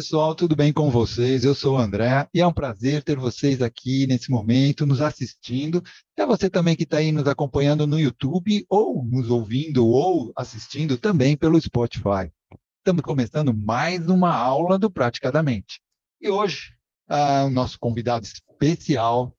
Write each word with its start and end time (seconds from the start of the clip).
Pessoal, 0.00 0.34
tudo 0.34 0.56
bem 0.56 0.72
com 0.72 0.90
vocês? 0.90 1.44
Eu 1.44 1.54
sou 1.54 1.74
o 1.74 1.78
André 1.78 2.26
e 2.32 2.40
é 2.40 2.46
um 2.46 2.54
prazer 2.54 3.02
ter 3.02 3.18
vocês 3.18 3.60
aqui 3.60 4.06
nesse 4.06 4.30
momento, 4.30 4.86
nos 4.86 5.02
assistindo. 5.02 5.82
É 6.16 6.24
você 6.24 6.48
também 6.48 6.74
que 6.74 6.84
está 6.84 6.96
aí 6.96 7.12
nos 7.12 7.28
acompanhando 7.28 7.86
no 7.86 8.00
YouTube, 8.00 8.64
ou 8.66 9.04
nos 9.04 9.28
ouvindo, 9.28 9.86
ou 9.86 10.32
assistindo 10.34 10.96
também 10.96 11.36
pelo 11.36 11.60
Spotify. 11.60 12.32
Estamos 12.78 13.02
começando 13.02 13.52
mais 13.52 14.08
uma 14.08 14.34
aula 14.34 14.78
do 14.78 14.90
Praticadamente. 14.90 15.82
E 16.18 16.30
hoje, 16.30 16.74
ah, 17.06 17.44
o 17.44 17.50
nosso 17.50 17.78
convidado 17.78 18.24
especial 18.24 19.36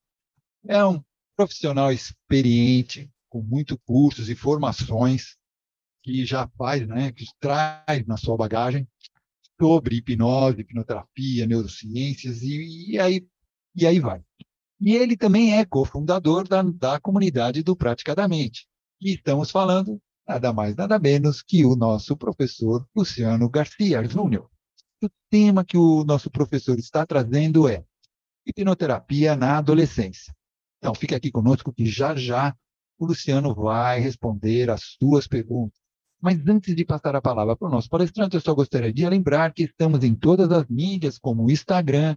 é 0.68 0.86
um 0.86 1.02
profissional 1.36 1.92
experiente, 1.92 3.10
com 3.30 3.42
muitos 3.42 3.80
cursos 3.84 4.30
e 4.30 4.36
formações, 4.36 5.38
que 6.04 6.24
já 6.24 6.48
faz, 6.56 6.88
né, 6.88 7.12
que 7.12 7.26
traz 7.40 8.06
na 8.06 8.16
sua 8.16 8.38
bagagem 8.38 8.88
sobre 9.62 9.98
hipnose, 9.98 10.62
hipnoterapia, 10.62 11.46
neurociências 11.46 12.42
e, 12.42 12.94
e, 12.94 13.00
aí, 13.00 13.28
e 13.76 13.86
aí 13.86 14.00
vai. 14.00 14.20
E 14.80 14.96
ele 14.96 15.16
também 15.16 15.54
é 15.56 15.64
cofundador 15.64 16.48
da, 16.48 16.64
da 16.64 17.00
comunidade 17.00 17.62
do 17.62 17.76
Praticadamente. 17.76 18.68
E 19.00 19.14
estamos 19.14 19.52
falando 19.52 20.02
nada 20.28 20.52
mais, 20.52 20.76
nada 20.76 20.98
menos 20.98 21.44
que 21.44 21.64
o 21.64 21.76
nosso 21.76 22.18
professor 22.18 22.88
Luciano 22.96 23.48
Garcia 23.48 24.04
Júnior. 24.04 24.50
O 25.04 25.08
tema 25.30 25.64
que 25.64 25.78
o 25.78 26.04
nosso 26.04 26.32
professor 26.32 26.80
está 26.80 27.06
trazendo 27.06 27.70
é 27.70 27.84
hipnoterapia 28.48 29.36
na 29.36 29.60
adolescência. 29.60 30.34
Então, 30.80 30.96
fique 30.96 31.14
aqui 31.14 31.32
conosco 31.32 31.72
que 31.72 31.86
já 31.86 32.16
já 32.16 32.56
o 32.98 33.06
Luciano 33.06 33.54
vai 33.54 34.00
responder 34.00 34.72
as 34.72 34.96
suas 35.00 35.28
perguntas. 35.28 35.81
Mas 36.22 36.40
antes 36.48 36.76
de 36.76 36.86
passar 36.86 37.16
a 37.16 37.22
palavra 37.22 37.56
para 37.56 37.68
o 37.68 37.72
nosso 37.72 37.90
palestrante, 37.90 38.36
eu 38.36 38.42
só 38.42 38.54
gostaria 38.54 38.94
de 38.94 39.08
lembrar 39.10 39.54
que 39.54 39.64
estamos 39.64 40.04
em 40.04 40.14
todas 40.14 40.52
as 40.52 40.68
mídias, 40.68 41.18
como 41.18 41.46
o 41.46 41.52
Instagram, 41.52 42.16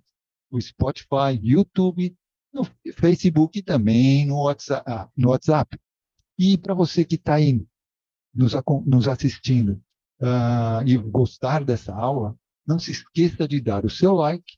o 0.50 0.60
Spotify, 0.60 1.38
YouTube, 1.42 2.14
no 2.52 2.64
Facebook 2.94 3.58
e 3.58 3.62
também 3.62 4.26
no 4.26 4.42
WhatsApp. 4.42 4.84
Ah, 4.86 5.08
no 5.16 5.30
WhatsApp. 5.30 5.78
E 6.38 6.58
para 6.58 6.74
você 6.74 7.04
que 7.04 7.14
está 7.14 7.34
aí 7.34 7.64
nos, 8.34 8.52
nos 8.86 9.08
assistindo 9.08 9.80
uh, 10.20 10.86
e 10.86 10.96
gostar 10.98 11.64
dessa 11.64 11.94
aula, 11.94 12.36
não 12.66 12.78
se 12.78 12.90
esqueça 12.90 13.48
de 13.48 13.60
dar 13.60 13.84
o 13.84 13.90
seu 13.90 14.14
like 14.14 14.56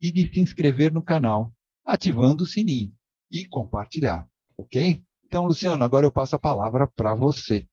e 0.00 0.10
de 0.10 0.32
se 0.32 0.40
inscrever 0.40 0.92
no 0.92 1.02
canal, 1.02 1.52
ativando 1.84 2.44
o 2.44 2.46
sininho 2.46 2.92
e 3.30 3.46
compartilhar, 3.46 4.28
ok? 4.56 5.02
Então, 5.24 5.46
Luciano, 5.46 5.82
agora 5.82 6.06
eu 6.06 6.12
passo 6.12 6.36
a 6.36 6.38
palavra 6.38 6.86
para 6.86 7.14
você. 7.14 7.66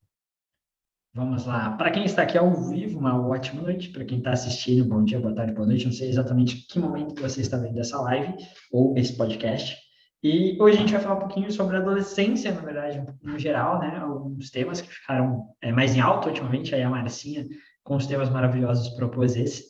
Vamos 1.15 1.45
lá. 1.45 1.69
Para 1.77 1.91
quem 1.91 2.05
está 2.05 2.23
aqui 2.23 2.35
ao 2.39 2.51
vivo, 2.51 2.97
uma 2.97 3.15
ótima 3.29 3.61
noite. 3.61 3.89
Para 3.89 4.03
quem 4.03 4.17
está 4.17 4.31
assistindo, 4.31 4.83
bom 4.83 5.03
dia, 5.03 5.19
boa 5.19 5.35
tarde, 5.35 5.53
boa 5.53 5.67
noite. 5.67 5.85
Não 5.85 5.91
sei 5.91 6.09
exatamente 6.09 6.65
que 6.67 6.79
momento 6.79 7.21
você 7.21 7.39
está 7.39 7.55
vendo 7.55 7.79
essa 7.79 8.01
live 8.01 8.33
ou 8.71 8.97
esse 8.97 9.15
podcast. 9.15 9.77
E 10.23 10.57
hoje 10.59 10.77
a 10.77 10.79
gente 10.79 10.91
vai 10.91 11.01
falar 11.01 11.17
um 11.17 11.19
pouquinho 11.19 11.51
sobre 11.51 11.77
adolescência, 11.77 12.51
na 12.51 12.61
verdade, 12.61 13.05
no 13.21 13.37
geral, 13.37 13.77
né? 13.77 13.95
Alguns 13.97 14.49
temas 14.49 14.81
que 14.81 14.91
ficaram 14.91 15.49
é, 15.61 15.71
mais 15.71 15.95
em 15.95 15.99
alta 15.99 16.29
ultimamente. 16.29 16.73
Aí 16.73 16.81
a 16.81 16.89
Marcinha, 16.89 17.45
com 17.83 17.95
os 17.95 18.07
temas 18.07 18.31
maravilhosos, 18.31 18.89
propôs 18.95 19.35
esse. 19.35 19.65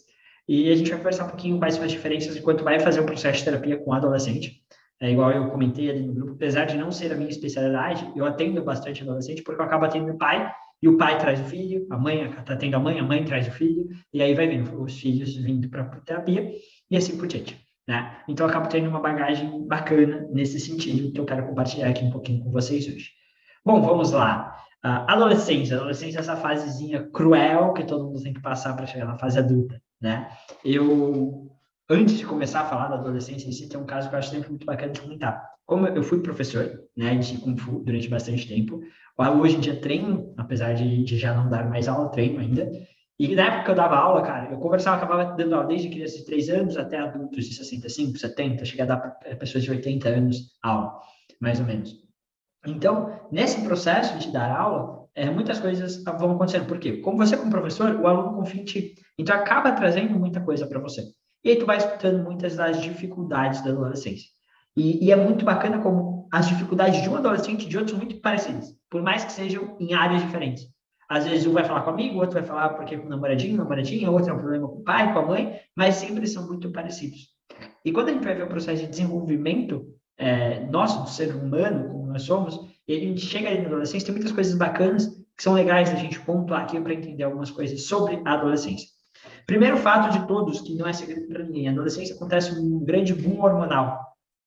E 0.48 0.72
a 0.72 0.76
gente 0.78 0.92
vai 0.92 1.00
conversar 1.00 1.26
um 1.26 1.30
pouquinho 1.30 1.60
quais 1.60 1.76
são 1.76 1.84
as 1.84 1.92
diferenças 1.92 2.38
enquanto 2.38 2.64
vai 2.64 2.80
fazer 2.80 3.02
um 3.02 3.06
processo 3.06 3.40
de 3.40 3.44
terapia 3.44 3.78
com 3.84 3.92
adolescente. 3.92 4.64
É 5.02 5.12
igual 5.12 5.30
eu 5.32 5.50
comentei 5.50 5.90
ali 5.90 6.04
no 6.04 6.14
grupo, 6.14 6.32
apesar 6.36 6.64
de 6.64 6.78
não 6.78 6.90
ser 6.90 7.12
a 7.12 7.16
minha 7.18 7.30
especialidade, 7.30 8.10
eu 8.16 8.26
atendo 8.26 8.64
bastante 8.64 9.04
adolescente 9.04 9.42
porque 9.44 9.62
eu 9.62 9.66
acabo 9.66 9.84
atendendo 9.84 10.18
pai 10.18 10.50
e 10.84 10.88
o 10.90 10.98
pai 10.98 11.18
traz 11.18 11.40
o 11.40 11.46
filho, 11.46 11.88
a 11.90 11.98
mãe 11.98 12.26
está 12.26 12.58
tendo 12.58 12.76
a 12.76 12.80
mãe, 12.80 13.00
a 13.00 13.04
mãe 13.04 13.24
traz 13.24 13.48
o 13.48 13.52
filho, 13.52 13.88
e 14.12 14.22
aí 14.22 14.36
vai 14.36 14.48
vendo 14.48 14.84
os 14.84 15.00
filhos 15.00 15.34
vindo 15.34 15.70
para 15.70 15.84
a 15.84 16.02
terapia, 16.02 16.52
e 16.92 16.98
assim 16.98 17.18
por 17.18 17.26
diante. 17.26 17.58
Né? 17.88 18.18
Então, 18.28 18.46
eu 18.46 18.50
acabo 18.50 18.68
tendo 18.68 18.90
uma 18.90 19.00
bagagem 19.00 19.66
bacana 19.66 20.28
nesse 20.30 20.60
sentido, 20.60 21.14
que 21.14 21.22
eu 21.22 21.24
quero 21.24 21.48
compartilhar 21.48 21.88
aqui 21.88 22.04
um 22.04 22.12
pouquinho 22.12 22.44
com 22.44 22.52
vocês 22.52 22.86
hoje. 22.86 23.12
Bom, 23.64 23.82
vamos 23.82 24.12
lá. 24.12 24.58
Uh, 24.84 25.08
adolescência. 25.08 25.78
Adolescência 25.78 26.18
é 26.18 26.20
essa 26.20 26.36
fasezinha 26.36 27.10
cruel 27.14 27.72
que 27.72 27.86
todo 27.86 28.04
mundo 28.04 28.22
tem 28.22 28.34
que 28.34 28.42
passar 28.42 28.76
para 28.76 28.86
chegar 28.86 29.06
na 29.06 29.18
fase 29.18 29.40
adulta, 29.40 29.82
né? 30.02 30.30
Eu, 30.66 31.50
antes 31.94 32.18
de 32.18 32.26
começar 32.26 32.62
a 32.62 32.66
falar 32.66 32.88
da 32.88 32.96
adolescência 32.96 33.48
em 33.48 33.52
si, 33.52 33.70
tem 33.70 33.80
um 33.80 33.86
caso 33.86 34.10
que 34.10 34.16
eu 34.16 34.20
acho 34.20 34.32
sempre 34.32 34.50
muito 34.50 34.66
bacana 34.66 34.92
de 34.92 35.02
comentar. 35.02 35.44
Como 35.66 35.88
eu 35.88 36.04
fui 36.04 36.22
professor, 36.22 36.70
né, 36.96 37.16
de 37.16 37.38
Kung 37.38 37.58
Fu 37.58 37.80
durante 37.86 38.10
bastante 38.10 38.48
tempo, 38.48 38.82
Hoje 39.18 39.58
em 39.58 39.60
dia 39.60 39.80
treino, 39.80 40.34
apesar 40.38 40.74
de, 40.74 41.04
de, 41.04 41.18
já 41.18 41.34
não 41.34 41.48
dar 41.50 41.70
mais 41.70 41.88
aula, 41.88 42.10
treino 42.10 42.40
ainda. 42.40 42.70
E 43.20 43.36
na 43.36 43.46
época 43.46 43.66
que 43.66 43.72
eu 43.72 43.76
dava 43.76 43.96
aula, 43.96 44.24
cara, 44.24 44.52
eu 44.52 44.58
conversava, 44.58 44.98
acabava 44.98 45.36
dando 45.36 45.54
aula 45.54 45.68
desde 45.68 45.90
crianças 45.90 46.18
de 46.18 46.26
3 46.26 46.50
anos 46.50 46.78
até 46.78 46.98
adultos 46.98 47.46
de 47.46 47.54
65, 47.54 48.18
70, 48.18 48.66
cheguei 48.66 48.84
a 48.84 48.88
dar 48.88 48.98
para 48.98 49.36
pessoas 49.36 49.64
de 49.64 49.70
80 49.70 50.10
anos 50.10 50.38
aula, 50.64 51.00
mais 51.40 51.60
ou 51.60 51.66
menos. 51.66 51.96
Então, 52.66 53.20
nesse 53.32 53.62
processo 53.62 54.18
de 54.18 54.32
dar 54.32 54.50
aula, 54.52 55.06
é, 55.14 55.30
muitas 55.30 55.60
coisas 55.60 56.04
vão 56.04 56.32
acontecendo. 56.32 56.66
Por 56.66 56.80
quê? 56.80 56.98
Como 56.98 57.18
você, 57.18 57.38
como 57.38 57.52
professor, 57.52 57.96
o 57.96 58.08
aluno 58.08 58.36
confia 58.36 58.62
em 58.62 58.66
ti. 58.66 58.96
Então, 59.18 59.36
acaba 59.36 59.74
trazendo 59.74 60.18
muita 60.18 60.42
coisa 60.42 60.66
para 60.66 60.80
você. 60.80 61.04
E 61.44 61.50
aí, 61.50 61.56
tu 61.58 61.66
vai 61.66 61.78
escutando 61.78 62.24
muitas 62.24 62.56
das 62.56 62.82
dificuldades 62.82 63.62
da 63.64 63.72
adolescência. 63.72 64.30
E, 64.76 65.06
e, 65.06 65.12
é 65.12 65.16
muito 65.16 65.46
bacana 65.46 65.80
como 65.80 66.28
as 66.32 66.48
dificuldades 66.48 67.02
de 67.02 67.10
um 67.10 67.16
adolescente 67.16 67.66
e 67.66 67.70
de 67.70 67.78
outros 67.78 67.92
são 67.92 68.04
muito 68.04 68.20
parecidas 68.22 68.74
por 68.94 69.02
mais 69.02 69.26
que 69.26 69.32
sejam 69.32 69.76
em 69.80 69.96
áreas 69.96 70.22
diferentes. 70.22 70.68
Às 71.10 71.28
vezes 71.28 71.48
um 71.48 71.52
vai 71.52 71.64
falar 71.64 71.82
com 71.82 71.90
o 71.90 71.94
amigo, 71.94 72.20
outro 72.20 72.36
vai 72.36 72.44
falar 72.44 72.70
porque 72.70 72.96
com 72.96 73.08
o 73.08 73.10
namoradinho, 73.10 73.58
namoradinha, 73.58 74.12
outro 74.12 74.30
é 74.30 74.34
um 74.34 74.38
problema 74.38 74.68
com 74.68 74.76
o 74.76 74.84
pai, 74.84 75.12
com 75.12 75.20
a 75.20 75.26
mãe, 75.26 75.60
mas 75.76 75.96
sempre 75.96 76.28
são 76.28 76.46
muito 76.46 76.72
parecidos. 76.72 77.30
E 77.84 77.92
quando 77.92 78.10
a 78.10 78.12
gente 78.12 78.24
vai 78.24 78.36
ver 78.36 78.44
o 78.44 78.48
processo 78.48 78.84
de 78.84 78.90
desenvolvimento 78.90 79.88
é, 80.16 80.60
nosso, 80.68 81.02
do 81.02 81.10
ser 81.10 81.34
humano, 81.34 81.90
como 81.90 82.06
nós 82.06 82.22
somos, 82.22 82.60
e 82.88 82.96
a 82.96 83.00
gente 83.00 83.22
chega 83.22 83.50
ali 83.50 83.62
na 83.62 83.68
adolescência, 83.68 84.06
tem 84.06 84.14
muitas 84.14 84.32
coisas 84.32 84.54
bacanas 84.56 85.08
que 85.36 85.42
são 85.42 85.54
legais 85.54 85.90
a 85.90 85.96
gente 85.96 86.20
pontuar 86.20 86.62
aqui 86.62 86.80
para 86.80 86.94
entender 86.94 87.24
algumas 87.24 87.50
coisas 87.50 87.84
sobre 87.88 88.22
a 88.24 88.34
adolescência. 88.34 88.90
Primeiro 89.46 89.78
fato 89.78 90.12
de 90.12 90.28
todos, 90.28 90.62
que 90.62 90.76
não 90.76 90.88
é 90.88 90.94
segredo 90.94 91.28
para 91.28 91.44
ninguém, 91.44 91.68
a 91.68 91.72
adolescência 91.72 92.16
acontece 92.16 92.52
um 92.54 92.80
grande 92.84 93.14
boom 93.14 93.42
hormonal, 93.42 94.00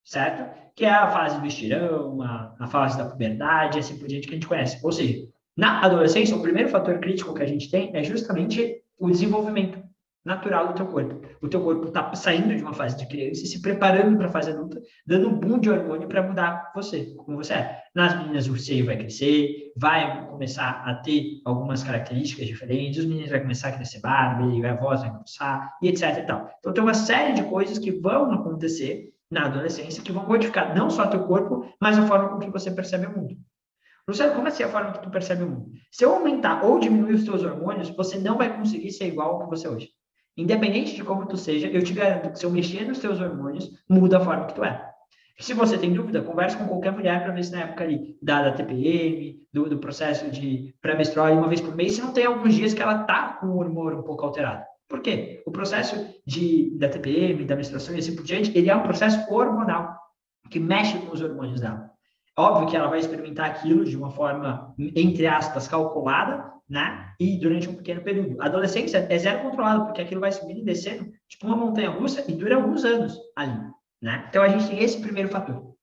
certo? 0.05 0.67
que 0.77 0.85
é 0.85 0.91
a 0.91 1.11
fase 1.11 1.41
do 1.41 1.47
estirão, 1.47 2.21
a, 2.21 2.55
a 2.61 2.67
fase 2.67 2.99
da 2.99 3.07
puberdade, 3.07 3.79
assim 3.79 3.99
por 3.99 4.07
diante 4.07 4.29
que 4.29 4.35
a 4.35 4.37
gente 4.37 4.47
conhece. 4.47 4.79
Ou 4.85 4.93
seja, 4.93 5.27
na 5.57 5.81
adolescência, 5.81 6.37
o 6.37 6.43
primeiro 6.43 6.69
fator 6.69 7.01
crítico 7.01 7.33
que 7.33 7.43
a 7.43 7.47
gente 7.47 7.71
tem 7.71 7.91
é 7.97 8.05
justamente 8.05 8.77
o 8.99 9.11
desenvolvimento 9.11 9.83
natural 10.27 10.69
do 10.69 10.75
teu 10.75 10.87
corpo. 10.87 11.25
O 11.41 11.49
teu 11.49 11.63
corpo 11.63 11.87
está 11.87 12.13
saindo 12.15 12.55
de 12.55 12.61
uma 12.61 12.75
fase 12.75 12.97
de 12.99 13.07
criança 13.07 13.45
e 13.45 13.47
se 13.47 13.63
preparando 13.63 14.17
para 14.17 14.27
a 14.27 14.31
fase 14.31 14.51
adulta, 14.51 14.83
dando 15.07 15.29
um 15.29 15.39
boom 15.39 15.61
de 15.61 15.71
hormônio 15.71 16.09
para 16.09 16.21
mudar 16.21 16.73
você, 16.75 17.15
como 17.17 17.37
você 17.37 17.55
é. 17.55 17.83
Nas 17.95 18.19
meninas, 18.19 18.49
o 18.49 18.59
seio 18.59 18.85
vai 18.85 18.97
crescer, 18.97 19.73
vai 19.77 20.27
começar 20.27 20.83
a 20.85 20.97
ter 20.97 21.41
algumas 21.45 21.85
características 21.85 22.47
diferentes, 22.47 22.99
os 22.99 23.07
meninos 23.07 23.31
vai 23.31 23.41
começar 23.41 23.69
a 23.69 23.73
crescer 23.73 24.01
barba, 24.01 24.45
a 24.45 24.75
voz 24.75 25.01
vai 25.01 25.11
começar, 25.11 25.77
e 25.81 25.89
etc 25.89 26.19
e 26.19 26.23
tal. 26.23 26.51
Então, 26.59 26.73
tem 26.73 26.83
uma 26.83 26.95
série 26.95 27.33
de 27.33 27.45
coisas 27.45 27.79
que 27.79 27.93
vão 27.93 28.33
acontecer 28.33 29.13
na 29.31 29.47
adolescência 29.47 30.03
que 30.03 30.13
vão 30.13 30.27
modificar 30.27 30.75
não 30.75 30.91
só 30.91 31.07
teu 31.07 31.25
corpo, 31.25 31.73
mas 31.81 31.99
a 31.99 32.07
forma 32.07 32.31
com 32.31 32.41
que 32.41 32.51
você 32.51 32.71
percebe 32.71 33.07
o 33.07 33.17
mundo. 33.17 33.37
Luciano, 34.09 34.35
como 34.35 34.47
assim 34.47 34.63
a 34.63 34.69
forma 34.69 34.93
que 34.93 35.03
tu 35.03 35.11
percebe 35.11 35.43
o 35.43 35.51
mundo? 35.51 35.73
Se 35.91 36.05
eu 36.05 36.15
aumentar 36.15 36.65
ou 36.65 36.79
diminuir 36.79 37.15
os 37.15 37.25
teus 37.25 37.43
hormônios, 37.43 37.91
você 37.91 38.19
não 38.19 38.37
vai 38.37 38.57
conseguir 38.57 38.93
ser 38.93 39.07
igual 39.07 39.33
ao 39.33 39.39
que 39.41 39.51
você 39.51 39.67
é 39.67 39.71
hoje. 39.71 39.96
Independente 40.37 40.95
de 40.95 41.03
como 41.03 41.27
tu 41.27 41.37
seja, 41.37 41.67
eu 41.69 41.83
te 41.83 41.95
garanto 41.95 42.31
que 42.31 42.39
se 42.39 42.45
eu 42.45 42.51
mexer 42.51 42.87
nos 42.87 42.99
teus 42.99 43.21
hormônios, 43.21 43.71
muda 43.89 44.19
a 44.19 44.21
forma 44.21 44.47
que 44.47 44.55
tu 44.55 44.65
é. 44.65 44.87
Se 45.39 45.53
você 45.53 45.77
tem 45.77 45.93
dúvida, 45.93 46.23
converse 46.23 46.57
com 46.57 46.67
qualquer 46.67 46.93
mulher 46.93 47.23
para 47.23 47.33
ver 47.33 47.45
se 47.45 47.53
na 47.53 47.61
época 47.61 47.85
ali 47.85 48.17
da, 48.23 48.43
da 48.43 48.53
TPM, 48.53 49.39
do, 49.53 49.69
do 49.69 49.79
processo 49.79 50.31
de 50.31 50.75
pré-menstrual, 50.81 51.33
uma 51.33 51.49
vez 51.49 51.61
por 51.61 51.75
mês, 51.75 51.95
se 51.95 52.01
não 52.01 52.13
tem 52.13 52.25
alguns 52.25 52.55
dias 52.55 52.73
que 52.73 52.83
ela 52.83 53.05
tá 53.05 53.35
com 53.41 53.49
o 53.49 53.59
hormônio 53.59 53.99
um 53.99 54.03
pouco 54.03 54.25
alterado. 54.25 54.65
Por 54.89 55.01
quê? 55.01 55.43
O 55.47 55.51
processo 55.51 56.07
de, 56.27 56.77
da 56.79 56.89
TPM, 56.89 57.45
da 57.45 57.57
menstruação 57.57 57.95
e 57.95 57.99
assim 57.99 58.15
por 58.15 58.25
diante, 58.25 58.57
ele 58.57 58.71
é 58.71 58.77
um 58.77 58.83
processo 58.83 59.31
hormonal, 59.33 59.97
que 60.51 60.61
mexe 60.61 60.99
com 60.99 61.13
os 61.13 61.21
hormônios 61.21 61.61
dela. 61.61 61.91
Óbvio 62.39 62.69
que 62.69 62.77
ela 62.77 62.89
vai 62.89 62.99
experimentar 62.99 63.47
aquilo 63.47 63.85
de 63.85 63.97
uma 63.97 64.11
forma, 64.11 64.75
entre 64.79 65.27
aspas, 65.27 65.67
calculada, 65.67 66.53
né? 66.69 67.13
E 67.21 67.39
durante 67.39 67.69
um 67.69 67.75
pequeno 67.75 68.03
período. 68.03 68.41
A 68.41 68.47
adolescência 68.47 69.07
é 69.09 69.19
zero 69.19 69.43
controlado, 69.43 69.87
porque 69.87 70.03
aquilo 70.03 70.21
vai 70.21 70.33
subindo 70.33 70.61
e 70.61 70.65
descendo, 70.65 71.11
tipo 71.29 71.47
uma 71.47 71.57
montanha 71.57 71.91
russa, 71.91 72.25
e 72.29 72.35
dura 72.35 72.57
alguns 72.57 72.85
anos 72.85 73.19
ali, 73.37 73.59
né? 74.03 74.27
Então 74.29 74.43
a 74.43 74.49
gente 74.49 74.69
tem 74.69 74.83
esse 74.83 75.01
primeiro 75.01 75.29
fator. 75.29 75.75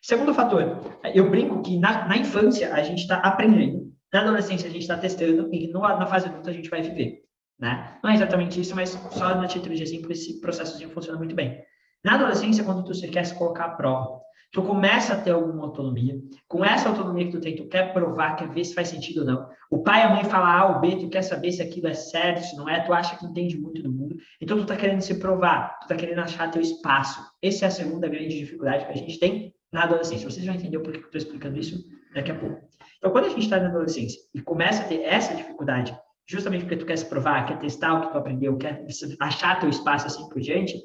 Segundo 0.00 0.34
fator, 0.34 0.80
eu 1.14 1.30
brinco 1.30 1.62
que 1.62 1.78
na, 1.78 2.08
na 2.08 2.16
infância 2.16 2.74
a 2.74 2.82
gente 2.82 3.02
está 3.02 3.18
aprendendo, 3.18 3.92
na 4.12 4.20
adolescência 4.20 4.68
a 4.68 4.72
gente 4.72 4.82
está 4.82 4.98
testando, 4.98 5.48
e 5.54 5.68
no, 5.68 5.80
na 5.80 6.06
fase 6.06 6.26
adulta 6.26 6.50
a 6.50 6.52
gente 6.52 6.68
vai 6.68 6.82
viver. 6.82 7.22
Né? 7.58 7.96
Não 8.02 8.10
é 8.10 8.14
exatamente 8.14 8.60
isso, 8.60 8.74
mas 8.74 8.90
só 8.90 9.36
na 9.36 9.46
título 9.46 9.74
de 9.74 9.82
exemplo, 9.82 10.10
esse 10.10 10.40
processozinho 10.40 10.90
funciona 10.90 11.16
muito 11.16 11.34
bem. 11.34 11.62
Na 12.04 12.16
adolescência, 12.16 12.64
quando 12.64 12.82
tu 12.82 12.92
quer 13.12 13.24
se 13.24 13.34
colocar 13.36 13.66
à 13.66 13.70
prova, 13.70 14.21
tu 14.52 14.62
começa 14.62 15.14
a 15.14 15.20
ter 15.20 15.30
alguma 15.30 15.64
autonomia. 15.64 16.20
Com 16.46 16.64
essa 16.64 16.88
autonomia 16.88 17.26
que 17.26 17.32
tu 17.32 17.40
tem, 17.40 17.56
tu 17.56 17.66
quer 17.66 17.92
provar, 17.92 18.36
quer 18.36 18.48
ver 18.48 18.64
se 18.64 18.74
faz 18.74 18.88
sentido 18.88 19.20
ou 19.20 19.26
não. 19.26 19.48
O 19.70 19.82
pai 19.82 20.00
e 20.00 20.04
a 20.04 20.10
mãe 20.10 20.24
falam 20.24 20.46
A 20.46 20.74
ou 20.74 20.80
B, 20.80 20.96
tu 20.96 21.08
quer 21.08 21.22
saber 21.22 21.50
se 21.52 21.62
aquilo 21.62 21.88
é 21.88 21.94
certo, 21.94 22.44
se 22.44 22.56
não 22.56 22.68
é, 22.68 22.80
tu 22.80 22.92
acha 22.92 23.16
que 23.16 23.24
entende 23.24 23.58
muito 23.58 23.82
do 23.82 23.90
mundo. 23.90 24.16
Então, 24.40 24.58
tu 24.58 24.66
tá 24.66 24.76
querendo 24.76 25.00
se 25.00 25.18
provar, 25.18 25.78
tu 25.80 25.88
tá 25.88 25.96
querendo 25.96 26.18
achar 26.18 26.50
teu 26.50 26.60
espaço. 26.60 27.20
Essa 27.40 27.64
é 27.64 27.68
a 27.68 27.70
segunda 27.70 28.08
grande 28.08 28.38
dificuldade 28.38 28.84
que 28.84 28.92
a 28.92 28.96
gente 28.96 29.18
tem 29.18 29.54
na 29.72 29.84
adolescência. 29.84 30.28
Vocês 30.28 30.44
vão 30.44 30.54
entender 30.54 30.78
por 30.80 30.92
que 30.92 30.98
eu 30.98 31.04
estou 31.04 31.18
explicando 31.18 31.58
isso 31.58 31.82
daqui 32.14 32.30
a 32.30 32.34
pouco. 32.34 32.60
Então, 32.98 33.10
quando 33.10 33.24
a 33.24 33.30
gente 33.30 33.44
está 33.44 33.58
na 33.58 33.68
adolescência 33.68 34.20
e 34.34 34.42
começa 34.42 34.82
a 34.82 34.86
ter 34.86 35.00
essa 35.02 35.34
dificuldade, 35.34 35.96
justamente 36.26 36.64
porque 36.64 36.76
tu 36.76 36.86
quer 36.86 36.96
se 36.98 37.06
provar, 37.06 37.46
quer 37.46 37.58
testar 37.58 37.94
o 37.94 38.00
que 38.02 38.12
tu 38.12 38.18
aprendeu, 38.18 38.56
quer 38.56 38.84
achar 39.20 39.58
teu 39.58 39.68
espaço 39.68 40.06
assim 40.06 40.28
por 40.28 40.40
diante, 40.40 40.78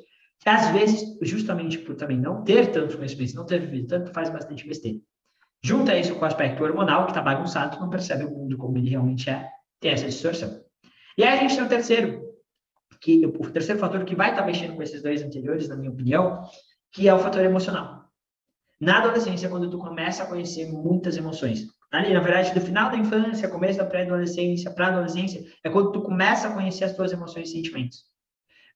às 0.45 0.71
vezes, 0.71 1.17
justamente 1.21 1.77
por 1.79 1.95
também 1.95 2.17
não 2.17 2.43
ter 2.43 2.71
tantos 2.71 2.95
conhecimentos, 2.95 3.33
não 3.33 3.45
ter 3.45 3.59
vivido 3.59 3.87
tanto, 3.87 4.13
faz 4.13 4.29
bastante 4.29 4.67
besteira. 4.67 4.99
Junta 5.63 5.97
isso 5.97 6.15
com 6.15 6.21
o 6.21 6.25
aspecto 6.25 6.63
hormonal, 6.63 7.05
que 7.05 7.11
está 7.11 7.21
bagunçado, 7.21 7.79
não 7.79 7.89
percebe 7.89 8.25
o 8.25 8.29
mundo 8.29 8.57
como 8.57 8.77
ele 8.77 8.89
realmente 8.89 9.29
é, 9.29 9.49
tem 9.79 9.91
essa 9.91 10.05
distorção. 10.05 10.63
E 11.17 11.23
aí 11.23 11.37
a 11.37 11.41
gente 11.41 11.55
tem 11.55 11.65
o 11.65 11.69
terceiro, 11.69 12.21
que 13.01 13.25
o 13.25 13.51
terceiro 13.51 13.79
fator 13.79 14.05
que 14.05 14.15
vai 14.15 14.29
estar 14.29 14.41
tá 14.41 14.47
mexendo 14.47 14.75
com 14.75 14.83
esses 14.83 15.01
dois 15.01 15.21
anteriores, 15.21 15.67
na 15.67 15.75
minha 15.75 15.91
opinião, 15.91 16.43
que 16.91 17.07
é 17.07 17.13
o 17.13 17.19
fator 17.19 17.43
emocional. 17.43 18.05
Na 18.79 18.99
adolescência, 18.99 19.49
quando 19.49 19.69
tu 19.69 19.79
começa 19.79 20.23
a 20.23 20.27
conhecer 20.27 20.71
muitas 20.71 21.17
emoções, 21.17 21.65
ali, 21.91 22.13
na 22.13 22.19
verdade, 22.19 22.53
do 22.53 22.61
final 22.61 22.91
da 22.91 22.97
infância, 22.97 23.49
começo 23.49 23.79
da 23.79 23.85
pré-adolescência, 23.85 24.69
para 24.71 24.89
adolescência, 24.89 25.43
é 25.63 25.69
quando 25.69 25.91
tu 25.91 26.01
começa 26.01 26.47
a 26.47 26.53
conhecer 26.53 26.83
as 26.83 26.95
tuas 26.95 27.11
emoções 27.11 27.49
e 27.49 27.53
sentimentos. 27.53 28.05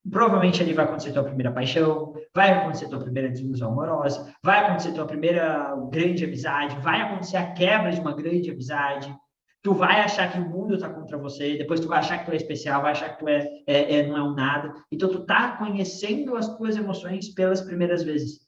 Provavelmente 0.10 0.64
ali 0.64 0.74
vai 0.74 0.86
acontecer 0.86 1.14
tua 1.14 1.24
primeira 1.24 1.52
paixão, 1.52 2.14
vai 2.34 2.52
acontecer 2.52 2.90
tua 2.90 3.00
primeira 3.00 3.30
desilusão 3.30 3.72
amorosa, 3.72 4.34
vai 4.44 4.60
acontecer 4.60 4.94
tua 4.94 5.06
primeira 5.06 5.76
grande 5.92 6.26
amizade, 6.26 6.80
vai 6.80 7.02
acontecer 7.02 7.38
a 7.38 7.52
quebra 7.52 7.92
de 7.92 8.00
uma 8.00 8.16
grande 8.16 8.50
amizade. 8.50 9.16
Tu 9.62 9.74
vai 9.76 10.02
achar 10.02 10.32
que 10.32 10.40
o 10.40 10.50
mundo 10.50 10.74
está 10.74 10.90
contra 10.90 11.20
você, 11.20 11.56
depois 11.56 11.80
tu 11.80 11.88
vai 11.88 12.00
achar 12.00 12.18
que 12.18 12.26
tu 12.26 12.32
é 12.32 12.36
especial, 12.36 12.82
vai 12.82 12.94
achar 12.94 13.10
que 13.10 13.20
tu 13.20 13.30
é, 13.30 13.48
é, 13.68 13.98
é 13.98 14.08
não 14.08 14.18
é 14.18 14.24
um 14.24 14.34
nada. 14.34 14.74
Então 14.92 15.08
tu 15.08 15.24
tá 15.24 15.56
conhecendo 15.58 16.36
as 16.36 16.58
tuas 16.58 16.76
emoções 16.76 17.30
pelas 17.30 17.62
primeiras 17.62 18.02
vezes. 18.02 18.40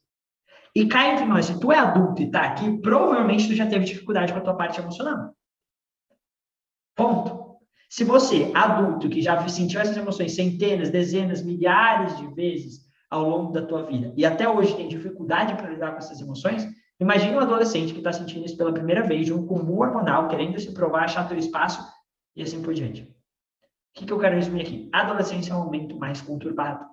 E 0.74 0.88
cá 0.88 1.06
entre 1.12 1.24
nós, 1.24 1.44
se 1.46 1.60
tu 1.60 1.70
é 1.70 1.78
adulto 1.78 2.20
e 2.20 2.30
tá 2.32 2.42
aqui, 2.42 2.78
provavelmente 2.78 3.46
tu 3.46 3.54
já 3.54 3.64
teve 3.64 3.84
dificuldade 3.84 4.32
com 4.32 4.40
a 4.40 4.42
tua 4.42 4.56
parte 4.56 4.80
emocional. 4.80 5.32
Ponto. 6.96 7.43
Se 7.94 8.02
você, 8.02 8.50
adulto, 8.56 9.08
que 9.08 9.22
já 9.22 9.46
sentiu 9.46 9.80
essas 9.80 9.96
emoções 9.96 10.34
centenas, 10.34 10.90
dezenas, 10.90 11.44
milhares 11.44 12.16
de 12.16 12.26
vezes 12.34 12.80
ao 13.08 13.22
longo 13.22 13.52
da 13.52 13.64
tua 13.64 13.84
vida 13.84 14.12
e 14.16 14.26
até 14.26 14.48
hoje 14.48 14.74
tem 14.74 14.88
dificuldade 14.88 15.54
para 15.54 15.70
lidar 15.70 15.92
com 15.92 15.98
essas 15.98 16.20
emoções, 16.20 16.66
imagine 16.98 17.36
um 17.36 17.38
adolescente 17.38 17.92
que 17.92 18.00
está 18.00 18.12
sentindo 18.12 18.44
isso 18.44 18.56
pela 18.56 18.74
primeira 18.74 19.04
vez, 19.04 19.26
de 19.26 19.32
um 19.32 19.46
comum 19.46 19.78
hormonal, 19.78 20.26
querendo 20.26 20.58
se 20.58 20.74
provar, 20.74 21.04
achar 21.04 21.28
teu 21.28 21.38
espaço 21.38 21.88
e 22.34 22.42
assim 22.42 22.60
por 22.60 22.74
diante. 22.74 23.02
O 23.02 23.06
que, 23.94 24.06
que 24.06 24.12
eu 24.12 24.18
quero 24.18 24.34
resumir 24.34 24.62
aqui? 24.62 24.90
Adolescência 24.92 25.52
é 25.52 25.54
um 25.54 25.62
momento 25.62 25.96
mais 25.96 26.20
conturbado. 26.20 26.84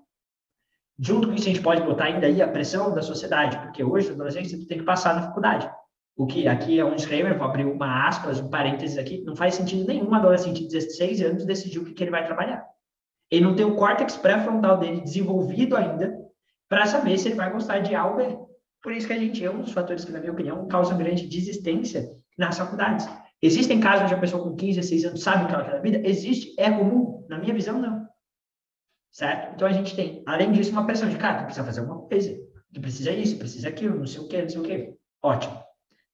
Junto 1.00 1.30
com 1.30 1.34
isso, 1.34 1.50
a 1.50 1.52
gente 1.52 1.64
pode 1.64 1.82
botar 1.82 2.04
ainda 2.04 2.28
aí 2.28 2.44
a 2.44 2.48
pressão 2.48 2.94
da 2.94 3.02
sociedade, 3.02 3.58
porque 3.58 3.84
hoje, 3.84 4.10
na 4.10 4.14
adolescência, 4.14 4.56
tu 4.56 4.68
tem 4.68 4.78
que 4.78 4.86
passar 4.86 5.16
na 5.16 5.24
faculdade. 5.24 5.68
O 6.16 6.28
que 6.28 6.48
aqui 6.48 6.80
é 6.80 6.86
um 6.86 6.96
disclaimer, 6.96 7.38
vou 7.38 7.48
abrir 7.48 7.66
uma 7.66 8.08
aspas, 8.08 8.40
um 8.40 8.50
parênteses 8.50 8.98
aqui, 8.98 9.24
não 9.24 9.36
faz 9.36 9.56
sentido 9.56 9.88
nenhum 9.88 10.10
um 10.10 10.14
adolescente 10.14 10.62
de 10.62 10.68
16 10.68 11.22
anos 11.22 11.46
decidir 11.46 11.80
o 11.80 11.86
que, 11.86 11.94
que 11.94 12.04
ele 12.04 12.12
vai 12.12 12.26
trabalhar. 12.26 12.64
Ele 13.30 13.46
não 13.46 13.56
tem 13.56 13.66
o 13.66 13.76
córtex 13.76 14.18
pré-frontal 14.18 14.78
dele 14.78 15.02
desenvolvido 15.02 15.78
ainda 15.78 16.14
para 16.68 16.86
saber 16.86 17.18
se 17.18 17.30
ele 17.30 17.36
vai 17.36 17.52
gostar 17.52 17.80
de 17.80 17.96
A 17.96 18.06
ou 18.06 18.18
B. 18.18 18.38
Por 18.84 18.92
isso 18.92 19.08
que 19.08 19.14
a 19.14 19.18
gente 19.18 19.44
é 19.44 19.50
um 19.50 19.62
dos 19.62 19.72
fatores 19.72 20.04
que, 20.04 20.12
na 20.12 20.20
minha 20.20 20.32
opinião, 20.32 20.68
causam 20.68 20.98
grande 20.98 21.28
desistência 21.28 22.10
nas 22.38 22.58
faculdades. 22.58 23.08
Existem 23.42 23.80
casos 23.80 24.06
onde 24.06 24.14
a 24.14 24.20
pessoa 24.20 24.44
com 24.44 24.56
15, 24.56 24.80
16 24.80 25.06
anos 25.06 25.24
sabe 25.24 25.46
o 25.46 25.48
que 25.48 25.54
ela 25.54 25.64
quer 25.64 25.72
da 25.72 25.80
vida? 25.80 26.02
Existe, 26.08 26.54
é 26.60 26.70
comum. 26.70 27.26
Na 27.30 27.38
minha 27.40 27.54
visão, 27.54 27.80
não. 27.80 28.06
Certo? 29.12 29.56
Então 29.56 29.68
a 29.68 29.72
gente 29.72 29.96
tem, 29.96 30.24
além 30.26 30.52
disso, 30.52 30.72
uma 30.72 30.86
pressão 30.86 31.10
de, 31.10 31.18
cara, 31.18 31.40
tu 31.40 31.46
precisa 31.46 31.66
fazer 31.66 31.82
alguma 31.82 32.02
coisa. 32.08 32.38
Tu 32.74 32.82
precisa 32.82 33.12
isso, 33.12 33.38
precisa 33.38 33.70
aquilo, 33.70 34.00
não 34.00 34.08
sei 34.08 34.22
o 34.22 34.28
quê, 34.28 34.42
não 34.42 34.50
sei 34.50 34.60
o 34.60 34.64
quê. 34.64 34.96
Ótimo. 35.22 35.61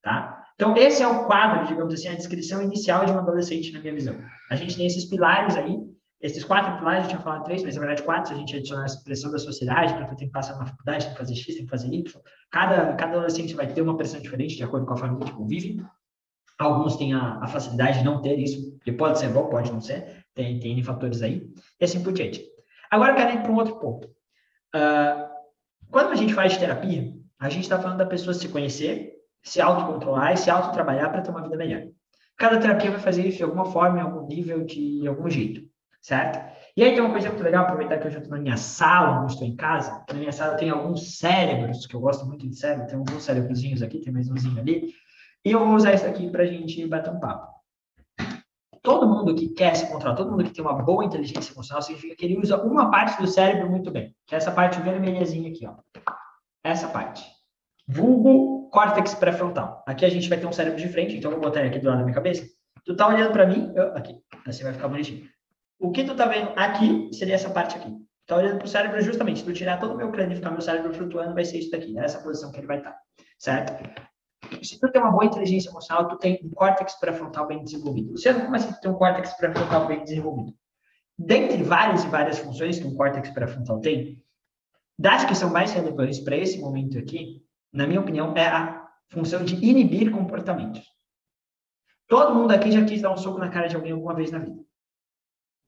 Tá? 0.07 0.42
Então, 0.56 0.77
esse 0.77 1.04
é 1.04 1.07
o 1.07 1.25
quadro, 1.25 1.68
digamos 1.68 1.94
assim, 1.94 2.07
a 2.07 2.15
descrição 2.15 2.62
inicial 2.62 3.04
de 3.04 3.12
um 3.12 3.18
adolescente, 3.18 3.74
na 3.74 3.81
minha 3.81 3.94
visão. 3.94 4.15
A 4.50 4.56
gente 4.56 4.77
tem 4.77 4.86
esses 4.86 5.04
pilares 5.04 5.57
aí, 5.57 5.77
esses 6.21 6.45
quatro 6.45 6.77
pilares, 6.77 7.01
gente 7.01 7.09
tinha 7.09 7.21
falado 7.21 7.44
três, 7.44 7.62
mas 7.62 7.75
na 7.75 7.81
verdade 7.81 8.04
quatro, 8.04 8.30
se 8.30 8.33
a 8.33 8.38
gente 8.38 8.56
adicionar 8.56 8.86
essa 8.86 9.04
pressão 9.04 9.30
da 9.30 9.38
sociedade, 9.38 9.94
para 9.95 10.15
ter 10.15 10.27
que 10.27 10.31
passar 10.31 10.57
na 10.57 10.65
faculdade, 10.65 11.04
tem 11.04 11.13
que 11.13 11.19
fazer 11.19 11.36
X, 11.36 11.56
tem 11.56 11.65
que 11.65 11.69
fazer 11.69 11.94
Y. 11.94 12.21
Cada, 12.50 12.94
cada 12.94 13.18
adolescente 13.18 13.54
vai 13.54 13.68
ter 13.68 13.81
uma 13.81 13.98
pressão 13.98 14.21
diferente, 14.21 14.56
de 14.56 14.63
acordo 14.63 14.86
com 14.86 14.94
a 14.94 14.98
família 14.98 15.25
que 15.25 15.33
convive. 15.33 15.86
Alguns 16.57 16.95
têm 16.95 17.13
a, 17.13 17.39
a 17.42 17.48
facilidade 17.48 18.00
de 18.00 18.06
não 18.06 18.21
ter 18.21 18.39
isso, 18.39 18.80
que 18.80 18.94
pode 18.94 19.19
ser 19.19 19.27
bom, 19.27 19.50
pode 19.50 19.69
não 19.74 19.81
ser, 19.81 20.24
tem, 20.33 20.57
tem 20.57 20.81
fatores 20.83 21.21
aí, 21.21 21.45
e 21.81 21.83
assim 21.83 22.01
por 22.01 22.13
diante. 22.13 22.45
Agora 22.89 23.12
eu 23.12 23.15
quero 23.18 23.33
ir 23.33 23.44
para 23.44 23.51
um 23.51 23.56
outro 23.56 23.77
ponto. 23.77 24.07
Uh, 24.74 25.27
quando 25.92 26.13
a 26.13 26.15
gente 26.15 26.33
faz 26.33 26.56
terapia, 26.56 27.13
a 27.38 27.50
gente 27.50 27.63
está 27.63 27.77
falando 27.77 27.98
da 27.98 28.06
pessoa 28.06 28.33
se 28.33 28.48
conhecer, 28.48 29.17
se 29.44 29.62
autocontrolar 29.62 30.34
e 30.34 30.38
se 30.38 30.50
autotrabalhar 30.50 31.12
para 31.12 31.22
ter 31.22 31.31
uma 31.31 31.42
vida 31.42 31.56
melhor. 31.56 31.84
Cada 32.38 32.60
terapia 32.60 32.92
vai 32.92 33.00
fazer 33.00 33.28
isso 33.28 33.38
de 33.38 33.44
alguma 33.44 33.66
forma, 33.66 33.98
em 33.98 34.01
algum 34.01 34.28
nível, 34.28 34.63
de 34.63 35.07
algum 35.07 35.30
jeito, 35.30 35.62
certo? 36.01 36.39
E 36.75 36.84
aí 36.84 36.94
tem 36.94 37.01
uma 37.01 37.12
coisa 37.12 37.30
muito 37.30 37.44
legal, 37.44 37.63
aproveitar 37.63 37.98
que 37.98 38.06
eu 38.06 38.12
já 38.12 38.19
estou 38.19 38.36
na 38.36 38.42
minha 38.42 38.57
sala, 38.57 39.22
não 39.22 39.25
estou 39.25 39.48
em 39.48 39.56
casa. 39.56 40.06
Na 40.07 40.19
minha 40.19 40.31
sala 40.31 40.56
tem 40.56 40.69
alguns 40.69 41.18
cérebros, 41.18 41.88
que 41.88 41.95
eu 41.95 42.00
gosto 42.00 42.25
muito 42.28 42.48
de 42.48 42.56
cérebro, 42.56 42.86
tem 42.86 42.98
alguns 42.98 43.24
cérebrozinhos 43.24 43.81
aqui, 43.81 44.00
tem 44.00 44.13
mais 44.13 44.30
umzinho 44.30 44.60
ali. 44.60 44.94
E 45.44 45.51
eu 45.51 45.60
vou 45.60 45.75
usar 45.75 45.94
isso 45.94 46.06
aqui 46.06 46.30
para 46.30 46.44
a 46.44 46.45
gente 46.45 46.86
bater 46.86 47.12
um 47.12 47.19
papo. 47.19 47.57
Todo 48.84 49.07
mundo 49.07 49.34
que 49.34 49.50
quer 49.50 49.75
se 49.75 49.92
controlar, 49.92 50.16
todo 50.16 50.30
mundo 50.30 50.44
que 50.44 50.51
tem 50.51 50.63
uma 50.63 50.74
boa 50.74 51.04
inteligência 51.04 51.51
emocional, 51.51 51.81
significa 51.81 52.16
que 52.16 52.25
ele 52.25 52.38
usa 52.38 52.62
uma 52.62 52.92
parte 52.92 53.19
do 53.19 53.28
cérebro 53.28 53.69
muito 53.69 53.89
bem, 53.89 54.16
que 54.25 54.36
é 54.36 54.38
essa 54.38 54.51
parte 54.51 54.80
vermelhazinha 54.80 55.50
aqui, 55.50 55.66
ó. 55.66 55.74
Essa 56.63 56.88
parte. 56.88 57.37
Vulgo 57.88 58.69
córtex 58.69 59.13
pré-frontal. 59.16 59.84
Aqui 59.88 60.06
a 60.06 60.10
gente 60.10 60.28
vai 60.28 60.38
ter 60.38 60.45
um 60.45 60.51
cérebro 60.51 60.80
de 60.80 60.89
frente, 60.89 61.16
então 61.16 61.31
eu 61.31 61.38
vou 61.38 61.45
botar 61.45 61.62
ele 61.62 61.69
aqui 61.69 61.80
do 61.80 61.88
lado 61.88 62.00
da 62.00 62.04
minha 62.04 62.16
cabeça. 62.16 62.45
Tu 62.86 62.95
tá 62.95 63.07
olhando 63.07 63.31
para 63.31 63.45
mim, 63.45 63.72
eu, 63.75 63.95
aqui, 63.95 64.16
assim 64.45 64.63
vai 64.63 64.74
ficar 64.74 64.88
bonitinho. 64.88 65.28
O 65.80 65.92
que 65.92 66.04
tu 66.04 66.16
tá 66.16 66.25
vendo 66.25 66.51
aqui 66.56 67.10
seria 67.13 67.36
essa 67.36 67.50
parte 67.50 67.78
aqui. 67.78 67.89
Tu 67.89 68.28
tá 68.28 68.38
olhando 68.38 68.57
pro 68.57 68.68
cérebro 68.68 69.01
justamente, 69.01 69.39
se 69.39 69.45
tu 69.45 69.54
tirar 69.54 69.80
todo 69.80 69.94
o 69.94 69.98
meu 69.98 70.12
crânio 70.12 70.34
e 70.34 70.36
ficar 70.36 70.51
meu 70.51 70.62
cérebro 70.62 70.94
flutuando, 70.94 71.34
vai 71.34 71.46
ser 71.46 71.60
isso 71.60 71.72
daqui, 71.72 71.94
nessa 71.94 72.20
posição 72.20 72.51
que 72.51 72.60
ele 72.60 72.67
vai 72.67 72.79
estar, 72.79 72.91
tá, 72.91 73.00
certo? 73.39 73.84
Se 74.62 74.79
tu 74.79 74.91
tem 74.91 75.01
uma 75.01 75.12
boa 75.12 75.25
inteligência 75.25 75.70
emocional, 75.70 76.08
tu 76.08 76.17
tem 76.17 76.39
um 76.44 76.50
córtex 76.50 76.96
pré-frontal 76.96 77.48
bem 77.48 77.63
desenvolvido. 77.63 78.12
Luciano, 78.12 78.41
como 78.41 78.56
assim 78.56 78.72
tu 78.72 78.79
tem 78.79 78.91
um 78.91 78.96
córtex 78.96 79.34
pré-frontal 79.34 79.88
bem 79.88 80.03
desenvolvido? 80.03 80.53
Dentre 81.17 81.63
várias 81.63 82.03
e 82.03 82.08
várias 82.08 82.38
funções 82.39 82.79
que 82.79 82.86
um 82.86 82.96
córtex 82.96 83.29
pré-frontal 83.32 83.79
tem, 83.79 84.24
das 84.98 85.25
que 85.25 85.36
são 85.36 85.51
mais 85.51 85.72
relevantes 85.72 86.20
para 86.20 86.38
esse 86.38 86.60
momento 86.60 86.98
aqui, 86.98 87.44
na 87.71 87.86
minha 87.88 88.00
opinião, 88.00 88.36
é 88.36 88.47
a 88.47 88.88
função 89.09 89.43
de 89.43 89.55
inibir 89.55 90.12
comportamentos. 90.12 90.86
Todo 92.07 92.36
mundo 92.36 92.51
aqui 92.51 92.71
já 92.71 92.83
quis 92.86 93.01
dar 93.01 93.12
um 93.12 93.17
soco 93.17 93.38
na 93.38 93.50
cara 93.50 93.67
de 93.67 93.75
alguém 93.75 93.91
alguma 93.91 94.15
vez 94.15 94.31
na 94.31 94.39
vida. 94.39 94.63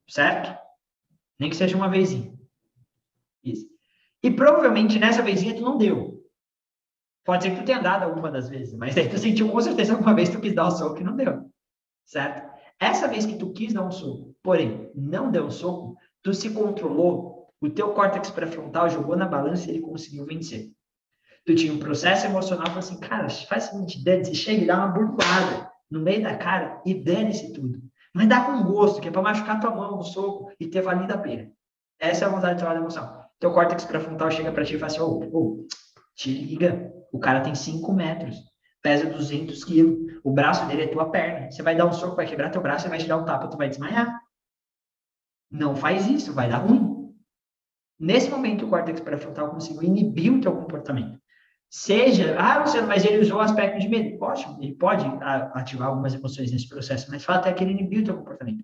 Certo? 0.09 0.57
Nem 1.37 1.49
que 1.49 1.55
seja 1.55 1.75
uma 1.75 1.89
vezinha. 1.89 2.33
Isso. 3.43 3.67
E 4.23 4.31
provavelmente 4.31 4.99
nessa 4.99 5.21
vezinha 5.21 5.55
tu 5.55 5.61
não 5.61 5.77
deu. 5.77 6.19
Pode 7.25 7.43
ser 7.43 7.51
que 7.51 7.57
tu 7.57 7.65
tenha 7.65 7.81
dado 7.81 8.03
alguma 8.03 8.31
das 8.31 8.49
vezes, 8.49 8.73
mas 8.73 8.97
aí 8.97 9.09
tu 9.09 9.17
sentiu 9.17 9.51
com 9.51 9.61
certeza 9.61 9.93
alguma 9.93 10.15
vez 10.15 10.29
tu 10.29 10.39
quis 10.39 10.55
dar 10.55 10.67
um 10.67 10.71
soco 10.71 10.99
e 10.99 11.03
não 11.03 11.15
deu. 11.15 11.49
Certo? 12.05 12.49
Essa 12.79 13.07
vez 13.07 13.25
que 13.25 13.37
tu 13.37 13.51
quis 13.51 13.73
dar 13.73 13.85
um 13.85 13.91
soco, 13.91 14.35
porém 14.41 14.89
não 14.95 15.29
deu 15.29 15.45
um 15.45 15.51
soco, 15.51 15.97
tu 16.23 16.33
se 16.33 16.49
controlou, 16.51 17.53
o 17.61 17.69
teu 17.69 17.93
córtex 17.93 18.31
pré-frontal 18.31 18.89
jogou 18.89 19.15
na 19.15 19.27
balança 19.27 19.67
e 19.67 19.75
ele 19.75 19.81
conseguiu 19.81 20.25
vencer 20.25 20.71
tu 21.49 21.55
tinha 21.55 21.73
um 21.73 21.79
processo 21.79 22.27
emocional, 22.27 22.67
falou 22.67 22.79
assim, 22.79 22.99
cara, 22.99 23.27
faz 23.27 23.65
o 23.65 23.71
seguinte, 23.71 24.03
dane 24.03 24.35
chega 24.35 24.61
e 24.61 24.67
dá 24.67 24.77
uma 24.77 24.89
burdoada 24.89 25.71
no 25.89 25.99
meio 25.99 26.21
da 26.21 26.37
cara 26.37 26.79
e 26.85 26.93
dane-se 26.93 27.51
tudo. 27.53 27.81
Mas 28.13 28.27
dá 28.27 28.41
com 28.41 28.61
gosto, 28.63 29.01
que 29.01 29.07
é 29.07 29.11
para 29.11 29.23
machucar 29.23 29.59
tua 29.59 29.71
mão 29.71 29.97
no 29.97 30.03
soco 30.03 30.51
e 30.59 30.67
ter 30.67 30.81
valido 30.81 31.11
a 31.11 31.17
pena. 31.17 31.51
Essa 31.99 32.25
é 32.25 32.27
a 32.27 32.31
vontade 32.31 32.53
de 32.53 32.59
trabalhar 32.59 32.81
a 32.81 32.83
emoção. 32.83 33.23
Teu 33.39 33.51
córtex 33.51 33.83
pré-frontal 33.83 34.29
chega 34.29 34.51
para 34.51 34.63
ti 34.63 34.75
e 34.75 34.77
fala 34.77 34.91
assim, 34.91 34.99
ô, 34.99 35.07
oh, 35.07 35.29
oh, 35.33 35.67
te 36.15 36.31
liga, 36.31 36.93
o 37.11 37.17
cara 37.17 37.41
tem 37.41 37.55
5 37.55 37.91
metros, 37.93 38.37
pesa 38.79 39.09
200 39.09 39.63
quilos, 39.63 40.19
o 40.23 40.31
braço 40.31 40.67
dele 40.67 40.83
é 40.83 40.87
tua 40.87 41.09
perna. 41.09 41.49
Você 41.49 41.63
vai 41.63 41.75
dar 41.75 41.87
um 41.87 41.93
soco, 41.93 42.15
vai 42.15 42.27
quebrar 42.27 42.51
teu 42.51 42.61
braço, 42.61 42.83
você 42.83 42.89
vai 42.89 42.99
te 42.99 43.07
dar 43.07 43.17
um 43.17 43.25
tapa, 43.25 43.47
tu 43.47 43.57
vai 43.57 43.69
desmaiar. 43.69 44.21
Não 45.49 45.75
faz 45.75 46.05
isso, 46.05 46.31
vai 46.31 46.47
dar 46.47 46.57
ruim. 46.57 47.11
Nesse 47.99 48.29
momento, 48.29 48.67
o 48.67 48.69
córtex 48.69 48.99
pré-frontal 48.99 49.49
conseguiu 49.49 49.81
inibir 49.81 50.31
o 50.31 50.39
teu 50.39 50.55
comportamento. 50.55 51.19
Seja, 51.69 52.35
ah, 52.39 52.59
Luciano, 52.59 52.87
mas 52.87 53.05
ele 53.05 53.19
usou 53.19 53.37
o 53.37 53.41
aspecto 53.41 53.79
de 53.79 53.87
medo. 53.87 54.17
Ótimo, 54.23 54.57
ele 54.61 54.73
pode 54.73 55.05
ativar 55.53 55.89
algumas 55.89 56.15
emoções 56.15 56.51
nesse 56.51 56.67
processo, 56.67 57.07
mas 57.11 57.23
fala 57.23 57.39
até 57.39 57.53
que 57.53 57.63
ele 57.63 57.73
inibiu 57.73 58.01
o 58.01 58.05
teu 58.05 58.17
comportamento. 58.17 58.63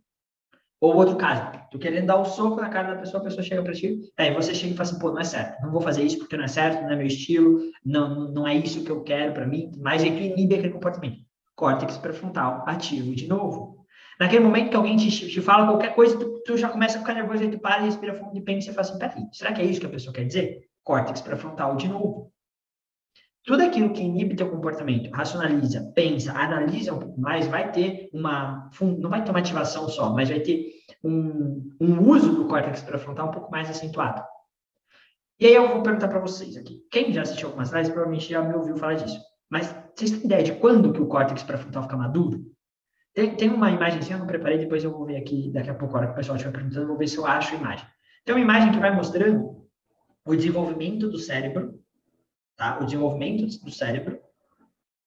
Ou 0.81 0.95
outro 0.95 1.15
caso, 1.15 1.51
tu 1.71 1.79
querendo 1.79 2.07
dar 2.07 2.19
um 2.19 2.25
soco 2.25 2.59
na 2.59 2.69
cara 2.69 2.93
da 2.93 2.99
pessoa, 2.99 3.21
a 3.21 3.23
pessoa 3.23 3.43
chega 3.43 3.63
para 3.63 3.73
ti, 3.73 3.99
aí 4.17 4.33
você 4.33 4.53
chega 4.53 4.73
e 4.73 4.77
fala 4.77 4.89
assim, 4.89 4.99
pô, 4.99 5.11
não 5.11 5.19
é 5.19 5.23
certo, 5.23 5.61
não 5.61 5.71
vou 5.71 5.81
fazer 5.81 6.03
isso 6.03 6.17
porque 6.17 6.35
não 6.35 6.43
é 6.43 6.47
certo, 6.47 6.83
não 6.83 6.91
é 6.91 6.95
meu 6.95 7.07
estilo, 7.07 7.59
não, 7.83 8.31
não 8.31 8.47
é 8.47 8.55
isso 8.55 8.83
que 8.83 8.91
eu 8.91 9.01
quero 9.01 9.33
para 9.33 9.47
mim, 9.47 9.71
mas 9.77 10.03
aí 10.03 10.11
tu 10.11 10.21
inibe 10.21 10.55
aquele 10.55 10.73
comportamento. 10.73 11.19
Córtex 11.55 11.97
pré-frontal 11.97 12.63
ativo 12.67 13.15
de 13.15 13.27
novo. 13.27 13.85
Naquele 14.19 14.43
momento 14.43 14.69
que 14.69 14.75
alguém 14.75 14.97
te, 14.97 15.09
te 15.09 15.41
fala 15.41 15.65
qualquer 15.65 15.95
coisa, 15.95 16.17
tu, 16.17 16.41
tu, 16.45 16.57
já 16.57 16.69
começa 16.69 16.97
a 16.97 17.01
ficar 17.01 17.13
nervoso, 17.13 17.43
aí 17.43 17.51
tu 17.51 17.59
para, 17.59 17.81
respira 17.81 18.13
fundo 18.13 18.37
e 18.37 18.41
pensa 18.41 18.71
e 18.71 18.73
fala 18.73 18.87
assim, 18.87 18.99
peraí, 18.99 19.27
será 19.31 19.53
que 19.53 19.61
é 19.61 19.65
isso 19.65 19.79
que 19.79 19.85
a 19.85 19.89
pessoa 19.89 20.13
quer 20.13 20.25
dizer? 20.25 20.67
Córtex 20.83 21.21
pré-frontal 21.21 21.75
de 21.75 21.87
novo. 21.87 22.31
Tudo 23.45 23.61
aquilo 23.61 23.93
que 23.93 24.01
inibe 24.01 24.35
teu 24.35 24.49
comportamento, 24.49 25.11
racionaliza, 25.11 25.91
pensa, 25.93 26.33
analisa 26.33 26.93
um 26.93 26.99
pouco 26.99 27.21
mais, 27.21 27.47
vai 27.47 27.71
ter 27.71 28.09
uma, 28.11 28.71
não 28.81 29.09
vai 29.09 29.23
ter 29.23 29.29
uma 29.29 29.39
ativação 29.39 29.87
só, 29.87 30.11
mas 30.11 30.29
vai 30.29 30.39
ter 30.39 30.71
um, 31.03 31.71
um 31.79 32.01
uso 32.09 32.33
do 32.33 32.45
córtex 32.47 32.81
pré-frontal 32.81 33.27
um 33.27 33.31
pouco 33.31 33.51
mais 33.51 33.69
acentuado. 33.69 34.23
E 35.39 35.45
aí 35.45 35.53
eu 35.53 35.67
vou 35.67 35.83
perguntar 35.83 36.07
para 36.07 36.19
vocês 36.19 36.57
aqui. 36.57 36.81
Quem 36.89 37.13
já 37.13 37.21
assistiu 37.21 37.49
algumas 37.49 37.71
lives 37.71 37.89
provavelmente 37.89 38.29
já 38.29 38.41
me 38.41 38.55
ouviu 38.55 38.77
falar 38.77 38.95
disso. 38.95 39.19
Mas 39.47 39.67
vocês 39.95 40.09
têm 40.09 40.25
ideia 40.25 40.43
de 40.43 40.53
quando 40.53 40.91
que 40.91 41.01
o 41.01 41.07
córtex 41.07 41.43
pré-frontal 41.43 41.83
fica 41.83 41.97
maduro? 41.97 42.43
Tem, 43.13 43.35
tem 43.35 43.49
uma 43.49 43.69
imagem 43.69 43.99
assim, 43.99 44.13
eu 44.13 44.19
não 44.19 44.27
preparei, 44.27 44.57
depois 44.57 44.83
eu 44.83 44.91
vou 44.91 45.05
ver 45.05 45.17
aqui, 45.17 45.51
daqui 45.51 45.69
a 45.69 45.75
pouco, 45.75 45.95
a 45.95 45.99
hora 45.99 46.07
que 46.07 46.13
o 46.13 46.15
pessoal 46.15 46.35
estiver 46.35 46.51
perguntando, 46.51 46.81
eu 46.81 46.87
vou 46.87 46.97
ver 46.97 47.07
se 47.07 47.17
eu 47.17 47.25
acho 47.27 47.53
a 47.53 47.57
imagem. 47.57 47.85
Tem 48.25 48.33
uma 48.33 48.41
imagem 48.41 48.71
que 48.71 48.79
vai 48.79 48.93
mostrando 48.93 49.67
o 50.25 50.35
desenvolvimento 50.35 51.07
do 51.07 51.19
cérebro 51.19 51.79
tá? 52.55 52.79
o 52.81 52.85
desenvolvimento 52.85 53.45
do 53.63 53.71
cérebro 53.71 54.19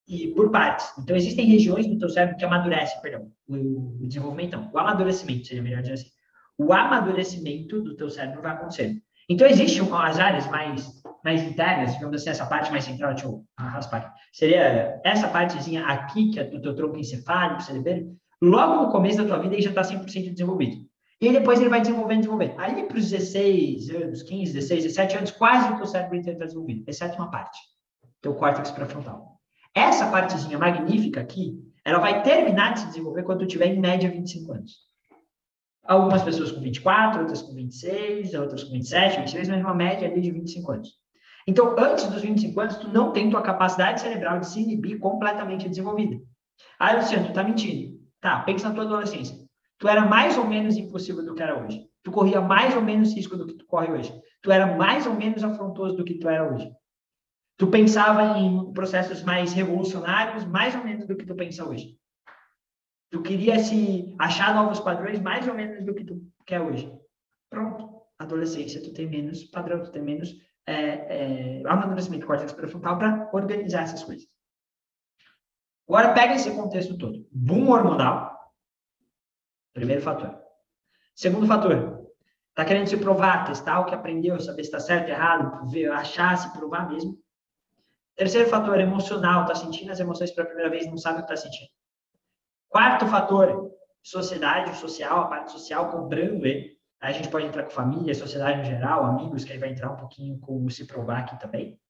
e 0.09 0.29
por 0.29 0.51
partes. 0.51 0.91
Então, 0.99 1.15
existem 1.15 1.47
regiões 1.47 1.87
do 1.87 1.99
teu 1.99 2.09
cérebro 2.09 2.37
que 2.39 2.45
amadurecem, 2.45 3.01
perdão, 3.03 3.31
o, 3.47 3.99
desenvolvimento, 4.07 4.57
não, 4.57 4.71
o 4.73 4.79
amadurecimento, 4.79 5.47
seria 5.47 5.63
melhor 5.63 5.83
dizer 5.83 5.95
assim. 5.95 6.11
O 6.57 6.73
amadurecimento 6.73 7.83
do 7.83 7.95
teu 7.95 8.09
cérebro 8.09 8.43
vai 8.43 8.53
acontecer. 8.53 8.97
Então, 9.29 9.47
existem 9.47 9.87
as 9.93 10.19
áreas 10.19 10.51
mais, 10.51 10.91
mais 11.23 11.43
internas, 11.43 11.93
digamos 11.93 12.17
assim, 12.17 12.31
essa 12.31 12.47
parte 12.47 12.71
mais 12.71 12.85
central, 12.85 13.13
deixa 13.13 13.27
eu 13.27 13.45
raspar 13.59 14.15
Seria 14.33 14.99
essa 15.05 15.29
partezinha 15.29 15.85
aqui, 15.85 16.31
que 16.31 16.41
é 16.41 16.45
do 16.45 16.61
teu 16.63 16.75
tronco 16.75 16.97
encefálico, 16.97 17.63
cerebelo, 17.63 18.17
logo 18.41 18.85
no 18.85 18.91
começo 18.91 19.19
da 19.19 19.27
tua 19.27 19.39
vida, 19.39 19.55
ele 19.55 19.63
já 19.63 19.71
está 19.71 19.83
100% 19.83 20.33
desenvolvido. 20.33 20.88
E 21.21 21.33
depois 21.33 21.61
ele 21.61 21.69
vai 21.69 21.81
desenvolvendo, 21.81 22.19
desenvolvendo. 22.19 22.55
Aí, 22.59 22.85
para 22.85 22.97
os 22.97 23.11
16 23.11 23.91
anos, 23.91 24.23
15, 24.23 24.53
16, 24.53 24.85
17 24.85 25.17
anos, 25.17 25.31
quase 25.33 25.73
o 25.73 25.77
teu 25.77 25.87
cérebro 25.87 26.17
inteiro 26.17 26.37
está 26.37 26.47
desenvolvido, 26.47 26.85
exceto 26.87 27.17
uma 27.17 27.31
parte, 27.31 27.59
teu 28.23 28.35
córtex 28.35 28.71
pré-frontal. 28.71 29.37
Essa 29.75 30.09
partezinha 30.11 30.59
magnífica 30.59 31.21
aqui, 31.21 31.59
ela 31.85 31.99
vai 31.99 32.23
terminar 32.23 32.75
de 32.75 32.81
se 32.81 32.87
desenvolver 32.87 33.25
quando 33.25 33.47
tiver, 33.47 33.67
em 33.67 33.81
média, 33.81 34.09
25 34.09 34.53
anos. 34.53 34.73
Algumas 35.85 36.23
pessoas 36.23 36.53
com 36.53 36.61
24, 36.61 37.21
outras 37.21 37.43
com 37.43 37.55
26, 37.55 38.35
outras 38.35 38.63
com 38.63 38.73
27, 38.73 39.19
26, 39.19 39.49
mas 39.49 39.61
uma 39.61 39.75
média 39.75 40.09
ali 40.09 40.21
de 40.21 40.31
25 40.31 40.73
anos. 40.73 40.91
Então, 41.49 41.75
antes 41.79 42.07
dos 42.07 42.23
25 42.23 42.61
anos, 42.61 42.77
tu 42.77 42.89
não 42.89 43.11
tem 43.13 43.31
tua 43.31 43.43
capacidade 43.43 44.03
cerebral 44.03 44.39
de 44.39 44.47
se 44.47 44.61
inibir 44.61 45.01
completamente 45.01 45.69
desenvolvida. 45.69 46.21
Ah, 46.79 46.93
Luciano, 46.93 47.27
tu 47.27 47.33
tá 47.33 47.43
mentindo. 47.43 47.99
Tá, 48.21 48.41
pensa 48.41 48.69
na 48.69 48.75
tua 48.75 48.85
adolescência 48.85 49.48
tu 49.79 49.89
era 49.89 50.05
mais 50.05 50.37
ou 50.37 50.47
menos 50.47 50.77
impossível 50.77 51.25
do 51.25 51.35
que 51.35 51.43
era 51.43 51.63
hoje. 51.63 51.89
Tu 52.03 52.11
corria 52.11 52.41
mais 52.41 52.75
ou 52.75 52.83
menos 52.83 53.15
risco 53.15 53.37
do 53.37 53.47
que 53.47 53.55
tu 53.55 53.67
corre 53.67 53.93
hoje. 53.93 54.13
Tu 54.43 54.51
era 54.51 54.77
mais 54.77 55.07
ou 55.07 55.15
menos 55.15 55.43
afrontoso 55.43 55.97
do 55.97 56.05
que 56.05 56.19
tu 56.19 56.29
era 56.29 56.53
hoje. 56.53 56.71
Tu 57.57 57.67
pensava 57.67 58.39
em 58.39 58.73
processos 58.73 59.23
mais 59.23 59.53
revolucionários, 59.53 60.45
mais 60.45 60.75
ou 60.75 60.85
menos 60.85 61.07
do 61.07 61.17
que 61.17 61.27
tu 61.27 61.35
pensa 61.35 61.69
hoje. 61.69 61.99
Tu 63.11 63.23
queria 63.23 63.59
se 63.59 64.15
achar 64.19 64.55
novos 64.55 64.81
padrões, 64.81 65.21
mais 65.21 65.47
ou 65.49 65.55
menos 65.55 65.85
do 65.85 65.95
que 65.95 66.05
tu 66.05 66.23
quer 66.47 66.61
hoje. 66.61 66.93
Pronto. 67.51 67.99
Adolescência, 68.19 68.83
tu 68.83 68.93
tem 68.93 69.09
menos 69.09 69.45
padrão, 69.45 69.83
tu 69.83 69.91
tem 69.91 70.03
menos 70.03 70.35
é, 70.67 71.61
é, 71.61 71.63
amadurecimento 71.67 72.27
córtex 72.27 72.53
pré-frontal 72.53 72.99
para 72.99 73.31
organizar 73.33 73.85
essas 73.85 74.03
coisas. 74.03 74.27
Agora 75.89 76.13
pega 76.13 76.35
esse 76.35 76.51
contexto 76.51 76.99
todo. 76.99 77.27
Boom 77.33 77.71
hormonal, 77.71 78.38
Primeiro 79.79 80.03
fator. 80.03 80.37
Segundo 81.15 81.47
fator, 81.47 82.11
está 82.49 82.65
querendo 82.65 82.89
se 82.89 82.97
provar, 82.97 83.45
testar 83.45 83.79
o 83.79 83.85
que 83.85 83.95
aprendeu, 83.95 84.41
saber 84.41 84.65
se 84.65 84.71
está 84.71 84.81
certo, 84.81 85.09
errado, 85.09 85.71
ver, 85.71 85.89
achar, 85.93 86.37
se 86.37 86.53
provar 86.53 86.91
mesmo. 86.91 87.17
Terceiro 88.17 88.49
fator, 88.49 88.81
emocional, 88.81 89.43
está 89.43 89.55
sentindo 89.55 89.93
as 89.93 90.01
emoções 90.01 90.33
pela 90.33 90.49
primeira 90.49 90.69
vez, 90.69 90.89
não 90.89 90.99
sabe 90.99 91.21
o 91.21 91.25
que 91.25 91.33
está 91.33 91.49
sentindo. 91.49 91.71
Quarto 92.69 93.07
fator, 93.07 93.71
sociedade, 94.03 94.77
social, 94.77 95.21
a 95.21 95.29
parte 95.29 95.53
social 95.53 95.93
cobrando 95.93 96.45
ele. 96.45 96.77
Aí 97.01 97.15
a 97.15 97.17
gente 97.17 97.29
pode 97.29 97.47
entrar 97.47 97.63
com 97.63 97.71
família, 97.71 98.13
sociedade 98.17 98.63
em 98.63 98.65
geral, 98.65 99.05
amigos, 99.05 99.45
que 99.45 99.53
aí 99.53 99.59
vai 99.61 99.71
entrar 99.71 99.93
um 99.93 99.97
pouquinho 99.97 100.41
com 100.41 100.69
se 100.69 100.89
provar 100.89 101.21
aqui 101.21 101.39
também. 101.39 101.81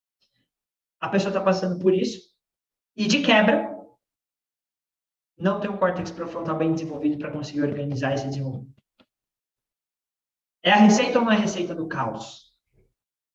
A 1.00 1.08
pessoa 1.08 1.30
está 1.30 1.40
passando 1.40 1.78
por 1.78 1.94
isso. 1.94 2.20
E 2.94 3.06
de 3.06 3.22
quebra, 3.22 3.77
não 5.38 5.60
tem 5.60 5.70
um 5.70 5.76
córtex 5.76 6.10
pré-frontal 6.10 6.56
bem 6.56 6.72
desenvolvido 6.72 7.18
para 7.18 7.30
conseguir 7.30 7.62
organizar 7.62 8.14
esse 8.14 8.26
desenvolvimento. 8.26 8.74
É 10.62 10.72
a 10.72 10.76
receita 10.76 11.18
ou 11.18 11.24
não 11.24 11.32
é 11.32 11.36
a 11.36 11.38
receita 11.38 11.74
do 11.74 11.86
caos? 11.86 12.48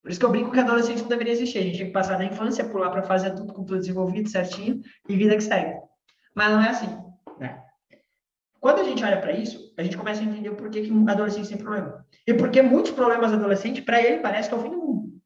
Por 0.01 0.11
isso 0.11 0.19
que 0.19 0.25
eu 0.25 0.29
brinco 0.29 0.51
que 0.51 0.59
a 0.59 0.63
adolescência 0.63 1.01
não 1.01 1.09
deveria 1.09 1.31
existir. 1.31 1.59
A 1.59 1.61
gente 1.61 1.75
tinha 1.75 1.87
que 1.87 1.93
passar 1.93 2.17
da 2.17 2.25
infância, 2.25 2.67
pular 2.67 2.89
para 2.89 3.03
fase 3.03 3.25
adulta 3.25 3.53
com 3.53 3.63
tudo 3.63 3.79
desenvolvido, 3.79 4.29
certinho, 4.29 4.81
e 5.07 5.15
vida 5.15 5.35
que 5.35 5.41
segue. 5.41 5.79
Mas 6.35 6.51
não 6.51 6.61
é 6.61 6.69
assim. 6.69 6.89
Né? 7.39 7.63
Quando 8.59 8.81
a 8.81 8.83
gente 8.83 9.03
olha 9.03 9.19
para 9.19 9.31
isso, 9.31 9.73
a 9.77 9.83
gente 9.83 9.97
começa 9.97 10.19
a 10.19 10.25
entender 10.25 10.49
o 10.49 10.57
porquê 10.57 10.81
que 10.81 10.91
o 10.91 11.09
adolescente 11.09 11.47
tem 11.47 11.57
problema. 11.57 12.05
E 12.27 12.33
porque 12.33 12.61
muitos 12.61 12.91
problemas 12.91 13.31
adolescentes, 13.31 13.83
para 13.85 14.01
ele, 14.01 14.19
parece 14.19 14.49
que 14.49 14.55
é 14.55 14.57
o 14.57 14.61
fim 14.61 14.69
do 14.69 14.77
mundo. 14.77 15.21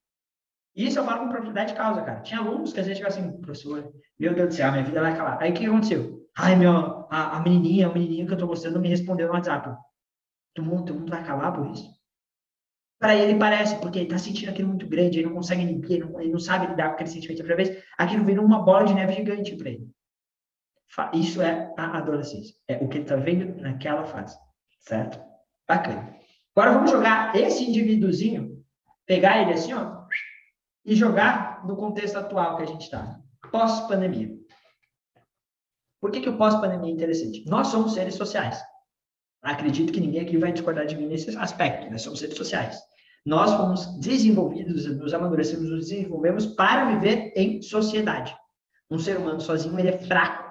Isso 0.75 0.99
eu 0.99 1.05
falo 1.05 1.21
com 1.21 1.29
propriedade 1.29 1.71
de 1.71 1.77
causa, 1.77 2.03
cara. 2.03 2.21
Tinha 2.21 2.39
alunos 2.39 2.71
que 2.71 2.79
às 2.79 2.85
vezes 2.85 2.99
ficam 2.99 3.11
assim, 3.11 3.41
professor, 3.41 3.91
meu 4.19 4.35
Deus 4.35 4.49
do 4.49 4.53
céu, 4.53 4.71
minha 4.71 4.83
vida 4.83 5.01
vai 5.01 5.11
acabar. 5.11 5.41
Aí 5.41 5.49
o 5.49 5.53
que 5.55 5.65
aconteceu? 5.65 6.16
Ai, 6.37 6.55
meu, 6.55 7.07
a, 7.09 7.37
a 7.37 7.39
menininha, 7.39 7.89
o 7.89 7.93
menininho 7.93 8.27
que 8.27 8.33
eu 8.33 8.37
tô 8.37 8.45
gostando 8.45 8.79
me 8.79 8.87
respondeu 8.87 9.27
no 9.27 9.33
WhatsApp. 9.33 9.75
Todo 10.53 10.65
mundo, 10.65 10.85
todo 10.85 10.99
mundo 10.99 11.09
vai 11.09 11.21
acabar 11.21 11.51
por 11.51 11.65
isso? 11.71 11.97
Para 12.99 13.15
ele 13.15 13.39
parece, 13.39 13.79
porque 13.79 13.99
ele 13.99 14.09
tá 14.09 14.19
sentindo 14.19 14.49
aquilo 14.49 14.69
muito 14.69 14.87
grande, 14.87 15.19
ele 15.19 15.27
não 15.27 15.35
consegue 15.35 15.63
limpar, 15.63 15.91
ele 15.91 16.03
não, 16.03 16.21
ele 16.21 16.31
não 16.31 16.39
sabe 16.39 16.67
lidar 16.67 16.89
com 16.89 16.93
aquele 16.93 17.09
sentimento 17.09 17.51
a 17.51 17.55
vez, 17.55 17.83
aquilo 17.97 18.23
vira 18.23 18.41
uma 18.41 18.61
bola 18.61 18.85
de 18.85 18.93
neve 18.93 19.13
gigante 19.13 19.55
para 19.55 19.69
ele. 19.69 19.89
Isso 21.13 21.41
é 21.41 21.73
a 21.77 21.97
adolescência. 21.97 22.55
É 22.67 22.77
o 22.77 22.87
que 22.87 22.97
ele 22.97 23.03
está 23.03 23.15
vendo 23.15 23.59
naquela 23.61 24.05
fase. 24.05 24.37
Certo? 24.79 25.19
Bacana. 25.67 26.15
Agora 26.55 26.73
vamos 26.73 26.91
jogar 26.91 27.35
esse 27.35 27.63
indivíduozinho, 27.63 28.63
pegar 29.05 29.41
ele 29.41 29.53
assim, 29.53 29.73
ó, 29.73 30.05
e 30.85 30.95
jogar 30.95 31.65
no 31.65 31.75
contexto 31.75 32.17
atual 32.17 32.57
que 32.57 32.63
a 32.63 32.67
gente 32.67 32.81
está. 32.81 33.19
Pós-pandemia. 33.51 34.36
Por 35.99 36.11
que, 36.11 36.21
que 36.21 36.29
o 36.29 36.37
pós-pandemia 36.37 36.91
é 36.91 36.93
interessante? 36.93 37.45
Nós 37.47 37.67
somos 37.67 37.93
seres 37.93 38.15
sociais. 38.15 38.61
Acredito 39.41 39.93
que 39.93 39.99
ninguém 39.99 40.21
aqui 40.21 40.37
vai 40.37 40.51
discordar 40.51 40.85
de 40.85 40.95
mim 40.95 41.07
nesse 41.07 41.35
aspecto. 41.37 41.89
Nós 41.89 42.01
somos 42.01 42.19
seres 42.19 42.35
sociais. 42.35 42.79
Nós 43.25 43.51
fomos 43.53 43.99
desenvolvidos, 43.99 44.85
nos 44.85 45.13
amadurecemos, 45.13 45.69
nos 45.69 45.89
desenvolvemos 45.89 46.45
para 46.45 46.85
viver 46.85 47.33
em 47.35 47.61
sociedade. 47.61 48.35
Um 48.89 48.97
ser 48.97 49.17
humano 49.17 49.41
sozinho, 49.41 49.77
ele 49.79 49.89
é 49.89 49.97
fraco. 49.97 50.47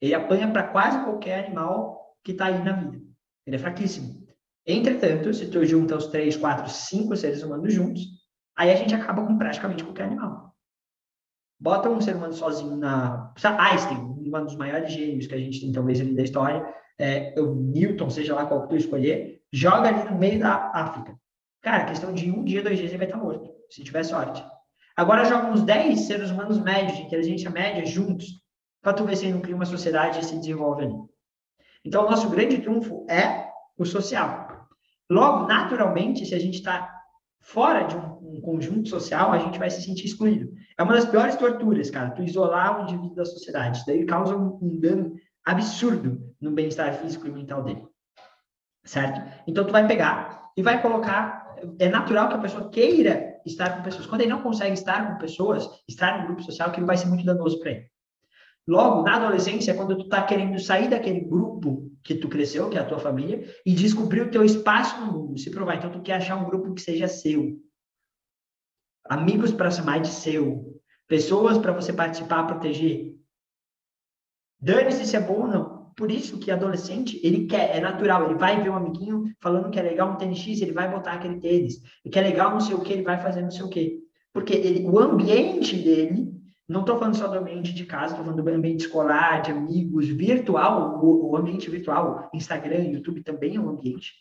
Ele 0.00 0.14
apanha 0.14 0.50
para 0.50 0.64
quase 0.64 1.02
qualquer 1.04 1.46
animal 1.46 2.16
que 2.22 2.32
está 2.32 2.46
aí 2.46 2.62
na 2.62 2.72
vida. 2.72 3.00
Ele 3.46 3.56
é 3.56 3.58
fraquíssimo. 3.58 4.26
Entretanto, 4.66 5.32
se 5.32 5.48
tu 5.48 5.64
junta 5.64 5.96
os 5.96 6.06
três, 6.06 6.36
quatro, 6.36 6.68
cinco 6.68 7.16
seres 7.16 7.42
humanos 7.42 7.72
juntos, 7.72 8.02
aí 8.56 8.70
a 8.70 8.76
gente 8.76 8.94
acaba 8.94 9.26
com 9.26 9.38
praticamente 9.38 9.82
qualquer 9.82 10.04
animal. 10.04 10.54
Bota 11.58 11.88
um 11.88 12.00
ser 12.00 12.16
humano 12.16 12.32
sozinho 12.32 12.76
na. 12.76 13.32
Einstein, 13.58 14.11
um 14.28 14.44
dos 14.44 14.56
maiores 14.56 14.92
gênios 14.92 15.26
que 15.26 15.34
a 15.34 15.38
gente 15.38 15.60
tem, 15.60 15.72
talvez, 15.72 16.00
ali 16.00 16.14
da 16.14 16.22
história, 16.22 16.64
é, 16.98 17.34
o 17.38 17.54
Newton, 17.54 18.10
seja 18.10 18.34
lá 18.34 18.46
qual 18.46 18.62
que 18.62 18.68
tu 18.68 18.76
escolher, 18.76 19.40
joga 19.52 19.88
ali 19.88 20.10
no 20.10 20.18
meio 20.18 20.38
da 20.38 20.70
África. 20.74 21.16
Cara, 21.62 21.84
questão 21.84 22.12
de 22.12 22.30
um 22.30 22.44
dia, 22.44 22.62
dois 22.62 22.78
dias, 22.78 22.90
ele 22.90 22.98
vai 22.98 23.06
estar 23.06 23.18
morto, 23.18 23.50
se 23.70 23.82
tiver 23.82 24.02
sorte. 24.02 24.44
Agora 24.96 25.24
joga 25.24 25.48
uns 25.48 25.62
10 25.62 26.00
seres 26.00 26.30
humanos 26.30 26.58
médios, 26.58 26.96
de 26.96 27.04
inteligência 27.04 27.50
média, 27.50 27.84
juntos, 27.86 28.26
para 28.82 28.92
tu 28.92 29.04
ver 29.04 29.16
se 29.16 29.24
ele 29.24 29.34
não 29.34 29.40
cria 29.40 29.56
uma 29.56 29.64
sociedade 29.64 30.20
e 30.20 30.24
se 30.24 30.36
desenvolve 30.36 30.84
ali. 30.84 30.94
Então, 31.84 32.06
o 32.06 32.10
nosso 32.10 32.28
grande 32.28 32.58
trunfo 32.58 33.06
é 33.08 33.48
o 33.78 33.84
social. 33.84 34.68
Logo, 35.10 35.46
naturalmente, 35.46 36.26
se 36.26 36.34
a 36.34 36.38
gente 36.38 36.54
está 36.54 37.01
fora 37.42 37.82
de 37.82 37.96
um, 37.96 38.36
um, 38.36 38.40
conjunto 38.40 38.88
social, 38.88 39.32
a 39.32 39.38
gente 39.38 39.58
vai 39.58 39.68
se 39.68 39.82
sentir 39.82 40.06
excluído. 40.06 40.52
É 40.78 40.82
uma 40.82 40.94
das 40.94 41.04
piores 41.04 41.36
torturas, 41.36 41.90
cara, 41.90 42.10
tu 42.10 42.22
isolar 42.22 42.78
o 42.78 42.82
indivíduo 42.84 43.16
da 43.16 43.24
sociedade. 43.24 43.78
Isso 43.78 43.86
daí 43.86 44.06
causa 44.06 44.36
um, 44.36 44.58
um 44.62 44.80
dano 44.80 45.14
absurdo 45.44 46.34
no 46.40 46.52
bem-estar 46.52 46.94
físico 46.94 47.26
e 47.26 47.30
mental 47.30 47.62
dele. 47.62 47.84
Certo? 48.84 49.20
Então, 49.46 49.64
tu 49.64 49.72
vai 49.72 49.86
pegar 49.86 50.50
e 50.56 50.62
vai 50.62 50.80
colocar. 50.80 51.42
É 51.78 51.88
natural 51.88 52.28
que 52.28 52.34
a 52.34 52.38
pessoa 52.38 52.70
queira 52.70 53.40
estar 53.44 53.76
com 53.76 53.82
pessoas. 53.82 54.06
Quando 54.06 54.22
ele 54.22 54.30
não 54.30 54.42
consegue 54.42 54.72
estar 54.72 55.12
com 55.12 55.18
pessoas, 55.18 55.68
estar 55.88 56.20
no 56.20 56.26
grupo 56.26 56.42
social, 56.42 56.70
aquilo 56.70 56.86
vai 56.86 56.96
ser 56.96 57.06
muito 57.06 57.24
danoso 57.24 57.60
para 57.60 57.72
ele. 57.72 57.86
Logo, 58.66 59.02
na 59.02 59.16
adolescência, 59.16 59.74
quando 59.74 59.96
tu 59.98 60.08
tá 60.08 60.22
querendo 60.22 60.58
sair 60.58 60.88
daquele 60.88 61.20
grupo 61.20 61.90
que 62.02 62.14
tu 62.14 62.28
cresceu, 62.28 62.68
que 62.70 62.78
é 62.78 62.80
a 62.80 62.86
tua 62.86 62.98
família, 62.98 63.44
e 63.66 63.74
descobrir 63.74 64.22
o 64.22 64.30
teu 64.30 64.44
espaço 64.44 65.00
no 65.00 65.12
mundo, 65.12 65.38
se 65.38 65.50
provar. 65.50 65.76
Então, 65.76 65.90
tu 65.90 66.00
quer 66.00 66.14
achar 66.14 66.36
um 66.36 66.44
grupo 66.44 66.72
que 66.74 66.80
seja 66.80 67.08
seu. 67.08 67.60
Amigos 69.04 69.52
para 69.52 69.70
chamar 69.70 70.00
de 70.00 70.08
seu. 70.08 70.80
Pessoas 71.08 71.58
para 71.58 71.72
você 71.72 71.92
participar, 71.92 72.46
proteger. 72.46 73.16
Dane-se 74.60 75.06
se 75.06 75.16
é 75.16 75.20
bom 75.20 75.42
ou 75.42 75.48
não. 75.48 75.82
Por 75.96 76.10
isso 76.10 76.38
que 76.38 76.50
adolescente, 76.50 77.20
ele 77.22 77.46
quer, 77.46 77.76
é 77.76 77.80
natural, 77.80 78.24
ele 78.24 78.38
vai 78.38 78.62
ver 78.62 78.70
um 78.70 78.76
amiguinho 78.76 79.24
falando 79.40 79.70
que 79.70 79.78
é 79.78 79.82
legal 79.82 80.12
um 80.12 80.16
tênis 80.16 80.38
X, 80.38 80.62
ele 80.62 80.72
vai 80.72 80.90
botar 80.90 81.14
aquele 81.14 81.38
tênis. 81.38 81.82
E 82.04 82.08
que 82.08 82.18
é 82.18 82.22
legal 82.22 82.52
não 82.52 82.60
sei 82.60 82.74
o 82.74 82.80
que, 82.80 82.92
ele 82.92 83.02
vai 83.02 83.20
fazer 83.20 83.42
não 83.42 83.50
sei 83.50 83.62
o 83.62 83.68
que. 83.68 84.00
Porque 84.32 84.54
ele, 84.54 84.86
o 84.86 84.98
ambiente 84.98 85.76
dele 85.76 86.31
não 86.72 86.80
estou 86.80 86.98
falando 86.98 87.16
só 87.16 87.28
do 87.28 87.38
ambiente 87.38 87.72
de 87.72 87.84
casa, 87.86 88.12
estou 88.12 88.24
falando 88.24 88.42
do 88.42 88.50
ambiente 88.50 88.86
escolar, 88.86 89.42
de 89.42 89.50
amigos, 89.50 90.08
virtual, 90.08 91.04
o, 91.04 91.30
o 91.30 91.36
ambiente 91.36 91.70
virtual, 91.70 92.30
Instagram, 92.32 92.84
YouTube 92.84 93.22
também 93.22 93.56
é 93.56 93.60
um 93.60 93.68
ambiente. 93.68 94.12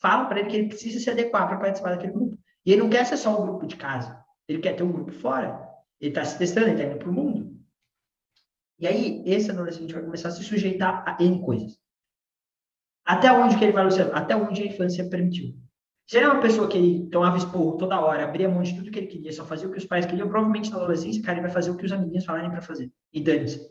Fala 0.00 0.26
para 0.26 0.40
ele 0.40 0.48
que 0.48 0.56
ele 0.56 0.68
precisa 0.68 0.98
se 1.00 1.10
adequar 1.10 1.48
para 1.48 1.58
participar 1.58 1.90
daquele 1.90 2.12
grupo. 2.12 2.38
E 2.64 2.72
ele 2.72 2.82
não 2.82 2.90
quer 2.90 3.04
ser 3.04 3.16
só 3.16 3.40
um 3.40 3.46
grupo 3.46 3.66
de 3.66 3.76
casa, 3.76 4.22
ele 4.46 4.60
quer 4.60 4.74
ter 4.74 4.82
um 4.82 4.92
grupo 4.92 5.12
fora. 5.12 5.68
Ele 6.00 6.10
está 6.10 6.24
se 6.24 6.38
testando, 6.38 6.68
ele 6.68 6.76
está 6.76 6.86
indo 6.86 6.98
para 6.98 7.10
o 7.10 7.12
mundo. 7.12 7.60
E 8.78 8.86
aí, 8.86 9.22
esse 9.26 9.50
adolescente 9.50 9.92
vai 9.92 10.02
começar 10.02 10.28
a 10.28 10.30
se 10.32 10.42
sujeitar 10.42 11.04
a 11.06 11.22
N 11.22 11.42
coisas. 11.42 11.78
Até 13.04 13.30
onde 13.30 13.58
que 13.58 13.64
ele 13.64 13.72
vai, 13.72 13.84
Luciano? 13.84 14.14
Até 14.14 14.34
onde 14.34 14.62
a 14.62 14.66
infância 14.66 15.08
permitiu. 15.08 15.54
Se 16.10 16.16
ele 16.16 16.26
é 16.26 16.28
uma 16.28 16.40
pessoa 16.40 16.66
que 16.66 17.08
tomava 17.12 17.36
esporro 17.36 17.76
toda 17.76 18.00
hora, 18.00 18.24
abria 18.24 18.48
mão 18.48 18.64
de 18.64 18.74
tudo 18.74 18.90
que 18.90 18.98
ele 18.98 19.06
queria, 19.06 19.32
só 19.32 19.46
fazia 19.46 19.68
o 19.68 19.70
que 19.70 19.78
os 19.78 19.84
pais 19.84 20.04
queriam, 20.04 20.28
provavelmente 20.28 20.68
na 20.68 20.78
adolescência, 20.78 21.22
cara, 21.22 21.38
ele 21.38 21.46
vai 21.46 21.52
fazer 21.52 21.70
o 21.70 21.76
que 21.76 21.86
os 21.86 21.92
amiguinhos 21.92 22.24
falarem 22.24 22.50
para 22.50 22.60
fazer. 22.60 22.90
E 23.12 23.22
dane-se. 23.22 23.70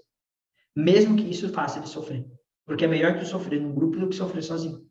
Mesmo 0.74 1.18
que 1.18 1.30
isso 1.30 1.50
faça 1.50 1.80
ele 1.80 1.88
sofrer. 1.88 2.26
Porque 2.66 2.86
é 2.86 2.88
melhor 2.88 3.20
que 3.20 3.26
sofrer 3.26 3.60
num 3.60 3.76
grupo 3.76 4.00
do 4.00 4.08
que 4.08 4.16
sofrer 4.16 4.42
sozinho. 4.42 4.90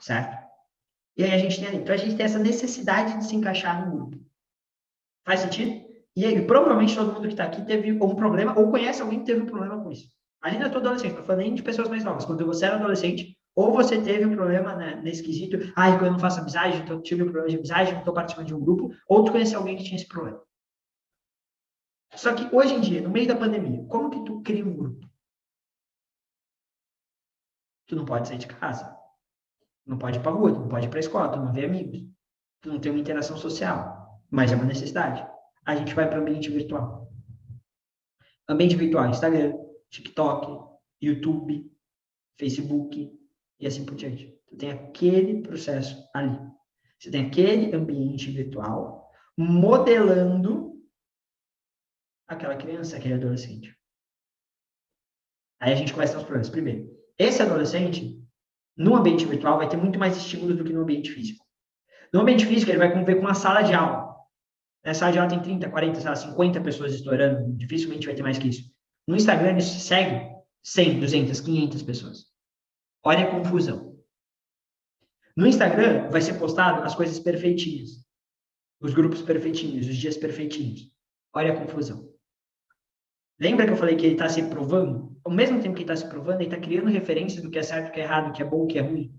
Certo? 0.00 0.36
E 1.16 1.22
aí 1.22 1.32
a 1.32 1.38
gente 1.38 1.64
tem, 1.64 1.76
então 1.76 1.94
a 1.94 1.96
gente 1.96 2.16
tem 2.16 2.26
essa 2.26 2.40
necessidade 2.40 3.18
de 3.18 3.24
se 3.24 3.36
encaixar 3.36 3.86
num 3.86 3.96
grupo. 3.96 4.18
Faz 5.24 5.38
sentido? 5.38 5.80
E 6.16 6.24
aí, 6.24 6.44
provavelmente 6.44 6.96
todo 6.96 7.12
mundo 7.12 7.28
que 7.28 7.34
está 7.34 7.44
aqui 7.44 7.64
teve 7.64 7.92
um 7.92 8.16
problema, 8.16 8.58
ou 8.58 8.68
conhece 8.68 9.00
alguém 9.00 9.20
que 9.20 9.26
teve 9.26 9.42
um 9.42 9.46
problema 9.46 9.80
com 9.80 9.92
isso. 9.92 10.08
Ali 10.42 10.58
na 10.58 10.70
tua 10.70 10.80
adolescente, 10.80 11.14
não 11.14 11.22
falando 11.22 11.42
nem 11.42 11.54
de 11.54 11.62
pessoas 11.62 11.88
mais 11.88 12.02
novas. 12.02 12.24
Quando 12.24 12.44
você 12.44 12.66
era 12.66 12.74
adolescente, 12.74 13.35
ou 13.56 13.72
você 13.72 14.00
teve 14.02 14.26
um 14.26 14.36
problema 14.36 14.76
né, 14.76 14.96
nesse 14.96 15.22
quesito, 15.22 15.72
ah, 15.74 15.88
eu 15.88 16.12
não 16.12 16.18
faço 16.18 16.40
amizade, 16.40 16.76
então 16.76 17.00
tive 17.00 17.22
um 17.22 17.26
problema 17.26 17.48
de 17.48 17.56
amizade, 17.56 17.92
não 17.92 18.00
estou 18.00 18.12
participando 18.12 18.48
de 18.48 18.54
um 18.54 18.60
grupo, 18.60 18.94
ou 19.08 19.24
tu 19.24 19.32
conhece 19.32 19.54
alguém 19.54 19.76
que 19.76 19.82
tinha 19.82 19.96
esse 19.96 20.06
problema. 20.06 20.44
Só 22.14 22.34
que 22.34 22.54
hoje 22.54 22.74
em 22.74 22.80
dia, 22.82 23.00
no 23.00 23.08
meio 23.08 23.26
da 23.26 23.34
pandemia, 23.34 23.82
como 23.86 24.10
que 24.10 24.22
tu 24.24 24.42
cria 24.42 24.64
um 24.64 24.76
grupo? 24.76 25.08
Tu 27.86 27.96
não 27.96 28.04
pode 28.04 28.28
sair 28.28 28.38
de 28.38 28.46
casa. 28.46 28.94
Não 29.86 29.96
pode 29.96 30.18
ir 30.18 30.22
para 30.22 30.32
rua, 30.32 30.52
tu 30.52 30.60
não 30.60 30.68
pode 30.68 30.86
ir 30.86 30.90
para 30.90 31.00
escola, 31.00 31.32
tu 31.32 31.38
não 31.38 31.52
vê 31.52 31.64
amigos. 31.64 32.02
Tu 32.60 32.68
não 32.70 32.80
tem 32.80 32.90
uma 32.90 33.00
interação 33.00 33.36
social. 33.36 34.20
Mas 34.30 34.52
é 34.52 34.56
uma 34.56 34.64
necessidade. 34.64 35.26
A 35.64 35.76
gente 35.76 35.94
vai 35.94 36.08
para 36.08 36.18
o 36.18 36.22
ambiente 36.22 36.50
virtual. 36.50 37.10
Ambiente 38.48 38.76
virtual, 38.76 39.08
Instagram, 39.08 39.54
TikTok, 39.90 40.76
YouTube, 41.00 41.70
Facebook, 42.38 43.16
e 43.58 43.66
assim 43.66 43.84
por 43.84 43.94
diante. 43.94 44.34
Tu 44.48 44.56
tem 44.56 44.70
aquele 44.70 45.42
processo 45.42 45.96
ali. 46.14 46.38
Você 46.98 47.10
tem 47.10 47.26
aquele 47.26 47.74
ambiente 47.74 48.30
virtual 48.30 49.10
modelando 49.36 50.82
aquela 52.26 52.56
criança, 52.56 52.96
aquele 52.96 53.14
adolescente. 53.14 53.76
Aí 55.60 55.72
a 55.72 55.76
gente 55.76 55.92
começa 55.92 56.16
os 56.16 56.24
problemas. 56.24 56.50
Primeiro, 56.50 56.90
esse 57.18 57.42
adolescente, 57.42 58.22
no 58.76 58.94
ambiente 58.94 59.24
virtual, 59.24 59.58
vai 59.58 59.68
ter 59.68 59.76
muito 59.76 59.98
mais 59.98 60.16
estímulo 60.16 60.54
do 60.54 60.64
que 60.64 60.72
no 60.72 60.82
ambiente 60.82 61.10
físico. 61.10 61.44
No 62.12 62.20
ambiente 62.20 62.46
físico, 62.46 62.70
ele 62.70 62.78
vai 62.78 62.92
conviver 62.92 63.16
com 63.16 63.22
uma 63.22 63.34
sala 63.34 63.62
de 63.62 63.74
aula. 63.74 64.14
Na 64.84 64.94
sala 64.94 65.12
de 65.12 65.18
aula 65.18 65.30
tem 65.30 65.40
30, 65.40 65.68
40, 65.68 66.00
sei 66.00 66.08
lá, 66.08 66.16
50 66.16 66.60
pessoas 66.60 66.94
estourando, 66.94 67.52
dificilmente 67.56 68.06
vai 68.06 68.14
ter 68.14 68.22
mais 68.22 68.38
que 68.38 68.48
isso. 68.48 68.70
No 69.06 69.16
Instagram, 69.16 69.58
isso 69.58 69.78
segue 69.80 70.30
100, 70.62 71.00
200, 71.00 71.40
500 71.40 71.82
pessoas. 71.82 72.35
Olha 73.06 73.22
a 73.22 73.30
confusão. 73.30 73.96
No 75.36 75.46
Instagram 75.46 76.10
vai 76.10 76.20
ser 76.20 76.34
postado 76.40 76.82
as 76.82 76.92
coisas 76.92 77.20
perfeitinhas. 77.20 78.04
Os 78.80 78.92
grupos 78.92 79.22
perfeitinhos, 79.22 79.86
os 79.86 79.96
dias 79.96 80.16
perfeitinhos. 80.16 80.90
Olha 81.32 81.52
a 81.52 81.56
confusão. 81.56 82.12
Lembra 83.38 83.64
que 83.64 83.70
eu 83.70 83.76
falei 83.76 83.94
que 83.94 84.04
ele 84.04 84.14
está 84.14 84.28
se 84.28 84.42
provando? 84.48 85.16
Ao 85.24 85.30
mesmo 85.30 85.62
tempo 85.62 85.76
que 85.76 85.84
ele 85.84 85.92
está 85.92 85.94
se 85.94 86.10
provando, 86.10 86.40
ele 86.40 86.52
está 86.52 86.58
criando 86.58 86.88
referências 86.88 87.44
do 87.44 87.48
que 87.48 87.60
é 87.60 87.62
certo, 87.62 87.86
do 87.86 87.92
que 87.92 88.00
é 88.00 88.02
errado, 88.02 88.26
do 88.26 88.32
que 88.32 88.42
é 88.42 88.44
bom, 88.44 88.62
do 88.62 88.66
que 88.66 88.78
é 88.80 88.82
ruim. 88.82 89.14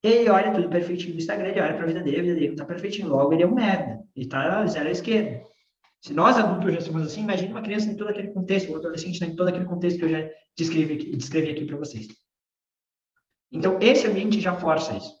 Ele 0.00 0.30
olha 0.30 0.52
tudo 0.52 0.70
perfeitinho 0.70 1.14
no 1.14 1.18
Instagram, 1.18 1.48
ele 1.48 1.60
olha 1.60 1.74
para 1.74 1.82
a 1.82 1.86
vida 1.88 2.00
dele, 2.00 2.20
a 2.20 2.22
vida 2.22 2.34
dele 2.34 2.46
não 2.46 2.54
está 2.54 2.64
perfeitinho. 2.64 3.08
Logo, 3.08 3.32
ele 3.32 3.42
é 3.42 3.46
um 3.46 3.54
merda. 3.54 4.04
Ele 4.14 4.26
está 4.26 4.64
zero 4.66 4.88
à 4.88 4.92
esquerda. 4.92 5.42
Se 6.00 6.14
nós 6.14 6.36
adultos 6.36 6.74
já 6.74 6.80
somos 6.80 7.02
assim, 7.02 7.22
imagine 7.22 7.50
uma 7.50 7.62
criança 7.62 7.90
em 7.90 7.96
todo 7.96 8.10
aquele 8.10 8.28
contexto, 8.28 8.72
um 8.72 8.76
adolescente 8.76 9.24
em 9.24 9.34
todo 9.34 9.48
aquele 9.48 9.64
contexto 9.64 9.98
que 9.98 10.04
eu 10.04 10.10
já 10.10 10.30
descrevi 10.56 10.94
aqui, 10.94 11.16
descrevi 11.16 11.50
aqui 11.50 11.64
para 11.64 11.76
vocês. 11.76 12.21
Então, 13.52 13.78
esse 13.80 14.06
ambiente 14.06 14.40
já 14.40 14.58
força 14.58 14.96
isso. 14.96 15.14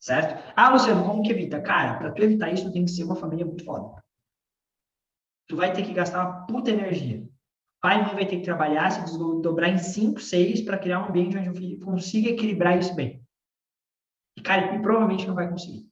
Certo? 0.00 0.42
Ah, 0.56 0.70
Luciano, 0.70 1.04
como 1.04 1.22
que 1.22 1.30
evita? 1.30 1.60
Cara, 1.60 1.98
para 1.98 2.10
tu 2.10 2.22
evitar 2.22 2.50
isso, 2.52 2.72
tem 2.72 2.84
que 2.84 2.90
ser 2.90 3.04
uma 3.04 3.14
família 3.14 3.46
muito 3.46 3.64
foda. 3.64 4.02
Tu 5.46 5.56
vai 5.56 5.72
ter 5.72 5.84
que 5.84 5.92
gastar 5.92 6.24
uma 6.24 6.46
puta 6.46 6.70
energia. 6.70 7.28
Pai 7.80 8.00
e 8.00 8.04
mãe 8.04 8.14
vai 8.14 8.26
ter 8.26 8.36
que 8.38 8.44
trabalhar, 8.44 8.90
se 8.90 9.18
dobrar 9.18 9.68
em 9.68 9.78
5, 9.78 10.20
6 10.20 10.62
para 10.62 10.78
criar 10.78 11.00
um 11.00 11.08
ambiente 11.08 11.36
onde 11.36 11.48
o 11.48 11.54
filho 11.54 11.80
consiga 11.80 12.30
equilibrar 12.30 12.78
isso 12.78 12.94
bem. 12.94 13.24
E, 14.36 14.42
cara, 14.42 14.74
e 14.74 14.82
provavelmente 14.82 15.26
não 15.26 15.34
vai 15.34 15.48
conseguir. 15.48 15.88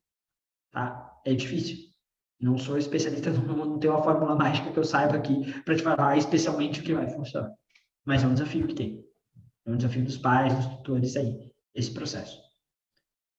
Tá? 0.70 1.18
É 1.24 1.34
difícil. 1.34 1.88
Não 2.40 2.56
sou 2.56 2.78
especialista, 2.78 3.30
não, 3.32 3.56
não 3.56 3.78
tenho 3.78 3.94
uma 3.94 4.02
fórmula 4.02 4.34
mágica 4.34 4.70
que 4.70 4.78
eu 4.78 4.84
saiba 4.84 5.16
aqui 5.16 5.60
para 5.62 5.76
te 5.76 5.82
falar 5.82 6.16
especialmente 6.16 6.80
o 6.80 6.82
que 6.82 6.94
vai 6.94 7.08
funcionar. 7.08 7.52
Mas 8.04 8.22
é 8.22 8.26
um 8.26 8.34
desafio 8.34 8.66
que 8.66 8.74
tem. 8.74 9.07
É 9.68 9.70
um 9.70 9.76
desafio 9.76 10.02
dos 10.02 10.16
pais, 10.16 10.54
dos 10.56 10.66
tutores 10.76 11.14
aí, 11.14 11.52
esse 11.74 11.92
processo. 11.92 12.42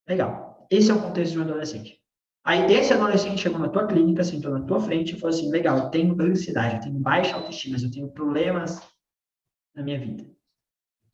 Legal. 0.08 0.68
Esse 0.70 0.92
é 0.92 0.94
o 0.94 1.02
contexto 1.02 1.32
de 1.32 1.40
um 1.40 1.42
adolescente. 1.42 2.00
Aí 2.44 2.72
esse 2.72 2.94
adolescente 2.94 3.42
chegou 3.42 3.58
na 3.58 3.68
tua 3.68 3.88
clínica, 3.88 4.24
sentou 4.24 4.52
na 4.52 4.64
tua 4.64 4.80
frente 4.80 5.16
e 5.16 5.20
falou 5.20 5.36
assim, 5.36 5.50
legal, 5.50 5.80
eu 5.80 5.90
tenho 5.90 6.16
ansiedade, 6.22 6.76
eu 6.76 6.82
tenho 6.82 7.00
baixa 7.00 7.36
autoestima, 7.36 7.78
eu 7.82 7.92
tenho 7.92 8.12
problemas 8.12 8.80
na 9.74 9.82
minha 9.82 10.00
vida. 10.00 10.30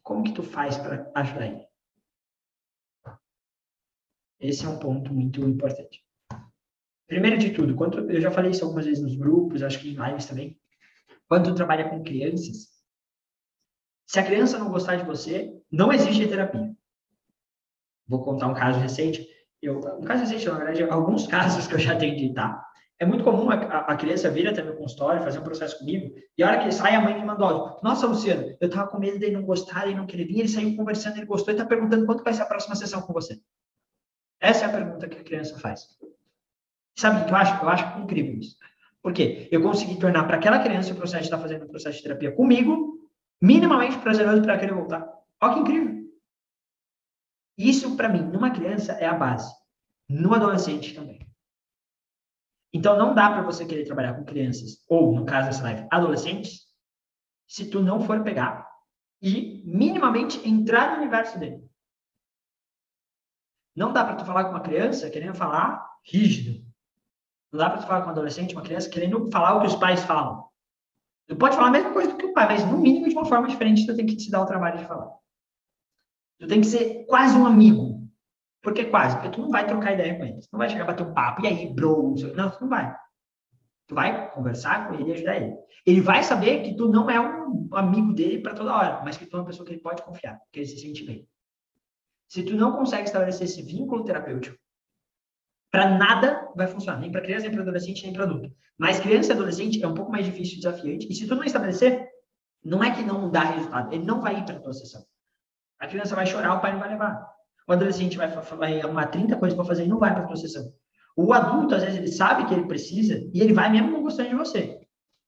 Como 0.03 0.21
que 0.21 0.33
tu 0.33 0.43
faz 0.43 0.77
para 0.77 1.09
ajudar 1.15 1.47
ele? 1.47 1.65
Esse 4.37 4.65
é 4.65 4.69
um 4.69 4.79
ponto 4.79 5.13
muito 5.13 5.39
importante. 5.47 6.03
Primeiro 7.07 7.37
de 7.37 7.51
tudo, 7.51 7.73
quando 7.73 8.11
eu 8.11 8.19
já 8.19 8.31
falei 8.31 8.51
isso 8.51 8.65
algumas 8.65 8.85
vezes 8.85 9.01
nos 9.01 9.15
grupos, 9.15 9.63
acho 9.63 9.79
que 9.79 9.89
em 9.89 9.95
lives 9.95 10.25
também, 10.25 10.59
quando 11.25 11.51
tu 11.51 11.55
trabalha 11.55 11.89
com 11.89 12.03
crianças, 12.03 12.74
se 14.05 14.19
a 14.19 14.23
criança 14.23 14.57
não 14.57 14.69
gostar 14.69 14.97
de 14.97 15.05
você, 15.05 15.51
não 15.71 15.91
existe 15.91 16.27
terapia. 16.27 16.71
Vou 18.07 18.23
contar 18.23 18.47
um 18.47 18.53
caso 18.53 18.79
recente. 18.79 19.27
Eu, 19.61 19.79
um 19.79 20.03
caso 20.03 20.21
recente, 20.21 20.45
na 20.47 20.57
verdade, 20.57 20.83
alguns 20.83 21.25
casos 21.27 21.67
que 21.67 21.73
eu 21.73 21.79
já 21.79 21.93
atendi, 21.93 22.33
tá? 22.33 22.63
É 22.97 23.05
muito 23.05 23.23
comum 23.25 23.49
a, 23.49 23.55
a 23.55 23.95
criança 23.97 24.29
vir 24.29 24.47
até 24.47 24.63
meu 24.63 24.75
consultório, 24.75 25.21
fazer 25.21 25.39
um 25.39 25.43
processo 25.43 25.77
comigo, 25.79 26.15
e 26.37 26.43
a 26.43 26.47
hora 26.47 26.57
que 26.59 26.65
ele 26.65 26.71
sai, 26.71 26.95
a 26.95 27.01
mãe 27.01 27.21
me 27.21 27.29
áudio. 27.29 27.77
Nossa, 27.83 28.07
Luciano, 28.07 28.55
eu 28.61 28.69
tava 28.69 28.87
com 28.89 28.97
medo 28.97 29.19
dele 29.19 29.33
não 29.33 29.43
gostar, 29.43 29.85
ele 29.85 29.97
não 29.97 30.05
querer 30.05 30.25
vir, 30.25 30.39
ele 30.39 30.47
saiu 30.47 30.75
conversando, 30.77 31.17
ele 31.17 31.25
gostou, 31.25 31.53
e 31.53 31.57
tá 31.57 31.65
perguntando 31.65 32.05
quando 32.05 32.23
vai 32.23 32.33
ser 32.33 32.43
a 32.43 32.45
próxima 32.45 32.75
sessão 32.75 33.01
com 33.01 33.11
você. 33.11 33.37
Essa 34.39 34.65
é 34.65 34.67
a 34.69 34.71
pergunta 34.71 35.09
que 35.09 35.17
a 35.17 35.23
criança 35.23 35.59
faz. 35.59 35.97
Sabe 36.95 37.21
o 37.21 37.25
que 37.25 37.31
eu 37.31 37.35
acho? 37.35 37.61
Eu 37.61 37.69
acho 37.69 37.99
incrível 37.99 38.39
isso. 38.39 38.55
Por 39.01 39.11
quê? 39.11 39.49
Eu 39.51 39.61
consegui 39.61 39.99
tornar 39.99 40.23
para 40.23 40.37
aquela 40.37 40.59
criança 40.59 40.93
o 40.93 40.95
processo 40.95 41.23
de 41.23 41.27
estar 41.27 41.37
tá 41.37 41.43
fazendo 41.43 41.65
um 41.65 41.67
processo 41.67 41.97
de 41.97 42.03
terapia 42.03 42.31
comigo 42.31 42.94
minimamente 43.41 43.97
prazeroso 43.99 44.41
para 44.41 44.57
querer 44.57 44.73
voltar. 44.73 45.07
Olha 45.41 45.53
que 45.53 45.59
incrível. 45.59 46.05
Isso, 47.57 47.95
para 47.95 48.09
mim, 48.09 48.21
numa 48.21 48.51
criança 48.51 48.93
é 48.93 49.05
a 49.05 49.13
base. 49.13 49.53
No 50.09 50.33
adolescente 50.33 50.93
também. 50.93 51.19
Então, 52.73 52.97
não 52.97 53.15
dá 53.15 53.29
para 53.29 53.41
você 53.41 53.65
querer 53.65 53.85
trabalhar 53.85 54.13
com 54.15 54.25
crianças, 54.25 54.83
ou, 54.89 55.15
no 55.15 55.25
caso 55.25 55.47
dessa 55.47 55.63
live, 55.63 55.87
adolescentes, 55.89 56.65
se 57.47 57.69
tu 57.69 57.81
não 57.81 58.01
for 58.01 58.21
pegar 58.23 58.69
e 59.21 59.63
minimamente 59.65 60.47
entrar 60.47 60.91
no 60.91 60.97
universo 60.97 61.39
dele. 61.39 61.63
Não 63.75 63.91
dá 63.93 64.03
para 64.03 64.15
tu 64.15 64.25
falar 64.25 64.45
com 64.45 64.51
uma 64.51 64.61
criança 64.61 65.09
querendo 65.09 65.35
falar 65.35 65.85
rígido. 66.05 66.65
Não 67.51 67.59
dá 67.59 67.69
para 67.69 67.81
tu 67.81 67.87
falar 67.87 68.01
com 68.01 68.07
um 68.07 68.11
adolescente, 68.11 68.53
uma 68.53 68.63
criança 68.63 68.89
querendo 68.89 69.29
falar 69.31 69.55
o 69.55 69.61
que 69.61 69.67
os 69.67 69.75
pais 69.75 70.03
falam. 70.03 70.47
Tu 71.27 71.35
pode 71.35 71.55
falar 71.55 71.69
a 71.69 71.71
mesma 71.71 71.91
coisa 71.91 72.15
que 72.15 72.25
o 72.25 72.33
pai, 72.33 72.47
mas 72.47 72.65
no 72.65 72.77
mínimo 72.77 73.07
de 73.07 73.15
uma 73.15 73.25
forma 73.25 73.47
diferente, 73.47 73.85
tu 73.85 73.95
tem 73.95 74.05
que 74.05 74.15
te 74.15 74.29
dar 74.29 74.41
o 74.41 74.45
trabalho 74.45 74.77
de 74.77 74.85
falar. 74.85 75.11
Tu 76.39 76.47
tem 76.47 76.61
que 76.61 76.67
ser 76.67 77.05
quase 77.05 77.35
um 77.35 77.45
amigo. 77.45 78.07
Por 78.61 78.73
que 78.73 78.85
quase? 78.85 79.15
Porque 79.15 79.29
tu 79.29 79.41
não 79.41 79.49
vai 79.49 79.65
trocar 79.65 79.93
ideia 79.93 80.17
com 80.17 80.25
eles. 80.25 80.47
Tu 80.47 80.53
não 80.53 80.59
vai 80.59 80.69
chegar 80.69 80.85
bater 80.85 81.05
um 81.05 81.13
papo. 81.13 81.43
E 81.43 81.47
aí, 81.47 81.73
bro? 81.73 82.15
Não, 82.35 82.49
tu 82.49 82.61
não 82.61 82.69
vai. 82.69 82.95
Tu 83.87 83.95
vai 83.95 84.31
conversar 84.31 84.87
com 84.87 84.95
ele 84.95 85.09
e 85.09 85.13
ajudar 85.13 85.35
ele. 85.37 85.55
Ele 85.85 86.01
vai 86.01 86.23
saber 86.23 86.63
que 86.63 86.75
tu 86.75 86.89
não 86.89 87.09
é 87.09 87.19
um 87.19 87.69
amigo 87.73 88.13
dele 88.13 88.41
para 88.41 88.55
toda 88.55 88.75
hora, 88.75 89.01
mas 89.03 89.17
que 89.17 89.25
tu 89.25 89.37
é 89.37 89.39
uma 89.39 89.45
pessoa 89.45 89.65
que 89.65 89.73
ele 89.73 89.81
pode 89.81 90.01
confiar, 90.01 90.39
que 90.51 90.59
ele 90.59 90.67
se 90.67 90.79
sente 90.79 91.05
bem. 91.05 91.27
Se 92.27 92.43
tu 92.43 92.55
não 92.55 92.75
consegue 92.75 93.03
estabelecer 93.03 93.45
esse 93.45 93.61
vínculo 93.61 94.03
terapêutico, 94.03 94.57
para 95.75 95.97
nada 95.97 96.49
vai 96.55 96.67
funcionar, 96.67 97.01
nem 97.01 97.11
para 97.11 97.19
criança, 97.19 97.43
nem 97.43 97.51
para 97.51 97.61
adolescente, 97.61 98.01
nem 98.03 98.13
para 98.13 98.23
adulto. 98.23 98.49
Mas 98.77 98.97
criança 98.97 99.33
e 99.33 99.35
adolescente 99.35 99.83
é 99.83 99.85
um 99.85 99.93
pouco 99.93 100.09
mais 100.09 100.25
difícil 100.25 100.53
e 100.53 100.57
desafiante. 100.59 101.05
E 101.09 101.13
se 101.13 101.27
tu 101.27 101.35
não 101.35 101.43
estabelecer, 101.43 102.07
não 102.63 102.81
é 102.81 102.95
que 102.95 103.03
não 103.03 103.29
dá 103.29 103.43
resultado, 103.43 103.93
ele 103.93 104.05
não 104.05 104.21
vai 104.21 104.39
ir 104.39 104.45
para 104.45 104.55
a 104.55 104.59
tua 104.61 104.71
sessão. 104.71 105.03
A 105.77 105.85
criança 105.85 106.15
vai 106.15 106.25
chorar, 106.25 106.53
o 106.53 106.61
pai 106.61 106.71
não 106.71 106.79
vai 106.79 106.87
levar. 106.87 107.29
O 107.67 107.73
adolescente 107.73 108.15
vai, 108.15 108.29
vai 108.29 108.79
arrumar 108.79 109.07
30 109.07 109.35
coisas 109.35 109.53
para 109.53 109.65
fazer 109.65 109.83
e 109.83 109.89
não 109.89 109.99
vai 109.99 110.13
para 110.13 110.23
a 110.23 110.27
tua 110.27 110.37
sessão. 110.37 110.65
O 111.17 111.33
adulto, 111.33 111.75
às 111.75 111.83
vezes, 111.83 111.97
ele 111.97 112.07
sabe 112.07 112.45
que 112.45 112.53
ele 112.53 112.67
precisa 112.67 113.29
e 113.33 113.41
ele 113.41 113.51
vai 113.51 113.69
mesmo 113.69 113.91
não 113.91 114.01
gostando 114.01 114.29
de 114.29 114.35
você. 114.35 114.79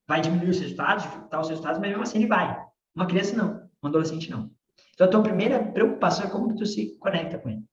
Vai 0.08 0.22
diminuir 0.22 0.52
os 0.52 0.60
resultados, 0.62 1.04
dificultar 1.04 1.42
os 1.42 1.50
resultados, 1.50 1.78
mas 1.82 1.90
mesmo 1.90 2.04
assim 2.04 2.20
ele 2.20 2.28
vai. 2.28 2.58
Uma 2.96 3.06
criança 3.06 3.36
não, 3.36 3.70
um 3.84 3.88
adolescente 3.90 4.32
não. 4.32 4.50
Então, 4.94 5.08
a 5.08 5.10
tua 5.10 5.24
primeira 5.24 5.62
preocupação 5.62 6.26
é 6.26 6.30
como 6.30 6.56
tu 6.56 6.66
se 6.66 6.98
conecta 7.00 7.38
com 7.38 7.50
ele. 7.50 7.66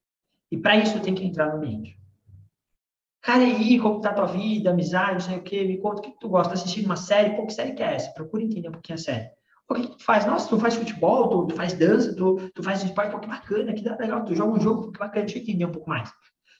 E 0.50 0.58
para 0.58 0.76
isso, 0.76 1.00
tem 1.00 1.14
que 1.14 1.24
entrar 1.24 1.46
no 1.50 1.58
ambiente. 1.58 2.02
Cara, 3.24 3.42
e 3.42 3.54
aí, 3.54 3.78
como 3.80 4.02
tá 4.02 4.10
a 4.10 4.12
tua 4.12 4.26
vida, 4.26 4.68
amizade, 4.68 5.14
não 5.14 5.20
sei 5.20 5.38
o 5.38 5.42
quê, 5.42 5.64
me 5.64 5.78
conta 5.78 6.00
o 6.00 6.02
que 6.02 6.20
tu 6.20 6.28
gosta, 6.28 6.52
assistindo 6.52 6.84
uma 6.84 6.96
série, 6.96 7.34
pô, 7.34 7.46
que 7.46 7.54
série 7.54 7.72
que 7.72 7.82
é 7.82 7.94
essa? 7.94 8.12
Procura 8.12 8.42
entender 8.42 8.68
um 8.68 8.72
pouquinho 8.72 8.98
a 8.98 9.00
série. 9.00 9.30
O 9.66 9.74
que 9.74 9.86
tu 9.96 10.04
faz? 10.04 10.26
Nossa, 10.26 10.46
tu 10.46 10.60
faz 10.60 10.74
futebol, 10.74 11.30
tu, 11.30 11.46
tu 11.46 11.56
faz 11.56 11.72
dança, 11.72 12.14
tu, 12.14 12.36
tu 12.54 12.62
faz 12.62 12.84
esporte, 12.84 13.12
pô, 13.12 13.18
que 13.18 13.26
bacana, 13.26 13.72
que 13.72 13.82
legal, 13.82 14.26
tu 14.26 14.34
joga 14.34 14.52
um 14.52 14.60
jogo, 14.60 14.92
que 14.92 14.98
bacana, 14.98 15.24
deixa 15.24 15.38
eu 15.38 15.42
entender 15.42 15.64
um 15.64 15.72
pouco 15.72 15.88
mais. 15.88 16.12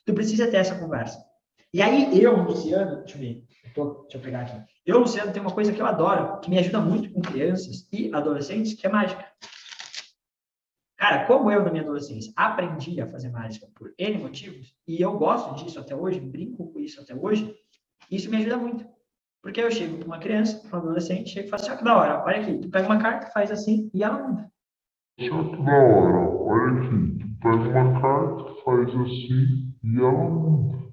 Tu 0.07 0.13
precisa 0.15 0.47
ter 0.47 0.57
essa 0.57 0.73
conversa. 0.73 1.23
E 1.71 1.83
aí, 1.83 2.19
eu, 2.19 2.35
Luciano, 2.35 2.97
deixa 3.01 3.15
eu 3.15 3.19
ver, 3.21 3.43
tô, 3.75 4.01
deixa 4.01 4.17
eu 4.17 4.21
pegar 4.21 4.41
aqui. 4.41 4.59
Eu, 4.87 4.97
Luciano, 4.97 5.31
tem 5.31 5.41
uma 5.43 5.51
coisa 5.51 5.71
que 5.71 5.79
eu 5.79 5.85
adoro, 5.85 6.39
que 6.39 6.49
me 6.49 6.57
ajuda 6.57 6.79
muito 6.79 7.11
com 7.11 7.21
crianças 7.21 7.87
e 7.93 8.11
adolescentes, 8.11 8.73
que 8.73 8.87
é 8.87 8.89
mágica. 8.89 9.23
Cara, 11.07 11.27
como 11.27 11.51
eu, 11.51 11.63
na 11.63 11.69
minha 11.69 11.83
adolescência, 11.83 12.33
aprendi 12.35 12.99
a 12.99 13.05
fazer 13.05 13.29
mágica 13.29 13.67
por 13.75 13.93
N 13.95 14.17
motivos, 14.17 14.75
e 14.87 14.99
eu 14.99 15.15
gosto 15.19 15.63
disso 15.63 15.79
até 15.79 15.95
hoje, 15.95 16.19
brinco 16.19 16.73
com 16.73 16.79
isso 16.79 16.99
até 16.99 17.13
hoje, 17.13 17.55
isso 18.09 18.27
me 18.27 18.37
ajuda 18.37 18.57
muito. 18.57 18.87
Porque 19.39 19.61
eu 19.61 19.69
chego 19.69 19.99
para 19.99 20.07
uma 20.07 20.17
criança, 20.17 20.67
para 20.67 20.79
um 20.79 20.81
adolescente, 20.81 21.29
chego 21.29 21.45
e 21.45 21.49
falo 21.51 21.61
assim, 21.61 21.71
ó, 21.73 21.77
que 21.77 21.83
da 21.83 21.95
hora, 21.95 22.23
olha 22.25 22.41
aqui, 22.41 22.57
tu 22.57 22.71
pega 22.71 22.87
uma 22.87 22.97
carta, 22.97 23.27
faz 23.27 23.51
assim, 23.51 23.87
e 23.93 24.03
ela 24.03 24.17
muda. 24.17 24.51
Só 25.19 25.43
que 25.43 25.63
da 25.63 25.77
hora, 25.77 26.27
olha 26.41 26.71
aqui, 26.71 27.29
tu 27.29 27.39
pega 27.39 27.61
uma 27.61 27.99
carta, 27.99 28.55
faz 28.63 28.89
assim, 28.89 29.69
e 29.93 30.01
ela 30.09 30.47
muda. 30.49 30.91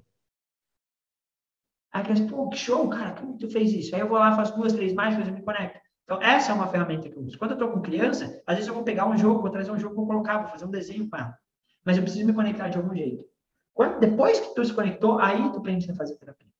Aí 1.91 2.01
a 2.01 2.03
criança, 2.03 2.27
pô, 2.27 2.49
que 2.49 2.57
show, 2.57 2.87
cara, 2.87 3.19
como 3.19 3.35
tu 3.35 3.49
fez 3.49 3.73
isso? 3.73 3.95
Aí 3.95 4.01
eu 4.01 4.09
vou 4.09 4.19
lá, 4.19 4.35
faço 4.35 4.55
duas, 4.55 4.73
três 4.73 4.93
mágicas 4.93 5.27
e 5.27 5.31
me 5.31 5.41
conecto. 5.41 5.82
Então, 6.03 6.21
essa 6.21 6.51
é 6.51 6.55
uma 6.55 6.67
ferramenta 6.67 7.09
que 7.09 7.15
eu 7.15 7.21
uso. 7.21 7.37
Quando 7.37 7.51
eu 7.51 7.55
estou 7.55 7.71
com 7.71 7.81
criança, 7.81 8.41
às 8.45 8.55
vezes 8.55 8.67
eu 8.67 8.73
vou 8.73 8.83
pegar 8.83 9.07
um 9.07 9.17
jogo, 9.17 9.41
vou 9.41 9.49
trazer 9.49 9.71
um 9.71 9.79
jogo, 9.79 9.95
vou 9.95 10.07
colocar, 10.07 10.39
vou 10.39 10.49
fazer 10.49 10.65
um 10.65 10.71
desenho 10.71 11.09
com 11.09 11.17
ela. 11.17 11.37
Mas 11.85 11.97
eu 11.97 12.03
preciso 12.03 12.25
me 12.25 12.33
conectar 12.33 12.69
de 12.69 12.77
algum 12.77 12.93
jeito. 12.95 13.25
Quando, 13.73 13.99
depois 13.99 14.39
que 14.39 14.53
tu 14.53 14.63
se 14.63 14.73
conectou, 14.73 15.19
aí 15.19 15.51
tu 15.51 15.59
aprende 15.59 15.89
a 15.89 15.95
fazer 15.95 16.15
terapia. 16.17 16.51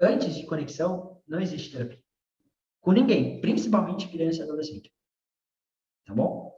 Antes 0.00 0.34
de 0.34 0.44
conexão, 0.44 1.20
não 1.26 1.40
existe 1.40 1.72
terapia. 1.72 2.02
Com 2.80 2.92
ninguém, 2.92 3.40
principalmente 3.40 4.08
criança 4.08 4.40
e 4.40 4.42
adolescente. 4.42 4.92
Tá 6.04 6.14
bom? 6.14 6.54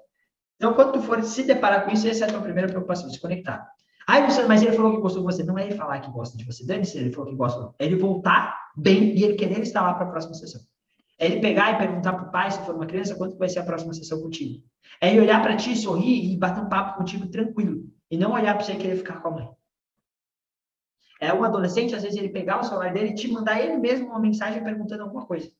Então, 0.56 0.74
quando 0.74 0.92
tu 0.94 1.02
for 1.02 1.22
se 1.22 1.44
deparar 1.44 1.84
com 1.84 1.92
isso, 1.92 2.06
essa 2.08 2.24
é 2.24 2.28
a 2.28 2.32
tua 2.32 2.42
primeira 2.42 2.68
preocupação, 2.68 3.08
se 3.08 3.20
conectar. 3.20 3.66
Ai, 4.06 4.24
Luciano, 4.24 4.48
mas 4.48 4.62
ele 4.62 4.72
falou 4.72 4.92
que 4.92 5.00
gostou 5.00 5.22
de 5.22 5.32
você. 5.32 5.44
Não 5.44 5.56
é 5.56 5.66
ele 5.66 5.76
falar 5.76 6.00
que 6.00 6.10
gosta 6.10 6.36
de 6.36 6.44
você. 6.44 6.66
Dane-se, 6.66 6.98
ele 6.98 7.12
falou 7.12 7.30
que 7.30 7.36
gosta. 7.36 7.74
É 7.78 7.84
ele 7.84 7.96
voltar 7.96 8.72
bem 8.76 9.16
e 9.16 9.22
ele 9.22 9.34
querer 9.34 9.60
estar 9.60 9.82
lá 9.82 9.94
para 9.94 10.06
a 10.06 10.10
próxima 10.10 10.34
sessão. 10.34 10.60
É 11.18 11.26
ele 11.26 11.40
pegar 11.40 11.72
e 11.72 11.78
perguntar 11.78 12.12
para 12.12 12.28
o 12.28 12.30
pai, 12.30 12.50
se 12.50 12.64
for 12.64 12.74
uma 12.74 12.86
criança, 12.86 13.16
quanto 13.16 13.36
vai 13.36 13.48
ser 13.48 13.58
a 13.58 13.64
próxima 13.64 13.92
sessão 13.92 14.20
contigo. 14.22 14.62
É 15.00 15.10
ele 15.10 15.20
olhar 15.20 15.42
para 15.42 15.56
ti, 15.56 15.76
sorrir 15.76 16.32
e 16.32 16.36
bater 16.36 16.62
um 16.62 16.68
papo 16.68 16.98
contigo 16.98 17.26
tranquilo. 17.28 17.84
E 18.10 18.16
não 18.16 18.32
olhar 18.32 18.54
para 18.54 18.64
você 18.64 18.72
e 18.72 18.76
querer 18.76 18.96
ficar 18.96 19.20
com 19.20 19.28
a 19.28 19.30
mãe. 19.32 19.48
É 21.20 21.32
um 21.34 21.42
adolescente, 21.42 21.94
às 21.94 22.02
vezes, 22.02 22.16
ele 22.16 22.28
pegar 22.28 22.60
o 22.60 22.62
celular 22.62 22.92
dele 22.92 23.10
e 23.10 23.14
te 23.14 23.26
mandar 23.30 23.60
ele 23.60 23.76
mesmo 23.76 24.06
uma 24.06 24.20
mensagem 24.20 24.62
perguntando 24.62 25.02
alguma 25.02 25.26
coisa. 25.26 25.50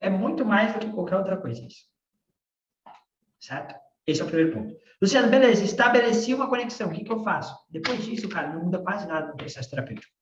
É 0.00 0.08
muito 0.08 0.44
mais 0.44 0.72
do 0.72 0.80
que 0.80 0.90
qualquer 0.90 1.16
outra 1.16 1.36
coisa 1.36 1.62
isso. 1.64 1.84
Certo? 3.38 3.74
Esse 4.06 4.22
é 4.22 4.24
o 4.24 4.26
primeiro 4.26 4.52
ponto. 4.52 4.74
Luciano, 5.00 5.28
beleza, 5.28 5.62
estabeleci 5.64 6.32
uma 6.32 6.48
conexão. 6.48 6.88
O 6.88 6.92
que, 6.92 7.04
que 7.04 7.12
eu 7.12 7.22
faço? 7.22 7.54
Depois 7.68 8.04
disso, 8.04 8.28
cara, 8.28 8.54
não 8.54 8.64
muda 8.64 8.78
quase 8.78 9.06
nada 9.06 9.28
no 9.28 9.36
processo 9.36 9.68
terapêutico. 9.68 10.12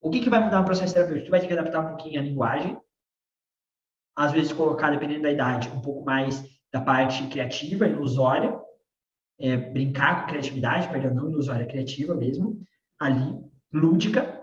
O 0.00 0.10
que, 0.10 0.20
que 0.20 0.30
vai 0.30 0.42
mudar 0.42 0.60
no 0.60 0.64
processo 0.64 0.94
terapêutico? 0.94 1.26
Tu 1.26 1.30
vai 1.30 1.40
ter 1.40 1.46
que 1.46 1.52
adaptar 1.52 1.80
um 1.80 1.88
pouquinho 1.88 2.20
a 2.20 2.24
linguagem, 2.24 2.80
às 4.16 4.32
vezes 4.32 4.52
colocar, 4.52 4.90
dependendo 4.90 5.22
da 5.22 5.32
idade, 5.32 5.68
um 5.68 5.80
pouco 5.80 6.04
mais 6.04 6.44
da 6.72 6.80
parte 6.80 7.26
criativa, 7.28 7.86
ilusória, 7.86 8.58
é, 9.38 9.56
brincar 9.56 10.22
com 10.22 10.28
criatividade, 10.28 10.88
perdão, 10.88 11.14
não 11.14 11.30
ilusória, 11.30 11.66
criativa 11.66 12.14
mesmo, 12.14 12.60
ali, 12.98 13.38
lúdica, 13.72 14.42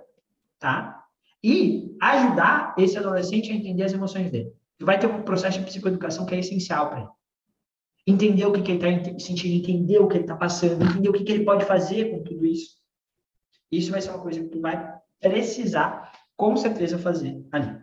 tá? 0.60 1.04
E 1.44 1.96
ajudar 2.02 2.76
esse 2.78 2.98
adolescente 2.98 3.52
a 3.52 3.56
entender 3.56 3.84
as 3.84 3.94
emoções 3.94 4.30
dele. 4.30 4.54
Tu 4.78 4.86
vai 4.86 5.00
ter 5.00 5.08
um 5.08 5.24
processo 5.24 5.60
de 5.60 5.66
psicoeducação 5.66 6.26
que 6.26 6.36
é 6.36 6.40
essencial 6.40 6.90
para 6.90 7.00
ele. 7.00 7.10
Entender 8.08 8.46
o 8.46 8.52
que, 8.52 8.62
que 8.62 8.72
ele 8.72 8.86
está 8.86 9.20
sentindo, 9.20 9.54
entender 9.54 10.00
o 10.00 10.08
que 10.08 10.18
ele 10.18 10.24
está 10.24 10.36
passando, 10.36 10.84
entender 10.84 11.10
o 11.10 11.14
que, 11.14 11.24
que 11.24 11.32
ele 11.32 11.46
pode 11.46 11.66
fazer 11.66 12.12
com 12.12 12.24
tudo 12.24 12.46
isso. 12.46 12.78
Isso 13.72 13.92
vai 13.92 14.02
ser 14.02 14.10
uma 14.10 14.22
coisa 14.22 14.42
que 14.42 14.50
tu 14.50 14.60
vai 14.60 15.00
precisar, 15.20 16.12
com 16.36 16.58
certeza, 16.58 16.98
fazer 16.98 17.46
ali. 17.52 17.81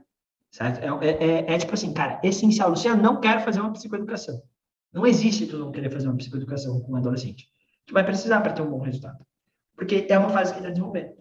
Certo? 0.50 0.78
É, 0.78 1.06
é, 1.06 1.24
é, 1.24 1.54
é, 1.54 1.58
tipo 1.58 1.74
assim, 1.74 1.92
cara, 1.92 2.20
essencial. 2.22 2.70
Luciano, 2.70 3.02
não 3.02 3.20
quero 3.20 3.40
fazer 3.40 3.60
uma 3.60 3.72
psicoeducação. 3.72 4.42
Não 4.92 5.06
existe 5.06 5.46
tu 5.46 5.58
não 5.58 5.70
querer 5.70 5.90
fazer 5.90 6.08
uma 6.08 6.16
psicoeducação 6.16 6.80
com 6.80 6.92
um 6.92 6.96
adolescente. 6.96 7.48
Tu 7.86 7.92
vai 7.92 8.04
precisar 8.04 8.40
para 8.40 8.52
ter 8.52 8.62
um 8.62 8.70
bom 8.70 8.80
resultado. 8.80 9.24
Porque 9.76 10.06
é 10.08 10.18
uma 10.18 10.30
fase 10.30 10.52
que 10.52 10.58
está 10.58 10.70
desenvolvendo. 10.70 11.12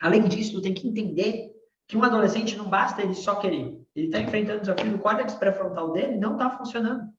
Além 0.00 0.28
disso, 0.28 0.52
tu 0.52 0.62
tem 0.62 0.74
que 0.74 0.86
entender 0.86 1.50
que 1.86 1.96
um 1.96 2.04
adolescente 2.04 2.56
não 2.56 2.68
basta 2.68 3.02
ele 3.02 3.14
só 3.14 3.34
querer. 3.36 3.80
Ele 3.94 4.06
está 4.06 4.20
enfrentando 4.20 4.58
o 4.58 4.60
desafio 4.60 4.92
do 4.92 4.98
córtex 4.98 5.34
pré-frontal 5.34 5.92
dele 5.92 6.16
não 6.16 6.34
está 6.34 6.50
funcionando. 6.56 7.10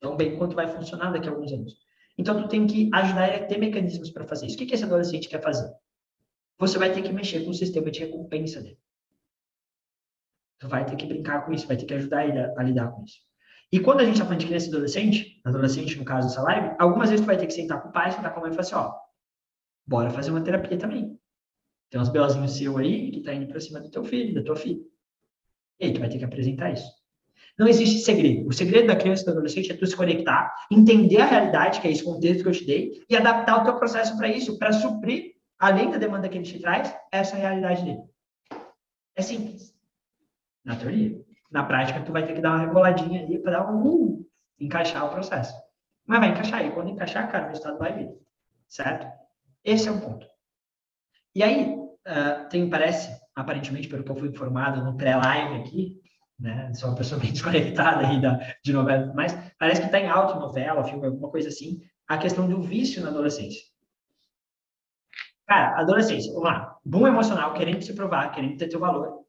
Tão 0.00 0.16
bem 0.16 0.36
quanto 0.36 0.54
vai 0.54 0.68
funcionar 0.68 1.10
daqui 1.10 1.28
a 1.28 1.32
alguns 1.32 1.52
anos. 1.52 1.74
Então, 2.18 2.42
tu 2.42 2.48
tem 2.48 2.66
que 2.66 2.90
ajudar 2.92 3.28
ele 3.28 3.44
a 3.44 3.46
ter 3.46 3.58
mecanismos 3.58 4.10
para 4.10 4.26
fazer 4.26 4.46
isso. 4.46 4.56
O 4.56 4.58
que, 4.58 4.66
que 4.66 4.74
esse 4.74 4.84
adolescente 4.84 5.28
quer 5.28 5.42
fazer? 5.42 5.72
Você 6.58 6.78
vai 6.78 6.92
ter 6.92 7.00
que 7.02 7.12
mexer 7.12 7.42
com 7.44 7.50
o 7.50 7.54
sistema 7.54 7.90
de 7.90 8.00
recompensa 8.00 8.60
dele. 8.60 8.78
Tu 10.60 10.68
vai 10.68 10.84
ter 10.84 10.94
que 10.94 11.06
brincar 11.06 11.44
com 11.44 11.52
isso, 11.52 11.66
vai 11.66 11.76
ter 11.76 11.86
que 11.86 11.94
ajudar 11.94 12.26
ele 12.26 12.38
a, 12.38 12.54
a 12.56 12.62
lidar 12.62 12.88
com 12.92 13.02
isso. 13.02 13.18
E 13.72 13.80
quando 13.80 14.00
a 14.00 14.04
gente 14.04 14.14
está 14.14 14.24
falando 14.24 14.40
de 14.40 14.46
criança 14.46 14.66
e 14.66 14.68
adolescente, 14.68 15.40
adolescente 15.44 15.98
no 15.98 16.04
caso 16.04 16.28
dessa 16.28 16.42
live, 16.42 16.76
algumas 16.78 17.08
vezes 17.08 17.24
tu 17.24 17.26
vai 17.26 17.36
ter 17.36 17.46
que 17.46 17.52
sentar 17.52 17.82
com 17.82 17.88
o 17.88 17.92
pai, 17.92 18.12
sentar 18.12 18.32
com 18.32 18.40
a 18.40 18.42
mãe 18.42 18.50
e 18.50 18.54
falar 18.54 18.66
assim, 18.66 18.74
ó, 18.74 18.94
bora 19.86 20.10
fazer 20.10 20.30
uma 20.30 20.42
terapia 20.42 20.76
também. 20.76 21.18
Tem 21.88 22.00
uns 22.00 22.08
belozinhos 22.08 22.56
seu 22.56 22.76
aí 22.78 23.10
que 23.10 23.22
tá 23.22 23.32
indo 23.32 23.46
para 23.46 23.60
cima 23.60 23.80
do 23.80 23.90
teu 23.90 24.04
filho, 24.04 24.34
da 24.34 24.42
tua 24.42 24.56
filha. 24.56 24.80
E 25.80 25.86
aí 25.86 25.92
tu 25.92 26.00
vai 26.00 26.08
ter 26.08 26.18
que 26.18 26.24
apresentar 26.24 26.72
isso. 26.72 26.88
Não 27.58 27.66
existe 27.68 28.00
segredo. 28.00 28.48
O 28.48 28.52
segredo 28.52 28.86
da 28.88 28.96
criança 28.96 29.22
e 29.22 29.24
do 29.26 29.32
adolescente 29.32 29.70
é 29.70 29.76
tu 29.76 29.86
se 29.86 29.96
conectar, 29.96 30.54
entender 30.70 31.20
a 31.20 31.26
realidade, 31.26 31.80
que 31.80 31.88
é 31.88 31.90
esse 31.90 32.04
contexto 32.04 32.42
que 32.42 32.48
eu 32.48 32.52
te 32.52 32.64
dei, 32.64 33.04
e 33.08 33.16
adaptar 33.16 33.60
o 33.60 33.64
teu 33.64 33.76
processo 33.76 34.16
para 34.16 34.28
isso, 34.28 34.58
para 34.58 34.72
suprir, 34.72 35.34
além 35.58 35.90
da 35.90 35.98
demanda 35.98 36.28
que 36.28 36.38
ele 36.38 36.44
te 36.44 36.58
traz, 36.58 36.94
essa 37.12 37.36
realidade 37.36 37.84
dele. 37.84 38.02
É 39.16 39.22
simples. 39.22 39.69
Na 40.64 40.76
teoria. 40.76 41.18
Na 41.50 41.64
prática, 41.64 42.00
tu 42.00 42.12
vai 42.12 42.26
ter 42.26 42.34
que 42.34 42.40
dar 42.40 42.50
uma 42.50 42.60
reboladinha 42.60 43.22
ali 43.22 43.38
para 43.38 43.52
dar 43.52 43.72
um 43.72 44.24
encaixar 44.58 45.04
o 45.06 45.10
processo. 45.10 45.54
Mas 46.06 46.20
vai 46.20 46.30
encaixar. 46.30 46.64
E 46.64 46.70
quando 46.72 46.90
encaixar, 46.90 47.30
cara, 47.30 47.46
o 47.46 47.48
resultado 47.48 47.78
vai 47.78 47.92
vir. 47.92 48.10
Certo? 48.68 49.06
Esse 49.64 49.88
é 49.88 49.92
o 49.92 50.00
ponto. 50.00 50.26
E 51.34 51.42
aí, 51.42 51.74
uh, 51.74 52.48
tem, 52.48 52.68
parece, 52.68 53.10
aparentemente, 53.34 53.88
pelo 53.88 54.04
que 54.04 54.10
eu 54.10 54.16
fui 54.16 54.28
informado 54.28 54.84
no 54.84 54.96
pré-live 54.96 55.60
aqui, 55.60 56.00
né? 56.38 56.72
Sou 56.74 56.90
uma 56.90 56.96
pessoa 56.96 57.20
bem 57.20 57.32
desconectada 57.32 58.06
aí 58.06 58.20
da, 58.20 58.38
de 58.64 58.72
novela, 58.72 59.12
mas 59.14 59.36
parece 59.58 59.80
que 59.80 59.86
está 59.86 60.00
em 60.00 60.08
alta 60.08 60.38
novela, 60.38 60.84
filme, 60.84 61.06
alguma 61.06 61.30
coisa 61.30 61.48
assim, 61.48 61.80
a 62.08 62.16
questão 62.18 62.48
do 62.48 62.62
vício 62.62 63.02
na 63.02 63.08
adolescência. 63.08 63.62
Cara, 65.46 65.80
adolescência, 65.80 66.32
vamos 66.32 66.48
lá. 66.48 66.78
Boom 66.84 67.06
emocional, 67.06 67.54
querendo 67.54 67.82
se 67.82 67.92
provar, 67.92 68.30
querendo 68.30 68.56
ter 68.56 68.68
teu 68.68 68.80
valor 68.80 69.20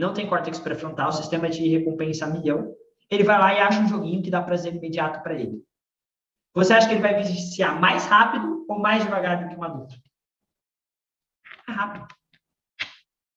não 0.00 0.14
tem 0.14 0.26
córtex 0.26 0.58
pré-frontal, 0.58 1.12
sistema 1.12 1.50
de 1.50 1.68
recompensa 1.68 2.26
milhão, 2.26 2.74
ele 3.10 3.22
vai 3.22 3.38
lá 3.38 3.54
e 3.54 3.58
acha 3.58 3.80
um 3.80 3.88
joguinho 3.88 4.22
que 4.22 4.30
dá 4.30 4.42
prazer 4.42 4.74
imediato 4.74 5.22
para 5.22 5.34
ele. 5.34 5.62
Você 6.54 6.72
acha 6.72 6.88
que 6.88 6.94
ele 6.94 7.02
vai 7.02 7.22
viciar 7.22 7.78
mais 7.78 8.06
rápido 8.06 8.64
ou 8.68 8.78
mais 8.78 9.04
devagar 9.04 9.42
do 9.42 9.48
que 9.48 9.60
um 9.60 9.62
adulto? 9.62 9.94
É 11.68 11.72
rápido. 11.72 12.06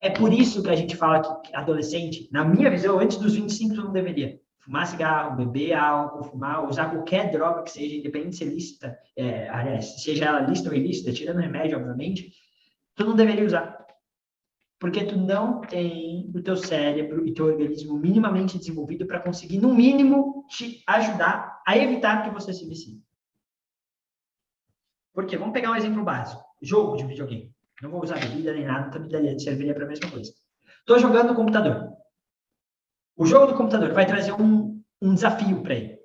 É 0.01 0.09
por 0.09 0.33
isso 0.33 0.63
que 0.63 0.69
a 0.69 0.75
gente 0.75 0.95
fala 0.95 1.41
que 1.41 1.55
adolescente, 1.55 2.29
na 2.31 2.43
minha 2.43 2.69
visão, 2.69 2.99
antes 2.99 3.17
dos 3.17 3.35
25 3.35 3.75
não 3.75 3.91
deveria 3.91 4.39
fumar 4.59 4.87
cigarro, 4.87 5.35
beber 5.35 5.73
álcool, 5.73 6.23
fumar, 6.23 6.67
usar 6.67 6.89
qualquer 6.89 7.29
droga 7.31 7.63
que 7.63 7.71
seja, 7.71 7.95
independente 7.95 8.31
de 8.31 8.37
ser 8.37 8.45
lícita, 8.45 8.97
é, 9.17 9.81
seja 9.81 10.25
ela 10.25 10.39
lícita 10.39 10.69
ou 10.69 10.75
ilícita, 10.75 11.11
tirando 11.11 11.39
remédio, 11.39 11.77
obviamente, 11.77 12.31
tu 12.95 13.05
não 13.05 13.15
deveria 13.15 13.45
usar. 13.45 13.72
Porque 14.83 15.05
tu 15.05 15.15
não 15.15 15.61
tem 15.61 16.29
o 16.35 16.41
teu 16.41 16.57
cérebro 16.57 17.25
e 17.25 17.33
teu 17.33 17.45
organismo 17.45 17.97
minimamente 17.97 18.57
desenvolvido 18.57 19.07
para 19.07 19.21
conseguir, 19.21 19.57
no 19.57 19.73
mínimo, 19.73 20.45
te 20.49 20.83
ajudar 20.85 21.61
a 21.65 21.77
evitar 21.77 22.21
que 22.21 22.29
você 22.31 22.51
se 22.53 22.67
vicie. 22.67 23.01
Porque, 25.13 25.37
vamos 25.37 25.53
pegar 25.53 25.71
um 25.71 25.77
exemplo 25.77 26.03
básico. 26.03 26.43
Jogo 26.61 26.97
de 26.97 27.05
videogame. 27.05 27.49
Não 27.81 27.89
vou 27.89 28.03
usar 28.03 28.19
bebida 28.19 28.51
nem 28.51 28.65
nada, 28.65 28.91
também 28.91 29.09
daria, 29.09 29.39
serviria 29.39 29.73
para 29.73 29.85
a 29.85 29.87
mesma 29.87 30.11
coisa. 30.11 30.33
Estou 30.79 30.99
jogando 30.99 31.29
no 31.29 31.35
computador. 31.35 31.93
O 33.15 33.25
jogo 33.25 33.53
do 33.53 33.55
computador 33.55 33.93
vai 33.93 34.05
trazer 34.05 34.33
um, 34.33 34.83
um 35.01 35.13
desafio 35.13 35.63
para 35.63 35.75
ele. 35.75 35.97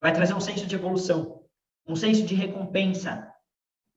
Vai 0.00 0.12
trazer 0.12 0.34
um 0.34 0.40
senso 0.40 0.64
de 0.64 0.76
evolução, 0.76 1.44
um 1.84 1.96
senso 1.96 2.24
de 2.24 2.36
recompensa, 2.36 3.28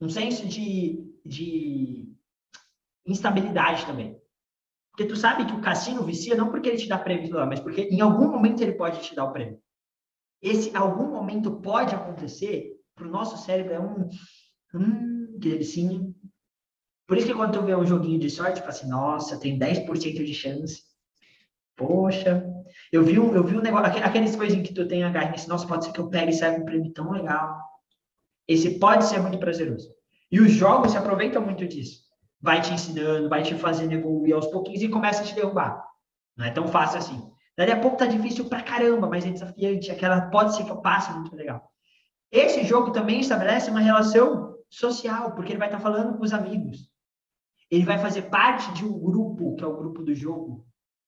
um 0.01 0.09
senso 0.09 0.47
de, 0.47 1.13
de 1.23 2.12
instabilidade 3.05 3.85
também. 3.85 4.19
Porque 4.91 5.05
tu 5.05 5.15
sabe 5.15 5.45
que 5.45 5.53
o 5.53 5.61
cassino 5.61 6.03
vicia 6.03 6.35
não 6.35 6.49
porque 6.49 6.69
ele 6.69 6.77
te 6.77 6.87
dá 6.87 6.97
prêmio 6.97 7.33
lá, 7.33 7.45
mas 7.45 7.59
porque 7.59 7.81
em 7.81 7.99
algum 7.99 8.29
momento 8.29 8.61
ele 8.61 8.73
pode 8.73 9.01
te 9.01 9.15
dar 9.15 9.25
o 9.25 9.31
prêmio. 9.31 9.59
Esse 10.41 10.75
algum 10.75 11.09
momento 11.09 11.59
pode 11.61 11.95
acontecer 11.95 12.73
para 12.95 13.07
o 13.07 13.09
nosso 13.09 13.37
cérebro 13.43 13.73
é 13.73 13.79
um 13.79 14.09
hum, 14.73 15.37
que 15.41 15.49
delicinha. 15.49 16.13
Por 17.07 17.17
isso 17.17 17.27
que 17.27 17.33
quando 17.33 17.53
tu 17.53 17.65
vê 17.65 17.75
um 17.75 17.85
joguinho 17.85 18.19
de 18.19 18.29
sorte, 18.29 18.55
tu 18.55 18.59
fala 18.59 18.69
assim, 18.69 18.89
nossa, 18.89 19.39
tem 19.39 19.57
10% 19.57 20.23
de 20.23 20.33
chance. 20.33 20.83
Poxa, 21.75 22.45
eu 22.91 23.03
vi 23.03 23.19
um, 23.19 23.33
eu 23.33 23.43
vi 23.43 23.57
um 23.57 23.61
negócio, 23.61 24.03
aqueles 24.03 24.35
coisinhos 24.35 24.67
que 24.67 24.73
tu 24.73 24.87
tem 24.87 25.03
a 25.03 25.09
garra 25.09 25.33
assim, 25.33 25.49
nossa, 25.49 25.67
pode 25.67 25.85
ser 25.85 25.91
que 25.91 25.99
eu 25.99 26.09
pegue 26.09 26.31
e 26.31 26.33
saiba 26.33 26.61
um 26.61 26.65
prêmio 26.65 26.93
tão 26.93 27.11
legal. 27.11 27.59
Esse 28.47 28.77
pode 28.79 29.05
ser 29.05 29.19
muito 29.21 29.39
prazeroso. 29.39 29.93
E 30.31 30.39
os 30.39 30.51
jogos 30.51 30.91
se 30.91 30.97
aproveitam 30.97 31.41
muito 31.43 31.67
disso. 31.67 32.02
Vai 32.43 32.59
te 32.59 32.73
ensinando, 32.73 33.29
vai 33.29 33.41
te 33.41 33.55
fazendo 33.55 33.93
evoluir 33.93 34.35
aos 34.35 34.47
pouquinhos 34.47 34.81
e 34.81 34.89
começa 34.89 35.21
a 35.23 35.25
te 35.25 35.33
derrubar. 35.33 35.81
Não 36.35 36.45
é 36.45 36.51
tão 36.51 36.67
fácil 36.67 36.97
assim. 36.97 37.31
Daqui 37.57 37.71
a 37.71 37.79
pouco 37.79 37.95
tá 37.95 38.05
difícil 38.05 38.49
pra 38.49 38.61
caramba, 38.61 39.07
mas 39.07 39.25
é 39.25 39.31
desafiante. 39.31 39.89
Aquela 39.89 40.29
pode 40.29 40.53
ser 40.53 40.65
que 40.65 40.71
eu 40.71 40.81
passe 40.81 41.13
muito 41.13 41.33
legal. 41.37 41.71
Esse 42.29 42.65
jogo 42.65 42.91
também 42.91 43.21
estabelece 43.21 43.71
uma 43.71 43.79
relação 43.79 44.57
social, 44.69 45.31
porque 45.31 45.53
ele 45.53 45.59
vai 45.59 45.69
estar 45.69 45.77
tá 45.77 45.83
falando 45.83 46.17
com 46.17 46.23
os 46.25 46.33
amigos. 46.33 46.91
Ele 47.71 47.85
vai 47.85 47.97
fazer 47.97 48.23
parte 48.23 48.73
de 48.73 48.83
um 48.83 48.99
grupo, 48.99 49.55
que 49.55 49.63
é 49.63 49.67
o 49.67 49.77
grupo 49.77 50.03
do 50.03 50.13
jogo. 50.13 50.67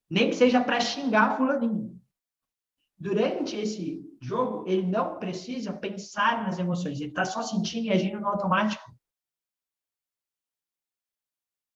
Nem 0.10 0.30
que 0.30 0.38
seja 0.38 0.62
para 0.64 0.80
xingar 0.80 1.36
fulaninho. 1.36 2.00
Durante 2.98 3.58
esse 3.58 4.02
jogo, 4.22 4.64
ele 4.66 4.88
não 4.88 5.20
precisa 5.20 5.74
pensar 5.74 6.46
nas 6.46 6.58
emoções, 6.58 7.02
ele 7.02 7.10
está 7.10 7.26
só 7.26 7.42
sentindo 7.42 7.88
e 7.88 7.92
agindo 7.92 8.22
no 8.22 8.28
automático. 8.30 8.85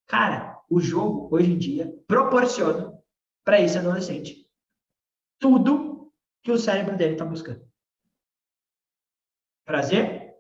Cara, 0.10 0.60
o 0.68 0.82
jogo, 0.82 1.30
hoje 1.32 1.52
em 1.52 1.58
dia, 1.58 1.96
proporciona 2.08 3.00
para 3.46 3.62
esse 3.62 3.78
adolescente 3.78 4.50
tudo 5.38 6.12
que 6.42 6.52
o 6.52 6.58
cérebro 6.58 6.98
dele 6.98 7.14
está 7.14 7.24
buscando. 7.24 7.64
Prazer, 9.64 10.36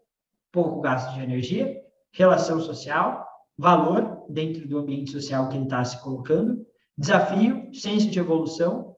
pouco 0.51 0.81
gasto 0.81 1.13
de 1.13 1.21
energia, 1.21 1.87
relação 2.11 2.59
social, 2.59 3.27
valor 3.55 4.25
dentro 4.27 4.67
do 4.67 4.79
ambiente 4.79 5.11
social 5.11 5.47
que 5.49 5.55
ele 5.55 5.65
está 5.65 5.85
se 5.85 6.01
colocando, 6.01 6.65
desafio, 6.97 7.71
senso 7.71 8.09
de 8.09 8.17
evolução, 8.17 8.97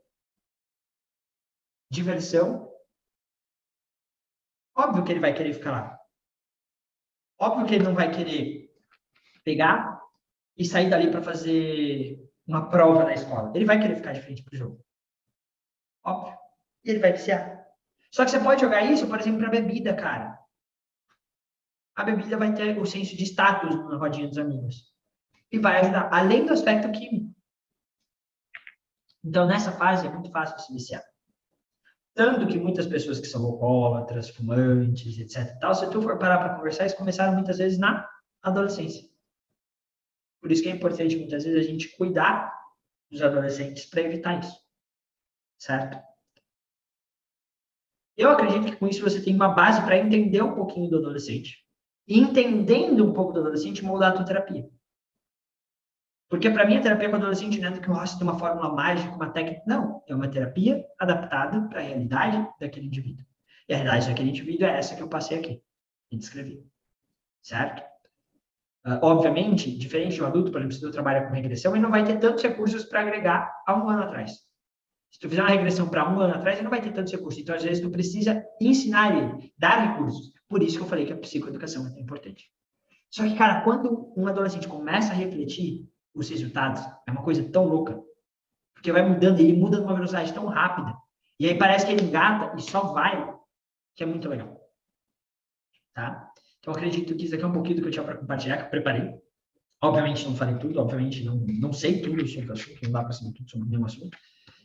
diversão. 1.91 2.71
Óbvio 4.73 5.03
que 5.03 5.11
ele 5.11 5.19
vai 5.19 5.33
querer 5.33 5.53
ficar 5.53 5.71
lá. 5.71 5.99
Óbvio 7.37 7.67
que 7.67 7.75
ele 7.75 7.83
não 7.83 7.93
vai 7.93 8.09
querer 8.09 8.73
pegar 9.43 9.90
e 10.61 10.65
sair 10.65 10.89
dali 10.89 11.09
para 11.09 11.23
fazer 11.23 12.23
uma 12.47 12.69
prova 12.69 13.03
na 13.03 13.13
escola. 13.13 13.51
Ele 13.55 13.65
vai 13.65 13.79
querer 13.79 13.95
ficar 13.95 14.13
de 14.13 14.21
frente 14.21 14.43
para 14.43 14.53
o 14.53 14.57
jogo. 14.57 14.85
Óbvio. 16.05 16.37
E 16.85 16.91
ele 16.91 16.99
vai 16.99 17.13
viciar. 17.13 17.65
Só 18.11 18.23
que 18.23 18.31
você 18.31 18.39
pode 18.39 18.61
jogar 18.61 18.83
isso, 18.83 19.07
por 19.07 19.19
exemplo, 19.19 19.39
para 19.39 19.49
bebida, 19.49 19.95
cara. 19.95 20.39
A 21.95 22.03
bebida 22.03 22.37
vai 22.37 22.53
ter 22.53 22.77
o 22.77 22.85
senso 22.85 23.17
de 23.17 23.23
status 23.23 23.75
na 23.75 23.97
rodinha 23.97 24.27
dos 24.27 24.37
amigos. 24.37 24.93
E 25.51 25.57
vai 25.57 25.79
ajudar, 25.79 26.09
além 26.13 26.45
do 26.45 26.53
aspecto 26.53 26.91
químico. 26.91 27.33
Então, 29.23 29.47
nessa 29.47 29.71
fase, 29.71 30.05
é 30.05 30.11
muito 30.11 30.31
fácil 30.31 30.59
se 30.59 30.73
viciar. 30.73 31.03
Tanto 32.13 32.47
que 32.47 32.59
muitas 32.59 32.85
pessoas 32.85 33.19
que 33.19 33.27
são 33.27 33.43
alcoólatras, 33.45 34.29
fumantes, 34.29 35.17
etc. 35.17 35.57
Tal, 35.59 35.73
se 35.73 35.89
tu 35.89 36.01
for 36.01 36.19
parar 36.19 36.37
para 36.37 36.55
conversar, 36.55 36.83
eles 36.83 36.93
começaram 36.93 37.33
muitas 37.33 37.57
vezes 37.57 37.79
na 37.79 38.07
adolescência. 38.43 39.10
Por 40.41 40.51
isso 40.51 40.63
que 40.63 40.69
é 40.69 40.71
importante, 40.71 41.15
muitas 41.15 41.43
vezes, 41.43 41.59
a 41.59 41.69
gente 41.69 41.95
cuidar 41.95 42.51
dos 43.09 43.21
adolescentes 43.21 43.85
para 43.85 44.01
evitar 44.01 44.39
isso. 44.39 44.57
Certo? 45.57 46.01
Eu 48.17 48.31
acredito 48.31 48.65
que 48.65 48.75
com 48.77 48.87
isso 48.87 49.01
você 49.01 49.21
tem 49.21 49.35
uma 49.35 49.49
base 49.49 49.81
para 49.83 49.97
entender 49.97 50.41
um 50.41 50.55
pouquinho 50.55 50.89
do 50.89 50.97
adolescente. 50.97 51.65
E 52.07 52.19
entendendo 52.19 53.05
um 53.05 53.13
pouco 53.13 53.33
do 53.33 53.39
adolescente, 53.39 53.83
moldar 53.83 54.11
a 54.11 54.15
tua 54.15 54.25
terapia. 54.25 54.69
Porque 56.29 56.49
para 56.49 56.65
mim 56.65 56.77
a 56.77 56.81
terapia 56.81 57.09
com 57.09 57.17
adolescente 57.17 57.59
não 57.59 57.69
é 57.69 57.79
que 57.79 57.89
nossa, 57.89 58.17
tem 58.17 58.25
uma 58.25 58.39
fórmula 58.39 58.73
mágica, 58.73 59.13
uma 59.13 59.29
técnica. 59.29 59.61
Não, 59.67 60.01
é 60.07 60.15
uma 60.15 60.29
terapia 60.29 60.85
adaptada 60.97 61.67
para 61.67 61.79
a 61.79 61.83
realidade 61.83 62.47
daquele 62.59 62.87
indivíduo. 62.87 63.25
E 63.67 63.73
a 63.73 63.77
realidade 63.77 64.07
daquele 64.07 64.29
indivíduo 64.29 64.65
é 64.65 64.77
essa 64.77 64.95
que 64.95 65.01
eu 65.01 65.09
passei 65.09 65.37
aqui 65.37 65.61
e 66.09 66.17
descrevi. 66.17 66.65
Certo? 67.41 67.90
Uh, 68.85 68.97
obviamente, 69.03 69.77
diferente 69.77 70.15
de 70.15 70.23
um 70.23 70.25
adulto, 70.25 70.51
por 70.51 70.59
exemplo, 70.59 70.75
se 70.75 70.81
tu 70.81 70.91
trabalha 70.91 71.27
com 71.27 71.33
regressão, 71.33 71.73
ele 71.73 71.83
não 71.83 71.91
vai 71.91 72.03
ter 72.03 72.17
tantos 72.19 72.41
recursos 72.41 72.83
para 72.85 73.01
agregar 73.01 73.53
há 73.67 73.75
um 73.75 73.87
ano 73.87 74.03
atrás. 74.03 74.31
Se 75.11 75.19
tu 75.19 75.29
fizer 75.29 75.41
uma 75.41 75.49
regressão 75.49 75.87
para 75.87 76.09
um 76.09 76.19
ano 76.19 76.33
atrás, 76.33 76.57
ele 76.57 76.63
não 76.63 76.71
vai 76.71 76.81
ter 76.81 76.91
tantos 76.91 77.11
recursos. 77.11 77.39
Então, 77.41 77.55
às 77.55 77.63
vezes, 77.63 77.83
tu 77.83 77.91
precisa 77.91 78.43
ensinar 78.59 79.15
ele, 79.15 79.53
dar 79.57 79.91
recursos. 79.91 80.31
Por 80.47 80.63
isso 80.63 80.77
que 80.77 80.83
eu 80.83 80.87
falei 80.87 81.05
que 81.05 81.13
a 81.13 81.17
psicoeducação 81.17 81.85
é 81.85 81.89
tão 81.89 81.99
importante. 81.99 82.45
Só 83.09 83.23
que, 83.23 83.35
cara, 83.35 83.61
quando 83.61 84.13
um 84.17 84.27
adolescente 84.27 84.67
começa 84.67 85.11
a 85.11 85.15
refletir 85.15 85.91
os 86.13 86.29
resultados. 86.29 86.81
É 87.07 87.11
uma 87.11 87.23
coisa 87.23 87.47
tão 87.49 87.65
louca. 87.65 88.01
Porque 88.73 88.91
vai 88.91 89.07
mudando, 89.07 89.39
ele 89.39 89.53
muda 89.53 89.79
numa 89.79 89.93
velocidade 89.93 90.33
tão 90.33 90.45
rápida. 90.45 90.95
E 91.39 91.47
aí 91.47 91.57
parece 91.57 91.85
que 91.85 91.91
ele 91.91 92.03
engata 92.03 92.55
e 92.57 92.61
só 92.61 92.93
vai, 92.93 93.33
que 93.95 94.03
é 94.03 94.05
muito 94.05 94.27
legal. 94.29 94.59
Tá? 95.93 96.30
Então, 96.61 96.73
acredito 96.75 97.15
que 97.15 97.25
isso 97.25 97.33
aqui 97.33 97.43
é 97.43 97.47
um 97.47 97.51
pouquinho 97.51 97.77
do 97.77 97.81
que 97.81 97.87
eu 97.87 97.91
tinha 97.91 98.05
para 98.05 98.17
compartilhar, 98.17 98.57
que 98.57 98.63
eu 98.65 98.69
preparei. 98.69 99.19
Obviamente, 99.81 100.25
não 100.25 100.35
falei 100.35 100.55
tudo, 100.59 100.79
obviamente, 100.79 101.23
não, 101.23 101.35
não 101.35 101.73
sei 101.73 102.01
tudo 102.01 102.25
sobre 102.27 102.49
o 102.49 102.53
assunto, 102.53 102.79
não 102.83 102.91
dá 102.91 103.03
para 103.03 103.13
saber 103.13 103.33
tudo 103.33 103.49
sobre 103.49 103.67
nenhum 103.67 103.85
assunto. 103.85 104.15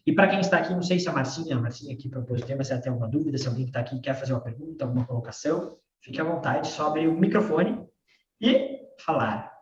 E 0.06 0.12
para 0.12 0.28
quem 0.28 0.40
está 0.40 0.59
aqui, 0.59 0.74
não 0.74 0.82
sei 0.82 1.00
se 1.00 1.09
a 1.09 1.12
Marcinha, 1.12 1.56
a 1.56 1.61
Marcinha 1.61 1.94
aqui 1.94 2.11
propôs 2.11 2.42
o 2.42 2.46
tema, 2.46 2.62
se 2.62 2.72
ela 2.72 2.82
tem 2.82 2.90
alguma 2.92 3.09
dúvida, 3.09 3.38
se 3.38 3.48
alguém 3.48 3.64
que 3.64 3.70
está 3.70 3.80
aqui 3.80 3.98
quer 3.98 4.14
fazer 4.14 4.35
uma 4.35 4.42
pergunta, 4.42 4.85
alguma 4.85 5.06
colocação, 5.06 5.78
fique 6.02 6.20
à 6.20 6.24
vontade, 6.24 6.68
só 6.68 6.88
abrir 6.88 7.09
o 7.09 7.18
microfone 7.18 7.88
e 8.40 8.78
falar. 9.00 9.52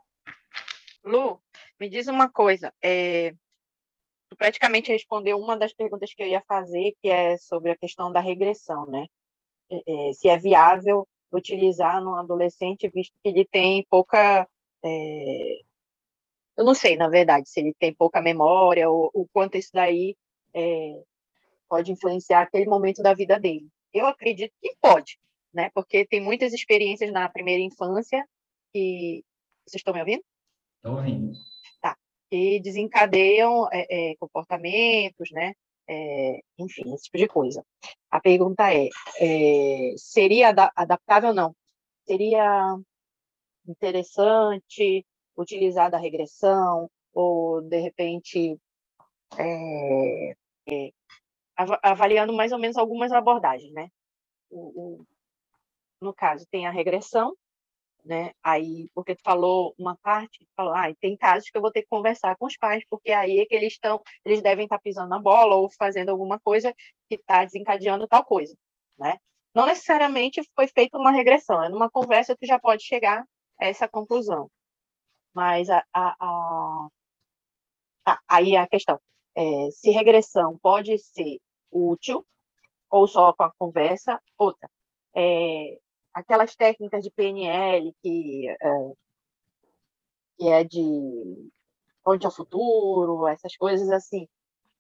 Lu, 1.05 1.41
me 1.81 1.89
diz 1.89 2.09
uma 2.09 2.29
coisa, 2.29 2.75
é, 2.83 3.31
tu 4.29 4.37
praticamente 4.37 4.91
respondeu 4.91 5.39
uma 5.39 5.57
das 5.57 5.73
perguntas 5.73 6.13
que 6.13 6.23
eu 6.23 6.27
ia 6.27 6.43
fazer, 6.43 6.95
que 7.01 7.09
é 7.09 7.39
sobre 7.39 7.71
a 7.71 7.77
questão 7.77 8.11
da 8.13 8.21
regressão, 8.21 8.87
né? 8.87 9.07
É, 9.71 10.09
é, 10.09 10.13
se 10.13 10.29
é 10.29 10.37
viável 10.37 11.07
utilizar 11.37 12.03
num 12.03 12.15
adolescente, 12.15 12.89
visto 12.89 13.13
que 13.23 13.29
ele 13.29 13.45
tem 13.45 13.85
pouca. 13.91 14.49
É, 14.85 15.61
eu 16.57 16.65
não 16.65 16.75
sei, 16.75 16.97
na 16.97 17.09
verdade, 17.09 17.49
se 17.49 17.61
ele 17.61 17.75
tem 17.75 17.93
pouca 17.93 18.23
memória, 18.23 18.89
ou 18.89 19.11
o 19.13 19.27
quanto 19.33 19.57
isso 19.57 19.71
daí 19.73 20.17
é, 20.55 21.03
pode 21.69 21.91
influenciar 21.93 22.43
aquele 22.43 22.67
momento 22.67 23.03
da 23.03 23.15
vida 23.15 23.39
dele. 23.39 23.69
Eu 23.93 24.07
acredito 24.07 24.53
que 24.61 24.75
pode, 24.81 25.19
né? 25.53 25.71
Porque 25.75 26.07
tem 26.07 26.21
muitas 26.21 26.53
experiências 26.53 27.13
na 27.13 27.29
primeira 27.29 27.63
infância 27.63 28.27
que. 28.73 29.25
Vocês 29.67 29.81
estão 29.81 29.95
me 29.95 30.01
ouvindo? 30.01 30.23
Estou 30.77 30.97
ouvindo 30.97 31.35
que 32.35 32.61
desencadeiam 32.61 33.69
é, 33.73 34.11
é, 34.11 34.17
comportamentos, 34.17 35.31
né? 35.31 35.55
É, 35.89 36.41
enfim, 36.59 36.95
esse 36.95 37.05
tipo 37.05 37.19
de 37.19 37.29
coisa. 37.29 37.65
A 38.11 38.21
pergunta 38.21 38.73
é, 38.73 38.89
é 39.21 39.95
seria 39.97 40.55
adaptável 40.75 41.31
ou 41.31 41.35
não? 41.35 41.57
Seria 42.07 42.77
interessante 43.67 45.05
utilizar 45.37 45.91
da 45.91 45.99
regressão 45.99 46.91
ou, 47.13 47.61
de 47.63 47.81
repente, 47.81 48.59
é, 49.39 50.35
avaliando 51.83 52.33
mais 52.33 52.53
ou 52.53 52.59
menos 52.59 52.77
algumas 52.77 53.13
abordagens, 53.13 53.73
né? 53.73 53.89
O, 54.51 54.99
o, 55.01 55.07
no 56.01 56.15
caso, 56.15 56.47
tem 56.51 56.67
a 56.67 56.71
regressão, 56.71 57.35
né? 58.05 58.33
Aí, 58.43 58.89
porque 58.95 59.15
tu 59.15 59.23
falou 59.23 59.75
uma 59.79 59.97
parte, 59.97 60.47
falou, 60.57 60.75
ah, 60.75 60.93
tem 61.01 61.17
casos 61.17 61.49
que 61.51 61.57
eu 61.57 61.63
vou 61.63 61.73
ter 61.73 61.83
que 61.83 61.89
conversar 61.89 62.37
com 62.37 62.47
os 62.47 62.57
pais, 62.57 62.85
porque 62.91 63.13
aí 63.13 63.41
é 63.41 63.47
que 63.47 63.55
eles 63.55 63.73
estão, 63.75 64.03
eles 64.25 64.43
devem 64.43 64.65
estar 64.65 64.79
pisando 64.79 65.09
na 65.09 65.19
bola 65.19 65.57
ou 65.57 65.71
fazendo 65.71 66.11
alguma 66.11 66.39
coisa 66.41 66.75
que 67.09 67.17
está 67.17 67.45
desencadeando 67.45 68.07
tal 68.09 68.25
coisa, 68.25 68.57
né? 68.99 69.19
Não 69.55 69.67
necessariamente 69.67 70.43
foi 70.55 70.67
feita 70.69 70.99
uma 70.99 71.13
regressão, 71.13 71.63
é 71.63 71.69
numa 71.69 71.91
conversa 71.91 72.37
tu 72.37 72.47
já 72.47 72.59
pode 72.59 72.83
chegar 72.85 73.25
a 73.61 73.67
essa 73.67 73.89
conclusão. 73.89 74.51
Mas 75.35 75.71
a, 75.71 75.85
a, 75.93 76.17
a 76.21 76.89
ah, 78.07 78.21
aí 78.29 78.55
é 78.55 78.59
a 78.61 78.69
questão, 78.69 79.01
é, 79.35 79.71
se 79.71 79.91
regressão 79.91 80.59
pode 80.59 80.99
ser 80.99 81.39
útil 81.71 82.25
ou 82.91 83.09
só 83.09 83.33
com 83.33 83.45
a 83.45 83.53
conversa, 83.59 84.21
outra, 84.39 84.69
é, 85.15 85.79
aquelas 86.15 86.55
técnicas 86.55 87.03
de 87.03 87.11
PNL 87.11 87.93
que, 88.01 88.49
é, 88.49 88.93
que 90.39 90.49
é 90.49 90.65
de 90.65 91.51
ponte 92.05 92.25
ao 92.25 92.33
futuro, 92.33 93.27
essas 93.27 93.57
coisas 93.57 93.91
assim, 93.91 94.29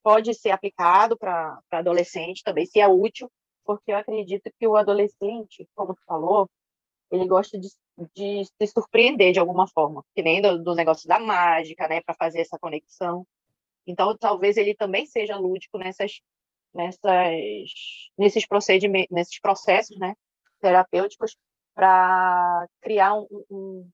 pode 0.02 0.34
ser 0.34 0.50
aplicado 0.50 1.16
para 1.16 1.58
adolescente 1.72 2.42
também, 2.44 2.66
se 2.66 2.80
é 2.80 2.86
útil, 2.86 3.30
porque 3.64 3.92
eu 3.92 3.96
acredito 3.96 4.50
que 4.58 4.66
o 4.66 4.76
adolescente, 4.76 5.66
como 5.74 5.94
tu 5.94 6.02
falou, 6.06 6.48
ele 7.10 7.26
gosta 7.26 7.58
de, 7.58 7.68
de 8.14 8.44
se 8.44 8.66
surpreender 8.66 9.32
de 9.32 9.38
alguma 9.38 9.66
forma, 9.66 10.04
que 10.14 10.22
nem 10.22 10.42
do, 10.42 10.62
do 10.62 10.74
negócio 10.74 11.08
da 11.08 11.18
mágica, 11.18 11.88
né, 11.88 12.02
para 12.02 12.14
fazer 12.14 12.40
essa 12.40 12.58
conexão. 12.58 13.26
Então, 13.86 14.16
talvez 14.16 14.56
ele 14.56 14.74
também 14.74 15.06
seja 15.06 15.36
lúdico 15.36 15.78
nessas, 15.78 16.20
nessas, 16.74 17.34
nesses 18.18 18.46
procedimentos, 18.46 19.10
nesses 19.10 19.40
processos, 19.40 19.98
né, 19.98 20.14
terapêuticos, 20.64 21.36
para 21.74 22.66
criar 22.80 23.14
um, 23.14 23.26
um, 23.50 23.90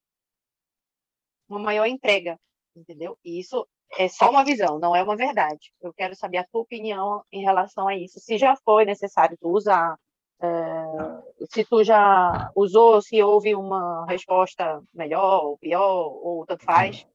uma 1.49 1.59
maior 1.59 1.85
entrega, 1.85 2.37
entendeu? 2.75 3.17
E 3.25 3.39
isso 3.39 3.67
é 3.97 4.07
só 4.07 4.29
uma 4.29 4.45
visão, 4.45 4.79
não 4.79 4.95
é 4.95 5.03
uma 5.03 5.17
verdade. 5.17 5.73
Eu 5.81 5.93
quero 5.93 6.15
saber 6.15 6.37
a 6.37 6.45
tua 6.45 6.61
opinião 6.61 7.23
em 7.31 7.41
relação 7.41 7.87
a 7.87 7.95
isso. 7.95 8.19
Se 8.19 8.37
já 8.37 8.55
foi 8.63 8.85
necessário 8.85 9.37
tu 9.41 9.49
usar, 9.49 9.97
é, 10.41 11.45
se 11.49 11.65
tu 11.65 11.83
já 11.83 12.49
usou, 12.55 13.01
se 13.01 13.21
houve 13.21 13.53
uma 13.53 14.05
resposta 14.07 14.81
melhor 14.93 15.43
ou 15.43 15.57
pior, 15.57 16.07
ou 16.23 16.45
tanto 16.45 16.63
faz. 16.63 17.05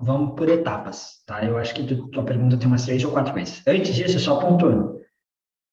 Vamos 0.00 0.34
por 0.34 0.48
etapas, 0.48 1.22
tá? 1.26 1.44
Eu 1.44 1.56
acho 1.58 1.74
que 1.74 1.86
tu, 1.86 2.08
tua 2.08 2.24
pergunta 2.24 2.58
tem 2.58 2.66
umas 2.66 2.84
três 2.84 3.04
ou 3.04 3.12
quatro 3.12 3.32
coisas. 3.32 3.62
Antes 3.66 3.94
disso, 3.94 4.18
só 4.18 4.40
pontuando. 4.40 5.00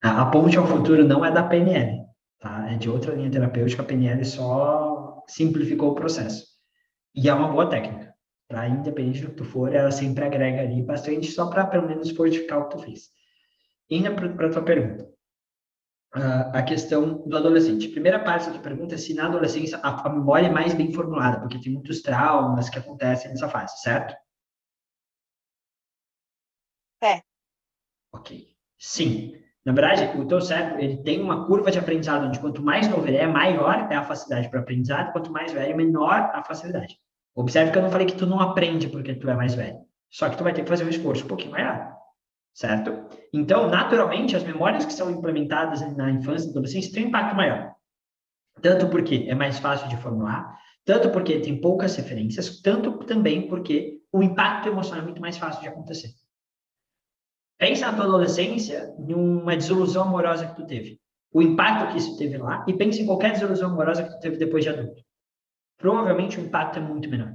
A, 0.04 0.24
a 0.24 0.26
ponte 0.30 0.58
ao 0.58 0.68
futuro 0.68 1.08
não 1.08 1.24
é 1.24 1.32
da 1.32 1.44
PNL, 1.44 2.04
tá? 2.44 2.72
É 2.72 2.78
de 2.78 2.90
outra 2.90 3.16
linha 3.16 3.32
terapêutica. 3.32 3.82
A 3.82 3.86
PNL 3.86 4.24
só 4.24 5.24
simplificou 5.28 5.92
o 5.92 5.96
processo. 5.96 6.46
E 7.16 7.28
é 7.28 7.34
uma 7.34 7.52
boa 7.52 7.68
técnica 7.68 8.14
tá? 8.54 8.68
Independente 8.68 9.22
do 9.22 9.30
que 9.30 9.36
tu 9.38 9.46
for, 9.46 9.74
ela 9.74 9.92
sempre 9.92 10.24
agrega 10.24 10.62
ali 10.62 10.84
bastante, 10.84 11.32
só 11.32 11.50
para 11.50 11.66
pelo 11.66 11.88
menos 11.88 12.12
fortificar 12.12 12.60
o 12.60 12.70
que 12.70 12.78
tu 12.78 12.84
fez. 12.84 13.10
Indo 13.90 14.16
para 14.16 14.48
a 14.48 14.52
tua 14.52 14.64
pergunta. 14.64 15.12
Uh, 16.16 16.56
a 16.56 16.62
questão 16.62 17.28
do 17.28 17.36
adolescente. 17.36 17.88
Primeira 17.88 18.24
parte 18.24 18.46
da 18.46 18.54
tua 18.54 18.62
pergunta 18.62 18.94
é 18.94 18.98
se 19.00 19.16
na 19.16 19.26
adolescência 19.26 19.80
a, 19.80 20.08
a 20.08 20.10
memória 20.14 20.46
é 20.46 20.52
mais 20.52 20.74
bem 20.76 20.94
formulada, 20.94 21.40
porque 21.40 21.60
tem 21.60 21.74
muitos 21.74 22.04
traumas 22.04 22.70
que 22.70 22.78
acontecem 22.78 23.32
nessa 23.32 23.50
fase, 23.50 23.82
certo? 23.82 24.16
É. 27.02 27.24
Ok. 28.12 28.56
Sim. 28.78 29.43
Na 29.66 29.72
verdade, 29.72 30.18
o 30.18 30.26
teu 30.26 30.42
cérebro 30.42 30.82
ele 30.82 30.98
tem 30.98 31.22
uma 31.22 31.46
curva 31.46 31.72
de 31.72 31.80
aprendizado 31.80 32.26
onde 32.26 32.40
quanto 32.40 32.62
mais 32.62 32.88
novo 32.90 33.08
ele 33.08 33.18
é, 33.18 33.26
maior 33.26 33.88
é 33.90 33.96
a 33.96 34.04
facilidade 34.04 34.50
para 34.50 34.60
aprendizado, 34.60 35.14
quanto 35.14 35.32
mais 35.32 35.54
velho, 35.54 35.78
menor 35.78 36.32
a 36.34 36.44
facilidade. 36.44 36.98
Observe 37.34 37.72
que 37.72 37.78
eu 37.78 37.82
não 37.82 37.90
falei 37.90 38.06
que 38.06 38.16
tu 38.16 38.26
não 38.26 38.40
aprende 38.40 38.90
porque 38.90 39.16
tu 39.16 39.30
é 39.30 39.36
mais 39.36 39.56
velho. 39.56 39.78
Só 40.12 40.30
que 40.30 40.38
tu 40.38 40.44
vai 40.44 40.54
ter 40.54 40.64
que 40.64 40.70
fazer 40.70 40.84
um 40.84 40.90
esforço 40.90 41.24
um 41.24 41.28
pouquinho 41.28 41.52
maior. 41.52 41.94
Certo? 42.54 43.08
Então, 43.34 43.68
naturalmente, 43.68 44.36
as 44.36 44.44
memórias 44.44 44.86
que 44.86 44.94
são 44.94 45.10
implementadas 45.10 45.82
na 45.96 46.12
infância 46.12 46.48
e 46.48 46.50
adolescência 46.52 46.94
têm 46.94 47.06
um 47.06 47.08
impacto 47.08 47.36
maior. 47.36 47.74
Tanto 48.62 48.88
porque 48.90 49.26
é 49.28 49.34
mais 49.34 49.58
fácil 49.58 49.88
de 49.88 49.98
formular, 49.98 50.56
tanto 50.86 51.10
porque 51.10 51.40
tem 51.40 51.60
poucas 51.60 51.96
referências, 51.96 52.62
tanto 52.62 52.92
também 53.06 53.48
porque 53.48 54.02
o 54.12 54.22
impacto 54.22 54.68
emocional 54.68 55.02
é 55.02 55.06
muito 55.06 55.22
mais 55.22 55.38
fácil 55.38 55.62
de 55.62 55.68
acontecer. 55.68 56.10
Pensa 57.64 57.90
na 57.90 57.96
tua 57.96 58.04
adolescência 58.04 58.94
numa 59.00 59.56
desilusão 59.56 60.04
amorosa 60.04 60.48
que 60.48 60.56
tu 60.58 60.68
teve. 60.68 61.00
O 61.32 61.42
impacto 61.42 61.94
que 61.94 61.98
isso 61.98 62.18
teve 62.18 62.38
lá, 62.38 62.66
e 62.68 62.74
pensa 62.74 63.02
em 63.02 63.06
qualquer 63.06 63.32
desilusão 63.32 63.72
amorosa 63.72 64.04
que 64.04 64.10
tu 64.10 64.20
teve 64.20 64.36
depois 64.36 64.66
de 64.66 64.70
adulto 64.70 65.02
provavelmente 65.78 66.38
o 66.38 66.42
impacto 66.42 66.80
é 66.80 66.82
muito 66.82 67.10
menor. 67.10 67.34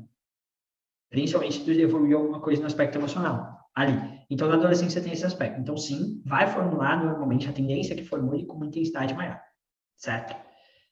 Principalmente 1.09 1.55
se 1.55 1.65
tu 1.65 1.71
evoluiu 1.71 2.19
alguma 2.19 2.41
coisa 2.41 2.61
no 2.61 2.67
aspecto 2.67 2.99
emocional 2.99 3.59
ali. 3.75 3.95
Então, 4.29 4.49
na 4.49 4.57
adolescência 4.57 5.03
tem 5.03 5.15
esse 5.15 5.25
aspecto. 5.25 5.61
Então, 5.61 5.79
sim, 5.79 6.23
vai 6.27 6.47
formular 6.47 7.03
normalmente 7.03 7.49
a 7.49 7.53
tendência 7.53 7.97
que 7.97 8.05
formule 8.05 8.45
com 8.45 8.57
uma 8.57 8.67
intensidade 8.67 9.15
maior. 9.15 9.41
Certo? 9.97 10.37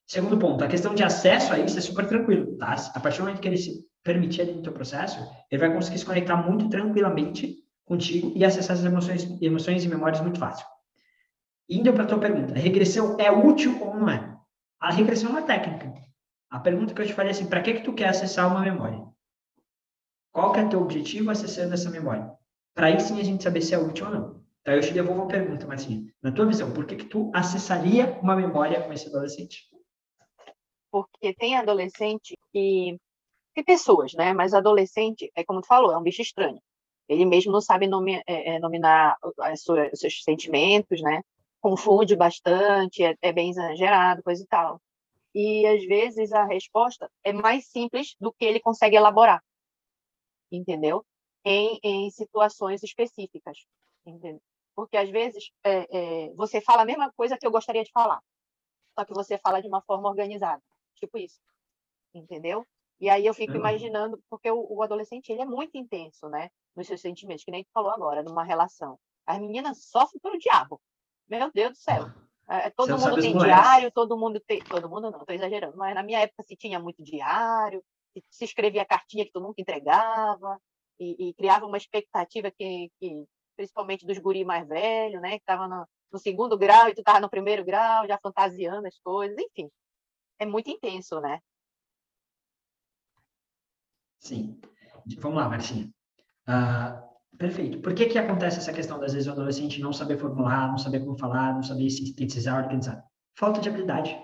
Segundo 0.07 0.39
ponto, 0.39 0.65
a 0.65 0.69
questão 0.69 0.95
de 0.95 1.03
acesso 1.03 1.53
a 1.53 1.59
isso 1.59 1.77
é 1.77 1.83
super 1.83 2.09
tranquilo, 2.09 2.57
tá? 2.57 2.75
A 2.95 3.01
partir 3.01 3.19
do 3.19 3.25
momento 3.25 3.41
que 3.43 3.49
ele 3.49 3.59
se 3.59 3.85
permitir 4.03 4.43
ali 4.43 4.55
no 4.55 4.63
teu 4.63 4.73
processo, 4.73 5.19
ele 5.51 5.61
vai 5.61 5.75
conseguir 5.75 5.99
se 5.99 6.07
conectar 6.07 6.37
muito 6.37 6.71
tranquilamente 6.71 7.66
contigo 7.87 8.33
e 8.35 8.45
acessar 8.45 8.77
as 8.77 8.85
emoções, 8.85 9.25
emoções 9.41 9.85
e 9.85 9.89
memórias 9.89 10.21
muito 10.21 10.39
fácil. 10.39 10.67
Indo 11.69 11.93
para 11.93 12.03
a 12.03 12.07
tua 12.07 12.19
pergunta, 12.19 12.55
a 12.55 12.59
regressão 12.59 13.17
é 13.19 13.31
útil 13.31 13.81
ou 13.83 13.95
não 13.95 14.11
é? 14.11 14.37
A 14.79 14.91
regressão 14.91 15.31
é 15.31 15.33
uma 15.33 15.43
técnica. 15.43 15.95
A 16.51 16.61
pergunta 16.61 16.93
que 16.93 17.01
eu 17.01 17.07
te 17.07 17.15
falei 17.15 17.31
é 17.31 17.35
assim, 17.35 17.49
para 17.49 17.63
que 17.63 17.75
que 17.75 17.83
tu 17.83 17.95
quer 17.95 18.09
acessar 18.09 18.51
uma 18.51 18.61
memória? 18.61 19.03
Qual 20.33 20.53
que 20.53 20.61
é 20.61 20.69
teu 20.69 20.83
objetivo 20.83 21.31
acessando 21.31 21.75
essa 21.75 21.91
memória? 21.91 22.31
Para 22.75 22.89
aí 22.89 23.01
sim 23.01 23.19
a 23.19 23.25
gente 23.25 23.43
saber 23.43 23.63
se 23.63 23.75
é 23.75 23.79
útil 23.79 24.07
ou 24.07 24.13
não. 24.13 24.45
Então 24.61 24.75
eu 24.75 24.81
te 24.81 24.93
devolvo 24.93 25.23
a 25.23 25.27
pergunta, 25.27 25.67
Marcinha. 25.67 26.13
Na 26.23 26.31
tua 26.31 26.47
visão, 26.47 26.73
por 26.73 26.87
que 26.87 26.97
que 26.97 27.07
tu 27.07 27.31
acessaria 27.35 28.19
uma 28.21 28.37
memória 28.37 28.83
com 28.83 28.93
esse 28.93 29.09
adolescente? 29.09 29.65
Porque 30.91 31.33
tem 31.35 31.57
adolescente 31.57 32.37
que... 32.53 32.99
Tem 33.55 33.65
pessoas, 33.65 34.13
né? 34.15 34.35
Mas 34.35 34.53
adolescente, 34.53 35.31
é 35.35 35.43
como 35.43 35.63
tu 35.63 35.67
falou, 35.67 35.93
é 35.93 35.97
um 35.97 36.03
bicho 36.03 36.21
estranho. 36.21 36.61
Ele 37.09 37.25
mesmo 37.25 37.53
não 37.53 37.61
sabe 37.61 37.87
nome, 37.87 38.23
é, 38.27 38.57
é 38.57 38.59
nominar 38.59 39.17
os 39.23 40.01
seus 40.01 40.23
sentimentos, 40.23 41.01
né? 41.01 41.23
Confunde 41.61 42.17
bastante, 42.17 43.03
é, 43.05 43.17
é 43.23 43.33
bem 43.33 43.51
exagerado, 43.51 44.23
coisa 44.23 44.43
e 44.43 44.47
tal 44.47 44.81
e 45.39 45.67
às 45.67 45.85
vezes 45.85 46.33
a 46.33 46.45
resposta 46.45 47.13
é 47.23 47.31
mais 47.31 47.67
simples 47.67 48.17
do 48.19 48.33
que 48.33 48.43
ele 48.43 48.59
consegue 48.59 48.97
elaborar, 48.97 49.45
entendeu? 50.51 51.05
Em, 51.45 51.79
em 51.83 52.11
situações 52.11 52.83
específicas, 52.83 53.67
entendeu? 54.07 54.41
Porque 54.75 54.97
às 54.97 55.11
vezes 55.11 55.51
é, 55.63 55.87
é, 56.25 56.35
você 56.35 56.63
fala 56.63 56.83
a 56.83 56.87
mesma 56.87 57.13
coisa 57.13 57.37
que 57.37 57.47
eu 57.47 57.51
gostaria 57.51 57.85
de 57.85 57.93
falar, 57.93 58.19
só 58.99 59.05
que 59.05 59.13
você 59.13 59.37
fala 59.37 59.61
de 59.61 59.69
uma 59.69 59.83
forma 59.83 60.09
organizada, 60.09 60.63
tipo 60.95 61.19
isso, 61.19 61.39
entendeu? 62.15 62.67
E 63.01 63.11
aí 63.11 63.27
eu 63.27 63.35
fico 63.35 63.53
uhum. 63.53 63.59
imaginando, 63.59 64.19
porque 64.31 64.51
o, 64.51 64.67
o, 64.71 64.83
adolescente 64.83 65.31
ele 65.31 65.43
é 65.43 65.45
muito 65.45 65.77
intenso, 65.77 66.29
né, 66.29 66.49
nos 66.75 66.87
seus 66.87 67.01
sentimentos, 67.01 67.45
que 67.45 67.51
nem 67.51 67.63
tu 67.63 67.71
falou 67.73 67.91
agora, 67.91 68.23
numa 68.23 68.43
relação. 68.43 68.99
As 69.27 69.39
meninas 69.39 69.85
sofrem 69.85 70.21
pelo 70.21 70.39
diabo. 70.39 70.81
Meu 71.29 71.51
Deus 71.53 71.73
do 71.73 71.77
céu. 71.77 72.11
É, 72.49 72.71
todo 72.71 72.97
mundo 72.97 73.21
tem 73.21 73.37
diário, 73.37 73.91
todo 73.91 74.17
mundo 74.17 74.41
tem. 74.41 74.63
Todo 74.63 74.89
mundo 74.89 75.11
não, 75.11 75.21
estou 75.21 75.35
exagerando, 75.35 75.77
mas 75.77 75.95
na 75.95 76.03
minha 76.03 76.21
época 76.21 76.45
se 76.45 76.57
tinha 76.57 76.79
muito 76.79 77.03
diário, 77.03 77.83
se 78.31 78.45
escrevia 78.45 78.85
cartinha 78.85 79.25
que 79.25 79.33
tu 79.33 79.41
nunca 79.41 79.61
entregava, 79.61 80.59
e, 80.99 81.29
e 81.29 81.35
criava 81.35 81.67
uma 81.67 81.77
expectativa 81.77 82.51
que, 82.51 82.91
que, 82.99 83.27
principalmente 83.57 84.07
dos 84.07 84.19
guri 84.19 84.45
mais 84.45 84.67
velhos, 84.67 85.21
né? 85.21 85.31
Que 85.31 85.37
estavam 85.37 85.69
no, 85.69 85.87
no, 86.13 86.19
segundo 86.19 86.57
grau 86.57 86.89
e 86.89 86.95
tu 86.95 87.01
estava 87.01 87.21
no 87.21 87.29
primeiro 87.31 87.65
grau, 87.65 88.07
já 88.07 88.19
fantasiando 88.23 88.87
as 88.87 88.99
coisas, 89.01 89.37
enfim. 89.39 89.71
É 90.39 90.47
muito 90.47 90.71
intenso, 90.71 91.21
né? 91.21 91.41
Sim. 94.21 94.61
Vamos 95.19 95.39
lá, 95.39 95.49
Marcinha. 95.49 95.91
Uh, 96.49 97.07
Perfeito. 97.39 97.79
Por 97.81 97.95
que 97.95 98.07
que 98.07 98.19
acontece 98.19 98.59
essa 98.59 98.73
questão, 98.73 98.99
das 98.99 99.13
vezes, 99.13 99.29
o 99.29 99.33
adolescente 99.33 99.81
não 99.81 99.93
saber 99.93 100.19
formular, 100.19 100.69
não 100.69 100.79
saber 100.79 101.01
como 101.01 101.19
falar, 101.19 101.55
não 101.55 101.63
saber 101.63 101.91
sintetizar, 101.91 102.63
organizar? 102.63 103.05
Falta 103.39 103.61
de 103.61 103.69
habilidade. 103.69 104.17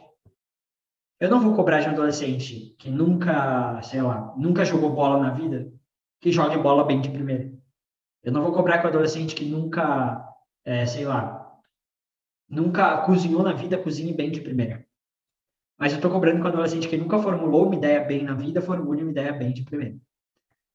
Eu 1.21 1.31
não 1.31 1.41
vou 1.41 1.55
cobrar 1.55 1.81
de 1.81 1.89
um 1.89 1.93
adolescente 1.93 2.75
que 2.79 2.91
nunca, 2.91 3.81
sei 3.83 4.01
lá, 4.01 4.35
nunca 4.37 4.65
jogou 4.65 4.95
bola 4.95 5.23
na 5.23 5.31
vida, 5.31 5.71
que 6.21 6.33
jogue 6.33 6.57
bola 6.59 6.85
bem 6.85 7.01
de 7.01 7.11
primeira. 7.11 7.53
Eu 8.23 8.33
não 8.33 8.43
vou 8.43 8.53
cobrar 8.53 8.79
com 8.79 8.87
o 8.87 8.91
adolescente 8.91 9.35
que 9.35 9.45
nunca, 9.45 10.27
é, 10.65 10.87
sei 10.87 11.05
lá, 11.05 11.61
nunca 12.49 13.03
cozinhou 13.03 13.43
na 13.43 13.53
vida, 13.53 13.79
cozinhe 13.79 14.13
bem 14.15 14.31
de 14.31 14.40
primeira. 14.40 14.87
Mas 15.83 15.91
eu 15.91 15.97
estou 15.97 16.13
cobrando 16.13 16.39
com 16.39 16.45
o 16.45 16.49
adolescente 16.49 16.87
que 16.89 16.97
nunca 16.97 17.19
formulou 17.19 17.67
uma 17.67 17.75
ideia 17.75 17.99
bem 18.01 18.23
na 18.23 18.35
vida, 18.35 18.63
formule 18.63 19.03
uma 19.03 19.11
ideia 19.11 19.33
bem 19.33 19.53
de 19.53 19.65
primeira 19.65 19.97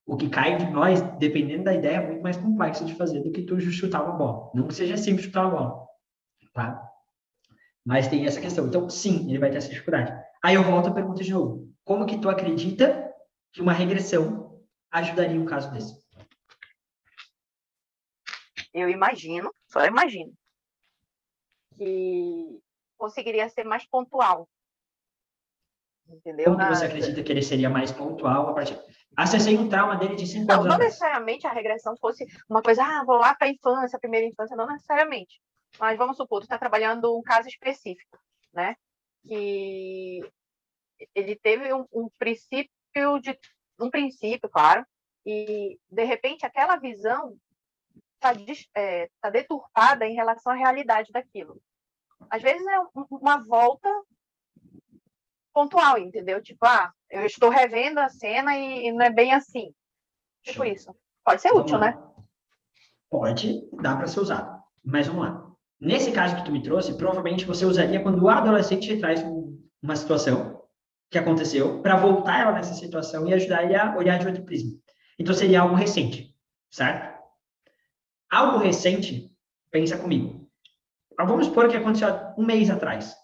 o 0.08 0.16
que 0.16 0.30
cai 0.30 0.58
de 0.58 0.66
nós, 0.72 1.02
dependendo 1.20 1.66
da 1.66 1.74
ideia, 1.74 1.98
é 1.98 2.08
muito 2.08 2.24
mais 2.24 2.38
complexo 2.38 2.86
de 2.86 2.96
fazer 2.96 3.22
do 3.22 3.32
que 3.32 3.42
tu 3.42 3.60
chutar 3.60 4.02
uma 4.02 4.14
bola. 4.14 4.50
Não 4.56 4.66
que 4.66 4.74
seja 4.74 4.96
simples 4.96 5.26
chutar 5.26 5.46
uma 5.46 5.52
bola, 5.52 5.88
tá? 6.54 6.82
Mas 7.86 8.08
tem 8.08 8.26
essa 8.26 8.40
questão. 8.40 8.68
Então, 8.68 8.90
sim, 8.90 9.30
ele 9.30 9.38
vai 9.38 9.52
ter 9.52 9.58
essa 9.58 9.70
dificuldade. 9.70 10.14
Aí 10.42 10.56
eu 10.56 10.64
volto 10.64 10.88
à 10.88 10.94
pergunta 10.94 11.22
de 11.22 11.34
novo. 11.34 11.70
Como 11.84 12.06
que 12.06 12.18
tu 12.18 12.30
acredita 12.30 13.14
que 13.52 13.62
uma 13.62 13.74
regressão 13.74 14.64
ajudaria 14.90 15.40
um 15.40 15.46
caso 15.46 15.72
desse? 15.74 16.02
Eu 18.74 18.90
imagino, 18.90 19.54
só 19.68 19.86
imagino, 19.86 20.34
que 21.76 22.62
conseguiria 22.98 23.50
ser 23.50 23.66
mais 23.66 23.86
pontual. 23.86 24.48
Entendeu? 26.10 26.56
Como 26.56 26.68
você 26.68 26.86
acredita 26.86 27.22
que 27.22 27.32
ele 27.32 27.42
seria 27.42 27.70
mais 27.70 27.92
pontual 27.92 28.50
a 28.50 28.54
partir 28.54 28.80
Acessei 29.16 29.58
um 29.58 29.68
trauma 29.68 29.96
dele 29.96 30.16
de 30.16 30.28
5 30.28 30.46
Não, 30.46 30.56
anos 30.62 30.68
não 30.68 30.78
necessariamente 30.78 31.48
a 31.48 31.52
regressão 31.52 31.98
fosse 31.98 32.24
uma 32.48 32.62
coisa, 32.62 32.84
ah, 32.84 33.04
vou 33.04 33.18
lá 33.18 33.34
para 33.34 33.48
a 33.48 33.50
infância, 33.50 33.98
primeira 34.00 34.28
infância, 34.28 34.56
não 34.56 34.68
necessariamente. 34.68 35.42
Mas 35.80 35.98
vamos 35.98 36.18
supor, 36.18 36.42
tu 36.42 36.44
está 36.44 36.58
trabalhando 36.58 37.18
um 37.18 37.24
caso 37.24 37.48
específico, 37.48 38.20
né? 38.54 38.76
Que 39.26 40.22
ele 41.16 41.36
teve 41.36 41.74
um, 41.74 41.86
um 41.92 42.10
princípio 42.18 43.20
de 43.20 43.38
um 43.80 43.90
princípio, 43.90 44.48
claro, 44.50 44.86
e 45.26 45.80
de 45.90 46.04
repente 46.04 46.46
aquela 46.46 46.78
visão 46.78 47.36
está 48.16 48.34
é, 48.76 49.10
tá 49.20 49.30
deturpada 49.32 50.06
em 50.06 50.14
relação 50.14 50.54
à 50.54 50.56
realidade 50.56 51.12
daquilo. 51.12 51.60
Às 52.30 52.42
vezes 52.42 52.66
é 52.68 52.80
um- 52.80 53.06
uma 53.12 53.44
volta 53.44 53.90
pontual, 55.58 55.98
entendeu? 55.98 56.40
Tipo, 56.40 56.64
ah, 56.68 56.92
eu 57.10 57.26
estou 57.26 57.50
revendo 57.50 58.00
a 58.00 58.10
cena 58.10 58.56
e, 58.56 58.88
e 58.88 58.92
não 58.92 59.02
é 59.04 59.10
bem 59.10 59.34
assim. 59.34 59.74
Tipo 60.44 60.58
Show. 60.58 60.66
isso. 60.66 60.96
Pode 61.26 61.42
ser 61.42 61.50
Vamos 61.50 61.64
útil, 61.64 61.80
né? 61.80 61.98
Pode, 63.10 63.68
dá 63.82 63.96
para 63.96 64.06
ser 64.06 64.20
usado. 64.20 64.62
Mas 64.86 65.08
vamos 65.08 65.24
lá. 65.26 65.52
Nesse 65.80 66.12
caso 66.12 66.36
que 66.36 66.46
tu 66.46 66.52
me 66.52 66.62
trouxe, 66.62 66.96
provavelmente 66.96 67.46
você 67.46 67.66
usaria 67.66 68.04
quando 68.04 68.22
o 68.24 68.30
adolescente 68.30 68.88
te 68.88 69.00
traz 69.00 69.24
um- 69.24 69.58
uma 69.82 69.96
situação 69.96 70.64
que 71.10 71.18
aconteceu 71.18 71.82
para 71.82 71.96
voltar 71.96 72.40
ela 72.42 72.52
nessa 72.52 72.74
situação 72.76 73.28
e 73.28 73.34
ajudar 73.34 73.64
ele 73.64 73.76
a 73.76 73.96
olhar 73.98 74.20
de 74.20 74.28
outro 74.28 74.44
prisma. 74.44 74.78
Então 75.18 75.34
seria 75.34 75.62
algo 75.62 75.74
recente, 75.74 76.36
certo? 76.70 77.18
Algo 78.30 78.60
recente, 78.60 79.32
pensa 79.72 79.98
comigo. 79.98 80.48
Vamos 81.18 81.48
supor 81.48 81.68
que 81.68 81.78
aconteceu 81.78 82.10
um 82.38 82.46
mês 82.46 82.70
atrás. 82.70 83.16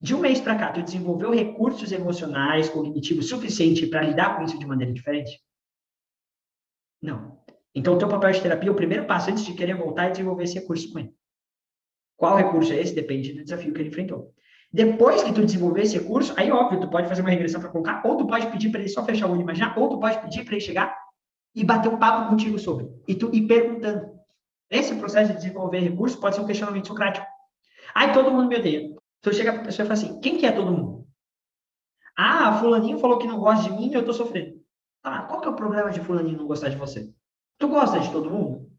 De 0.00 0.14
um 0.14 0.18
mês 0.18 0.40
para 0.40 0.56
cá, 0.56 0.72
tu 0.72 0.82
desenvolveu 0.82 1.32
recursos 1.32 1.90
emocionais, 1.90 2.68
cognitivos 2.68 3.28
suficientes 3.28 3.88
para 3.88 4.02
lidar 4.02 4.36
com 4.36 4.44
isso 4.44 4.58
de 4.58 4.66
maneira 4.66 4.92
diferente? 4.92 5.40
Não. 7.02 7.40
Então, 7.74 7.94
o 7.94 7.98
teu 7.98 8.08
papel 8.08 8.32
de 8.32 8.42
terapia, 8.42 8.70
o 8.72 8.76
primeiro 8.76 9.06
passo 9.06 9.30
antes 9.30 9.44
de 9.44 9.54
querer 9.54 9.74
voltar 9.74 10.06
é 10.06 10.10
desenvolver 10.10 10.44
esse 10.44 10.58
recurso 10.58 10.92
com 10.92 10.98
ele. 10.98 11.14
Qual 12.16 12.36
recurso 12.36 12.72
é 12.72 12.80
esse? 12.80 12.94
Depende 12.94 13.32
do 13.32 13.44
desafio 13.44 13.72
que 13.72 13.80
ele 13.80 13.88
enfrentou. 13.88 14.34
Depois 14.72 15.22
que 15.22 15.32
tu 15.32 15.44
desenvolver 15.44 15.82
esse 15.82 15.98
recurso, 15.98 16.34
aí, 16.36 16.50
óbvio, 16.50 16.80
tu 16.80 16.88
pode 16.88 17.08
fazer 17.08 17.22
uma 17.22 17.30
regressão 17.30 17.60
para 17.60 17.70
colocar, 17.70 18.02
ou 18.04 18.16
tu 18.16 18.26
pode 18.26 18.46
pedir 18.50 18.70
para 18.70 18.80
ele 18.80 18.88
só 18.88 19.04
fechar 19.04 19.26
o 19.26 19.30
olho 19.30 19.40
e 19.40 19.42
imaginar, 19.42 19.78
ou 19.78 19.88
tu 19.88 19.98
pode 19.98 20.20
pedir 20.20 20.44
para 20.44 20.54
ele 20.54 20.60
chegar 20.60 20.96
e 21.54 21.64
bater 21.64 21.88
um 21.88 21.98
papo 21.98 22.28
contigo 22.28 22.58
sobre. 22.58 22.86
E 23.08 23.14
tu 23.14 23.34
ir 23.34 23.46
perguntando. 23.46 24.14
Esse 24.70 24.94
processo 24.96 25.32
de 25.32 25.38
desenvolver 25.38 25.78
recurso 25.78 26.18
pode 26.20 26.34
ser 26.34 26.42
um 26.42 26.46
questionamento 26.46 26.88
socrático. 26.88 27.26
Ai, 27.94 28.12
todo 28.12 28.30
mundo 28.30 28.48
me 28.48 28.56
odeia. 28.56 28.94
Tu 29.26 29.34
chega 29.34 29.52
para 29.52 29.62
a 29.62 29.64
pessoa 29.64 29.84
e 29.84 29.88
fala 29.88 29.98
assim, 29.98 30.20
quem 30.20 30.38
que 30.38 30.46
é 30.46 30.52
todo 30.52 30.70
mundo? 30.70 31.04
Ah, 32.16 32.60
fulaninho 32.60 33.00
falou 33.00 33.18
que 33.18 33.26
não 33.26 33.40
gosta 33.40 33.64
de 33.64 33.76
mim 33.76 33.90
e 33.90 33.94
eu 33.94 34.04
tô 34.04 34.12
sofrendo. 34.12 34.64
Tá, 35.02 35.22
qual 35.22 35.40
que 35.40 35.48
é 35.48 35.50
o 35.50 35.56
problema 35.56 35.90
de 35.90 36.00
fulaninho 36.00 36.38
não 36.38 36.46
gostar 36.46 36.68
de 36.68 36.76
você? 36.76 37.12
Tu 37.58 37.66
gosta 37.66 37.98
de 37.98 38.12
todo 38.12 38.30
mundo? 38.30 38.70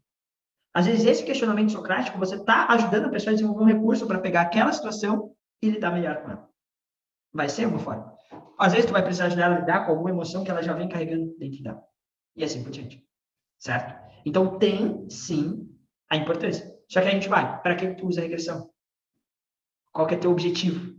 Às 0.72 0.86
vezes, 0.86 1.04
esse 1.04 1.22
questionamento 1.22 1.72
socrático, 1.72 2.18
você 2.18 2.36
está 2.36 2.66
ajudando 2.68 3.04
a 3.04 3.08
pessoa 3.10 3.32
a 3.32 3.34
desenvolver 3.34 3.62
um 3.62 3.66
recurso 3.66 4.06
para 4.06 4.20
pegar 4.20 4.40
aquela 4.40 4.72
situação 4.72 5.34
e 5.60 5.68
lidar 5.68 5.90
melhor 5.90 6.22
com 6.22 6.30
ela. 6.30 6.48
Vai 7.30 7.50
ser 7.50 7.66
uma 7.66 7.78
forma. 7.78 8.10
Às 8.58 8.72
vezes, 8.72 8.86
tu 8.86 8.92
vai 8.92 9.02
precisar 9.02 9.26
ajudar 9.26 9.44
ela 9.44 9.56
a 9.56 9.60
lidar 9.60 9.84
com 9.84 9.92
alguma 9.92 10.08
emoção 10.08 10.44
que 10.44 10.50
ela 10.50 10.62
já 10.62 10.72
vem 10.72 10.88
carregando 10.88 11.36
dentro 11.36 11.62
dela. 11.62 11.84
E 12.34 12.42
assim 12.42 12.64
por 12.64 12.70
diante. 12.70 13.06
Certo? 13.58 13.94
Então, 14.24 14.58
tem, 14.58 15.10
sim, 15.10 15.68
a 16.08 16.16
importância. 16.16 16.74
Só 16.88 17.02
que 17.02 17.08
a 17.08 17.10
gente 17.10 17.28
vai. 17.28 17.60
Para 17.60 17.76
que 17.76 17.94
tu 17.96 18.06
usa 18.06 18.20
a 18.20 18.22
regressão? 18.22 18.70
Qual 19.98 20.06
que 20.06 20.14
é 20.14 20.16
teu 20.18 20.30
objetivo? 20.30 20.94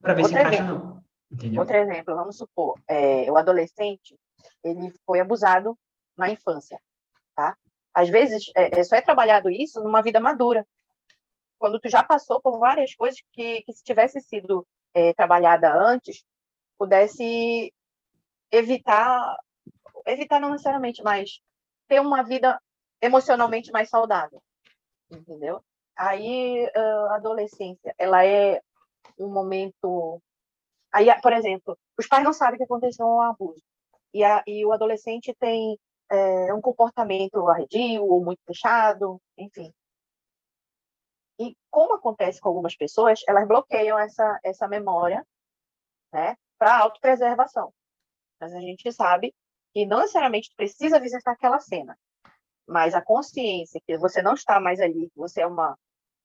Para 0.00 0.14
ver 0.14 0.24
se 0.24 0.34
Outro 0.34 0.48
encaixa 0.48 0.62
ou 0.64 0.68
não. 0.68 1.04
Entendeu? 1.30 1.60
Outro 1.60 1.76
exemplo, 1.76 2.16
vamos 2.16 2.36
supor, 2.36 2.74
é, 2.88 3.30
o 3.30 3.36
adolescente, 3.36 4.18
ele 4.64 4.92
foi 5.06 5.20
abusado 5.20 5.78
na 6.16 6.28
infância, 6.28 6.76
tá? 7.36 7.56
Às 7.94 8.08
vezes, 8.08 8.50
é, 8.56 8.80
é, 8.80 8.82
só 8.82 8.96
é 8.96 9.00
trabalhado 9.00 9.48
isso 9.48 9.80
numa 9.80 10.02
vida 10.02 10.18
madura. 10.18 10.66
Quando 11.56 11.78
tu 11.78 11.88
já 11.88 12.02
passou 12.02 12.40
por 12.40 12.58
várias 12.58 12.92
coisas 12.96 13.22
que, 13.32 13.62
que 13.62 13.72
se 13.72 13.84
tivesse 13.84 14.20
sido 14.20 14.66
é, 14.92 15.14
trabalhada 15.14 15.72
antes, 15.72 16.24
pudesse 16.76 17.72
evitar, 18.50 19.36
evitar 20.04 20.40
não 20.40 20.50
necessariamente, 20.50 21.00
mas 21.04 21.40
ter 21.86 22.00
uma 22.00 22.24
vida 22.24 22.60
emocionalmente 23.00 23.70
mais 23.70 23.88
saudável, 23.88 24.42
entendeu? 25.08 25.62
Aí, 25.96 26.70
a 26.74 27.16
adolescência, 27.16 27.94
ela 27.98 28.24
é 28.24 28.60
um 29.18 29.28
momento 29.28 30.20
Aí, 30.92 31.06
por 31.22 31.32
exemplo, 31.32 31.78
os 31.98 32.06
pais 32.06 32.22
não 32.22 32.34
sabem 32.34 32.58
que 32.58 32.64
aconteceu 32.64 33.06
um 33.06 33.20
abuso. 33.22 33.62
E, 34.12 34.22
a, 34.22 34.42
e 34.46 34.64
o 34.66 34.72
adolescente 34.72 35.34
tem 35.38 35.78
é, 36.10 36.52
um 36.52 36.60
comportamento 36.60 37.48
arredio 37.48 38.04
ou 38.04 38.22
muito 38.22 38.42
fechado, 38.46 39.18
enfim. 39.38 39.72
E 41.40 41.56
como 41.70 41.94
acontece 41.94 42.40
com 42.40 42.50
algumas 42.50 42.76
pessoas, 42.76 43.22
elas 43.26 43.48
bloqueiam 43.48 43.98
essa, 43.98 44.38
essa 44.44 44.68
memória 44.68 45.26
né, 46.12 46.36
para 46.58 46.78
autopreservação. 46.78 47.72
Mas 48.38 48.52
a 48.54 48.60
gente 48.60 48.92
sabe 48.92 49.34
que 49.72 49.86
não 49.86 50.00
necessariamente 50.00 50.52
precisa 50.54 51.00
visitar 51.00 51.32
aquela 51.32 51.58
cena, 51.58 51.98
mas 52.66 52.94
a 52.94 53.02
consciência 53.02 53.80
que 53.86 53.96
você 53.98 54.22
não 54.22 54.34
está 54.34 54.60
mais 54.60 54.80
ali, 54.80 55.10
que 55.10 55.16
você 55.16 55.42
é 55.42 55.46
uma 55.46 55.76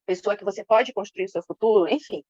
pessoa 0.05 0.37
que 0.37 0.43
você 0.43 0.63
pode 0.63 0.93
construir 0.93 1.25
o 1.25 1.29
seu 1.29 1.43
futuro, 1.43 1.87
enfim, 1.91 2.23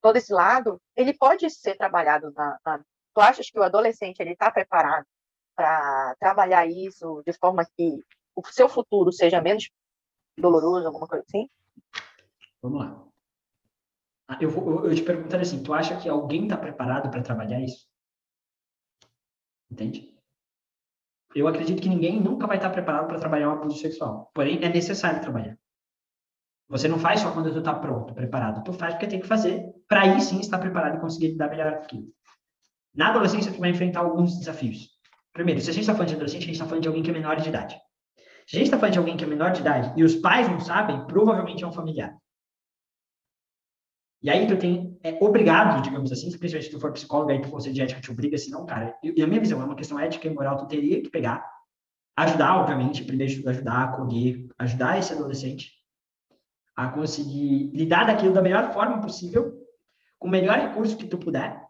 todo 0.00 0.16
esse 0.16 0.32
lado, 0.32 0.80
ele 0.96 1.14
pode 1.14 1.48
ser 1.50 1.76
trabalhado 1.76 2.30
na, 2.32 2.58
na... 2.64 2.78
Tu 3.14 3.20
achas 3.20 3.50
que 3.50 3.58
o 3.58 3.62
adolescente 3.62 4.20
ele 4.20 4.32
está 4.32 4.50
preparado 4.50 5.06
para 5.54 6.14
trabalhar 6.18 6.66
isso 6.66 7.22
de 7.24 7.32
forma 7.32 7.64
que 7.76 8.02
o 8.34 8.42
seu 8.46 8.68
futuro 8.68 9.12
seja 9.12 9.40
menos 9.40 9.70
doloroso, 10.36 10.86
alguma 10.86 11.06
coisa 11.06 11.24
assim? 11.28 11.48
Vamos 12.62 12.80
lá. 12.80 13.08
Ah, 14.28 14.38
Eu, 14.40 14.50
vou, 14.50 14.86
eu 14.86 14.94
te 14.94 15.02
perguntaria 15.02 15.42
assim, 15.42 15.62
tu 15.62 15.74
acha 15.74 16.00
que 16.00 16.08
alguém 16.08 16.44
está 16.44 16.56
preparado 16.56 17.10
para 17.10 17.22
trabalhar 17.22 17.60
isso? 17.60 17.86
Entende? 19.70 20.11
Eu 21.34 21.48
acredito 21.48 21.80
que 21.80 21.88
ninguém 21.88 22.20
nunca 22.20 22.46
vai 22.46 22.56
estar 22.56 22.70
preparado 22.70 23.06
para 23.06 23.18
trabalhar 23.18 23.48
um 23.48 23.52
abuso 23.52 23.78
sexual. 23.78 24.30
Porém, 24.34 24.58
é 24.62 24.68
necessário 24.68 25.20
trabalhar. 25.20 25.56
Você 26.68 26.88
não 26.88 26.98
faz 26.98 27.20
só 27.20 27.30
quando 27.32 27.52
tu 27.52 27.58
está 27.58 27.74
pronto, 27.74 28.14
preparado. 28.14 28.62
Tu 28.64 28.72
faz 28.72 28.94
porque 28.94 29.06
tem 29.06 29.20
que 29.20 29.26
fazer, 29.26 29.64
para 29.88 30.02
aí 30.02 30.20
sim 30.20 30.40
estar 30.40 30.58
preparado 30.58 30.96
e 30.96 31.00
conseguir 31.00 31.28
lidar 31.28 31.48
melhor 31.48 31.76
com 31.76 31.84
aquilo. 31.84 32.06
Na 32.94 33.08
adolescência, 33.08 33.52
tu 33.52 33.60
vai 33.60 33.70
enfrentar 33.70 34.00
alguns 34.00 34.38
desafios. 34.38 34.88
Primeiro, 35.32 35.60
se 35.60 35.70
a 35.70 35.72
gente 35.72 35.82
está 35.82 35.94
falando 35.94 36.08
de 36.08 36.14
adolescente, 36.14 36.42
a 36.42 36.46
gente 36.46 36.54
está 36.54 36.66
falando 36.66 36.82
de 36.82 36.88
alguém 36.88 37.02
que 37.02 37.10
é 37.10 37.12
menor 37.12 37.36
de 37.36 37.48
idade. 37.48 37.74
Se 38.46 38.56
a 38.56 38.58
gente 38.58 38.66
está 38.66 38.78
falando 38.78 38.92
de 38.92 38.98
alguém 38.98 39.16
que 39.16 39.24
é 39.24 39.26
menor 39.26 39.52
de 39.52 39.60
idade 39.60 39.92
e 39.96 40.04
os 40.04 40.16
pais 40.16 40.48
não 40.48 40.60
sabem, 40.60 41.06
provavelmente 41.06 41.64
é 41.64 41.66
um 41.66 41.72
familiar. 41.72 42.14
E 44.22 44.30
aí 44.30 44.46
tu 44.46 44.56
tem, 44.56 44.96
é 45.02 45.18
obrigado, 45.20 45.82
digamos 45.82 46.12
assim, 46.12 46.30
principalmente 46.30 46.66
se 46.66 46.70
tu 46.70 46.78
for 46.78 46.92
psicólogo, 46.92 47.32
aí 47.32 47.40
tu 47.40 47.50
conselho 47.50 47.74
de 47.74 47.82
ética 47.82 48.00
te 48.00 48.10
obriga, 48.10 48.38
senão, 48.38 48.64
cara, 48.64 48.96
e, 49.02 49.12
e 49.18 49.22
a 49.22 49.26
minha 49.26 49.40
visão 49.40 49.60
é 49.60 49.64
uma 49.64 49.74
questão 49.74 49.98
ética 49.98 50.28
e 50.28 50.34
moral, 50.34 50.56
tu 50.58 50.66
teria 50.68 51.02
que 51.02 51.10
pegar, 51.10 51.44
ajudar, 52.16 52.60
obviamente, 52.60 53.04
primeiro 53.04 53.32
de 53.32 53.38
tudo 53.38 53.50
ajudar, 53.50 53.82
acolher, 53.82 54.46
ajudar 54.58 54.98
esse 54.98 55.12
adolescente 55.12 55.72
a 56.76 56.88
conseguir 56.88 57.70
lidar 57.74 58.06
daquilo 58.06 58.32
da 58.32 58.40
melhor 58.40 58.72
forma 58.72 59.00
possível, 59.00 59.60
com 60.18 60.28
o 60.28 60.30
melhor 60.30 60.56
recurso 60.56 60.96
que 60.96 61.06
tu 61.06 61.18
puder, 61.18 61.60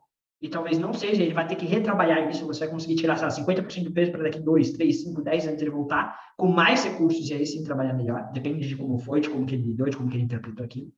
e 0.43 0.49
talvez 0.49 0.77
não 0.77 0.93
seja, 0.93 1.23
ele 1.23 1.33
vai 1.33 1.47
ter 1.47 1.55
que 1.55 1.65
retrabalhar 1.65 2.29
isso, 2.29 2.45
você 2.45 2.61
vai 2.61 2.69
conseguir 2.69 2.97
tirar, 2.97 3.17
sei 3.17 3.27
lá, 3.27 3.33
50% 3.33 3.85
do 3.85 3.93
peso 3.93 4.11
para 4.11 4.25
daqui 4.25 4.41
2, 4.41 4.73
3, 4.73 5.03
5, 5.05 5.23
10 5.23 5.47
anos 5.47 5.63
ele 5.63 5.71
voltar 5.71 6.19
com 6.37 6.49
mais 6.49 6.85
recursos 6.85 7.31
e 7.31 7.35
aí 7.35 7.47
sim 7.47 7.63
trabalhar 7.63 7.95
melhor, 7.95 8.31
depende 8.33 8.69
de 8.69 8.77
como 8.77 8.99
foi, 8.99 9.21
de 9.21 9.31
como 9.31 9.47
que 9.47 9.55
ele 9.55 9.69
lidou, 9.69 9.89
de 9.89 9.97
como 9.97 10.11
que 10.11 10.17
ele 10.17 10.25
interpretou 10.25 10.65
aquilo. 10.65 10.93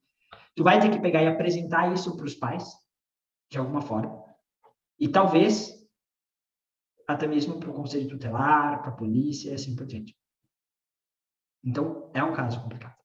Tu 0.55 0.63
vai 0.63 0.81
ter 0.81 0.91
que 0.91 1.01
pegar 1.01 1.23
e 1.23 1.27
apresentar 1.27 1.93
isso 1.93 2.17
para 2.17 2.27
os 2.27 2.35
pais, 2.35 2.65
de 3.51 3.59
alguma 3.59 3.83
forma, 3.83 4.25
e 4.99 5.09
talvez 5.09 5.73
até 7.07 7.27
mesmo 7.27 7.61
para 7.61 7.71
o 7.71 7.75
conselho 7.75 8.09
tutelar, 8.09 8.81
para 8.81 8.91
a 8.91 8.97
polícia 8.97 9.51
e 9.51 9.55
assim 9.55 9.77
por 9.77 9.87
diante. 9.87 10.17
Então, 11.63 12.11
é 12.15 12.23
um 12.23 12.33
caso 12.33 12.63
complicado 12.63 13.05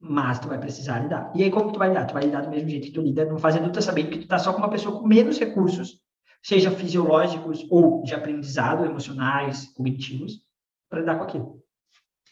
mas 0.00 0.38
tu 0.38 0.48
vai 0.48 0.58
precisar 0.58 1.00
lidar. 1.00 1.30
E 1.34 1.44
aí, 1.44 1.50
como 1.50 1.70
tu 1.70 1.78
vai 1.78 1.88
lidar? 1.88 2.06
Tu 2.06 2.14
vai 2.14 2.22
lidar 2.22 2.40
do 2.40 2.50
mesmo 2.50 2.70
jeito 2.70 2.86
que 2.86 2.92
tu 2.92 3.02
lida 3.02 3.26
no 3.26 3.38
fase 3.38 3.58
adulta, 3.58 3.82
sabendo 3.82 4.10
que 4.10 4.20
tu 4.20 4.26
tá 4.26 4.38
só 4.38 4.52
com 4.52 4.58
uma 4.58 4.70
pessoa 4.70 4.98
com 4.98 5.06
menos 5.06 5.38
recursos, 5.38 6.00
seja 6.42 6.70
fisiológicos 6.70 7.66
ou 7.70 8.02
de 8.02 8.14
aprendizado, 8.14 8.86
emocionais, 8.86 9.66
cognitivos, 9.74 10.40
para 10.88 11.00
lidar 11.00 11.18
com 11.18 11.24
aquilo. 11.24 11.62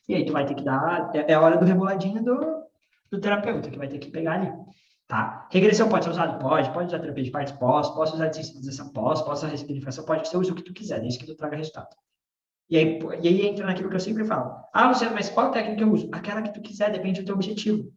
E 0.08 0.14
aí 0.14 0.24
tu 0.24 0.32
vai 0.32 0.46
ter 0.46 0.54
que 0.54 0.64
dar, 0.64 1.10
é, 1.14 1.32
é 1.32 1.34
a 1.34 1.40
hora 1.42 1.58
do 1.58 1.66
reboladinho 1.66 2.24
do, 2.24 2.57
do 3.10 3.20
terapeuta, 3.20 3.70
que 3.70 3.78
vai 3.78 3.88
ter 3.88 3.98
que 3.98 4.10
pegar 4.10 4.34
ali, 4.34 4.52
tá? 5.06 5.48
Regressão 5.50 5.88
pode 5.88 6.04
ser 6.04 6.10
usado? 6.10 6.38
Pode. 6.38 6.70
Pode 6.72 6.88
usar 6.88 6.98
terapia 6.98 7.24
de 7.24 7.30
partes 7.30 7.52
pós, 7.54 7.88
posso 7.90 8.14
usar 8.14 8.28
desensibilização 8.28 8.90
pós, 8.90 9.20
posso 9.22 9.44
usar 9.44 9.48
ressignificação, 9.48 10.04
pode. 10.04 10.28
Você 10.28 10.36
usa 10.36 10.52
o 10.52 10.54
que 10.54 10.62
tu 10.62 10.72
quiser, 10.72 11.00
desde 11.00 11.18
que 11.18 11.26
tu 11.26 11.34
traga 11.34 11.56
resultado. 11.56 11.94
E 12.70 12.76
aí, 12.76 12.98
e 13.22 13.28
aí 13.28 13.46
entra 13.46 13.64
naquilo 13.64 13.88
que 13.88 13.96
eu 13.96 14.00
sempre 14.00 14.24
falo. 14.24 14.62
Ah, 14.74 14.88
Luciano, 14.88 15.14
mas 15.14 15.30
qual 15.30 15.50
técnica 15.50 15.82
eu 15.82 15.90
uso? 15.90 16.08
Aquela 16.12 16.42
que 16.42 16.52
tu 16.52 16.60
quiser, 16.60 16.92
depende 16.92 17.22
do 17.22 17.26
teu 17.26 17.34
objetivo. 17.34 17.90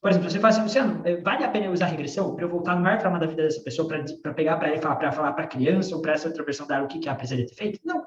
Por 0.00 0.10
exemplo, 0.10 0.30
você 0.30 0.38
fala 0.38 0.52
assim, 0.52 0.62
Luciano, 0.62 1.02
eh, 1.04 1.20
vale 1.20 1.44
a 1.44 1.50
pena 1.50 1.70
usar 1.70 1.86
regressão 1.86 2.34
para 2.34 2.44
eu 2.44 2.48
voltar 2.48 2.76
no 2.76 2.82
maior 2.82 2.98
trauma 2.98 3.18
da 3.18 3.26
vida 3.26 3.42
dessa 3.42 3.62
pessoa 3.62 3.88
para 3.88 4.34
pegar 4.34 4.56
para 4.56 4.68
ele 4.68 4.80
falar 4.80 4.96
para 4.96 5.12
falar 5.12 5.32
para 5.32 5.46
criança 5.46 5.94
ou 5.94 6.02
para 6.02 6.12
essa 6.12 6.28
outra 6.28 6.44
versão 6.44 6.66
dar 6.66 6.82
o 6.82 6.88
que, 6.88 6.98
que 6.98 7.08
ela 7.08 7.16
precisaria 7.16 7.46
ter 7.46 7.54
feito? 7.54 7.80
Não. 7.84 8.04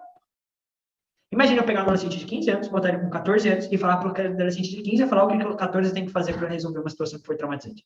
Imagina 1.32 1.62
eu 1.62 1.66
pegar 1.66 1.82
um 1.82 1.84
adolescente 1.84 2.18
de 2.18 2.26
15 2.26 2.50
anos, 2.50 2.68
botar 2.70 2.90
ele 2.90 3.00
com 3.00 3.10
14 3.10 3.50
anos 3.50 3.70
e 3.72 3.78
falar 3.78 3.98
para 3.98 4.08
o 4.08 4.34
adolescente 4.34 4.70
de 4.70 4.82
15 4.82 5.04
e 5.04 5.08
falar 5.08 5.26
o 5.26 5.28
que 5.28 5.36
o 5.36 5.56
14 5.56 5.94
tem 5.94 6.06
que 6.06 6.12
fazer 6.12 6.34
para 6.34 6.48
resolver 6.48 6.80
uma 6.80 6.90
situação 6.90 7.20
que 7.20 7.26
foi 7.26 7.38
traumatizante. 7.38 7.86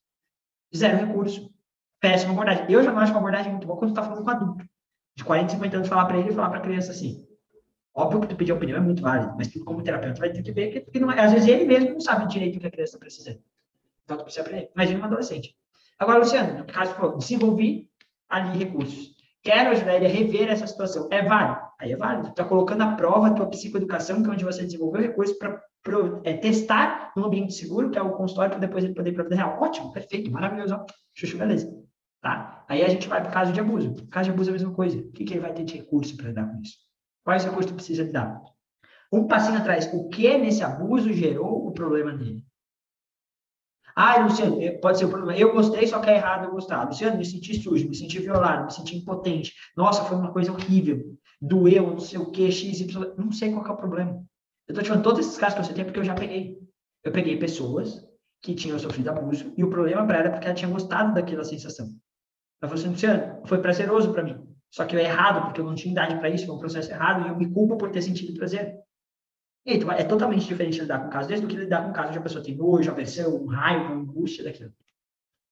Zero 0.76 1.06
recurso. 1.06 1.52
Péssima 2.00 2.34
abordagem. 2.34 2.66
Eu 2.70 2.84
já 2.84 2.92
não 2.92 3.00
acho 3.00 3.12
uma 3.12 3.20
abordagem 3.20 3.52
muito 3.52 3.68
boa 3.68 3.78
quando 3.78 3.92
está 3.92 4.02
falando 4.02 4.24
com 4.24 4.30
adulto. 4.30 4.66
De 5.16 5.24
40, 5.24 5.54
50 5.54 5.76
anos, 5.78 5.88
falar 5.90 6.06
para 6.06 6.18
ele 6.18 6.30
e 6.30 6.34
falar 6.34 6.50
para 6.50 6.60
a 6.60 6.62
criança 6.62 6.92
assim. 6.92 7.26
Óbvio 7.94 8.22
que 8.22 8.28
tu 8.28 8.36
pedir 8.36 8.52
opinião 8.52 8.78
é 8.78 8.82
muito 8.82 9.02
válido, 9.04 9.36
mas 9.38 9.54
como 9.64 9.84
terapeuta, 9.84 10.20
vai 10.20 10.32
ter 10.32 10.42
que 10.42 10.52
ver 10.52 10.72
que, 10.72 10.92
que 10.92 11.00
não, 11.00 11.12
é, 11.12 11.20
às 11.20 11.32
vezes 11.32 11.48
ele 11.48 11.66
mesmo 11.66 11.92
não 11.92 12.00
sabe 12.00 12.28
direito 12.28 12.58
o 12.58 12.60
que 12.60 12.66
a 12.66 12.72
criança 12.72 12.96
está 12.96 13.00
precisando. 13.00 13.40
Então, 14.04 14.18
tu 14.18 14.24
precisa 14.24 14.42
aprender. 14.42 14.72
Imagina 14.74 15.00
um 15.00 15.06
adolescente. 15.06 15.56
Agora, 16.00 16.20
Luciano, 16.20 16.58
no 16.58 16.66
caso, 16.66 16.96
pô, 16.96 17.10
desenvolvi 17.10 17.90
ali 18.28 18.58
recursos. 18.58 19.13
Quero 19.44 19.72
ajudar 19.72 19.96
ele 19.96 20.06
a 20.06 20.10
rever 20.10 20.50
essa 20.50 20.66
situação. 20.66 21.10
É 21.12 21.22
válido? 21.22 21.60
Aí 21.78 21.92
é 21.92 21.98
válido. 21.98 22.30
Está 22.30 22.46
colocando 22.46 22.82
à 22.82 22.96
prova 22.96 23.28
a 23.28 23.34
tua 23.34 23.50
psicoeducação, 23.50 24.24
que 24.24 24.30
é 24.30 24.32
onde 24.32 24.46
você 24.46 24.64
desenvolveu 24.64 25.02
recursos 25.02 25.38
para 25.38 25.62
é, 26.24 26.38
testar 26.38 27.12
num 27.16 27.26
ambiente 27.26 27.54
seguro, 27.54 27.92
que 27.92 27.98
é 27.98 28.02
o 28.02 28.14
consultório, 28.14 28.52
para 28.52 28.60
depois 28.60 28.86
ele 28.86 28.94
poder 28.94 29.10
ir 29.10 29.14
para 29.14 29.24
a 29.24 29.26
vida 29.26 29.36
real. 29.36 29.62
Ótimo, 29.62 29.92
perfeito, 29.92 30.32
maravilhoso. 30.32 30.78
Chuchu, 31.14 31.38
beleza. 31.38 31.70
Tá? 32.22 32.64
Aí 32.70 32.84
a 32.84 32.88
gente 32.88 33.10
vai 33.10 33.20
para 33.20 33.32
o 33.32 33.34
caso 33.34 33.52
de 33.52 33.60
abuso. 33.60 34.08
Caso 34.08 34.30
de 34.30 34.32
abuso 34.32 34.50
é 34.50 34.52
a 34.52 34.54
mesma 34.54 34.74
coisa. 34.74 34.98
O 34.98 35.12
que, 35.12 35.26
que 35.26 35.34
ele 35.34 35.42
vai 35.42 35.54
ter 35.54 35.66
de 35.66 35.76
recurso 35.76 36.16
para 36.16 36.30
lidar 36.30 36.50
com 36.50 36.62
isso? 36.62 36.78
Quais 37.26 37.44
recursos 37.44 37.72
precisa 37.74 38.04
lidar? 38.04 38.42
Um 39.12 39.28
passinho 39.28 39.58
atrás. 39.58 39.94
O 39.94 40.08
que 40.08 40.38
nesse 40.38 40.64
abuso 40.64 41.12
gerou 41.12 41.68
o 41.68 41.72
problema 41.74 42.14
dele? 42.14 42.42
Ah, 43.96 44.24
Luciano, 44.24 44.62
eh, 44.62 44.72
pode 44.72 44.98
ser 44.98 45.06
o 45.06 45.10
problema. 45.10 45.38
Eu 45.38 45.54
gostei, 45.54 45.86
só 45.86 46.00
que 46.00 46.10
é 46.10 46.16
errado 46.16 46.46
eu 46.46 46.52
gostar. 46.52 46.84
Luciano, 46.86 47.18
me 47.18 47.26
senti 47.26 47.62
sujo, 47.62 47.88
me 47.88 47.96
senti 47.96 48.20
violado, 48.20 48.66
me 48.66 48.72
senti 48.72 48.98
impotente. 48.98 49.54
Nossa, 49.78 50.04
foi 50.06 50.18
uma 50.18 50.32
coisa 50.32 50.52
horrível. 50.52 51.18
Doeu, 51.40 51.88
não 51.88 52.00
sei 52.00 52.20
o 52.20 52.32
que, 52.32 52.52
x, 52.52 52.80
y. 52.80 53.14
Não 53.18 53.32
sei 53.32 53.52
qual 53.52 53.66
é 53.66 53.72
o 53.72 53.78
problema. 53.78 54.24
Eu 54.68 54.74
tô 54.74 54.82
te 54.82 54.88
falando 54.88 55.04
todos 55.04 55.20
esses 55.20 55.38
casos 55.38 55.60
que 55.60 55.66
você 55.66 55.74
tem 55.74 55.86
porque 55.86 56.00
eu 56.00 56.04
já 56.04 56.16
peguei. 56.16 56.58
Eu 57.04 57.12
peguei 57.12 57.38
pessoas 57.38 58.04
que 58.42 58.56
tinham 58.56 58.80
sofrido 58.80 59.10
abuso 59.10 59.54
e 59.58 59.64
o 59.64 59.70
problema 59.70 60.06
para 60.06 60.20
ela 60.20 60.28
é 60.28 60.32
porque 60.32 60.46
ela 60.46 60.56
tinha 60.56 60.72
gostado 60.72 61.14
daquela 61.14 61.44
sensação. 61.44 61.88
Ela 62.62 62.70
falou 62.70 62.76
assim, 62.76 62.90
Luciano, 62.90 63.46
foi 63.46 63.60
prazeroso 63.60 64.12
para 64.12 64.24
mim. 64.24 64.38
Só 64.72 64.86
que 64.86 64.96
eu 64.96 65.00
é 65.00 65.04
errado 65.04 65.46
porque 65.46 65.62
eu 65.62 65.66
não 65.66 65.76
tinha 65.76 65.92
idade 65.92 66.18
para 66.18 66.30
isso, 66.30 66.46
foi 66.46 66.56
um 66.56 66.60
processo 66.60 66.90
errado 66.92 67.26
e 67.26 67.30
eu 67.30 67.38
me 67.38 67.52
culpo 67.52 67.78
por 67.78 67.92
ter 67.92 68.02
sentido 68.02 68.34
prazer. 68.34 68.76
Então, 69.66 69.92
é 69.92 70.04
totalmente 70.04 70.46
diferente 70.46 70.82
lidar 70.82 71.00
com 71.00 71.08
um 71.08 71.10
caso 71.10 71.30
desse 71.30 71.42
do 71.42 71.48
que 71.48 71.56
lidar 71.56 71.84
com 71.84 71.90
um 71.90 71.94
caso 71.94 72.10
onde 72.10 72.18
a 72.18 72.22
pessoa 72.22 72.44
tem 72.44 72.56
nojo, 72.56 72.92
aversão, 72.92 73.46
raiva, 73.46 73.94
angústia 73.94 74.44
daquilo. 74.44 74.74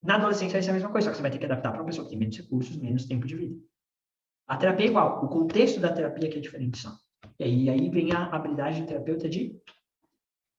Na 0.04 0.16
adolescência 0.16 0.54
vai 0.54 0.64
ser 0.64 0.72
a 0.72 0.74
mesma 0.74 0.92
coisa, 0.92 1.06
só 1.06 1.12
que 1.12 1.18
você 1.18 1.22
vai 1.22 1.32
ter 1.32 1.38
que 1.38 1.46
adaptar 1.46 1.72
para 1.72 1.82
uma 1.82 1.86
pessoa 1.86 2.06
que 2.06 2.10
tem 2.10 2.20
menos 2.20 2.38
recursos, 2.38 2.76
menos 2.76 3.06
tempo 3.06 3.26
de 3.26 3.36
vida. 3.36 3.56
A 4.48 4.58
terapia 4.58 4.88
é 4.88 4.90
igual, 4.90 5.24
o 5.24 5.30
contexto 5.30 5.80
da 5.80 5.94
terapia 5.94 6.30
que 6.30 6.38
é 6.38 6.42
diferente 6.42 6.80
só. 6.80 6.92
E 7.40 7.44
aí, 7.44 7.70
aí 7.70 7.90
vem 7.90 8.12
a 8.12 8.26
habilidade 8.26 8.82
do 8.82 8.88
terapeuta 8.88 9.30
de 9.30 9.58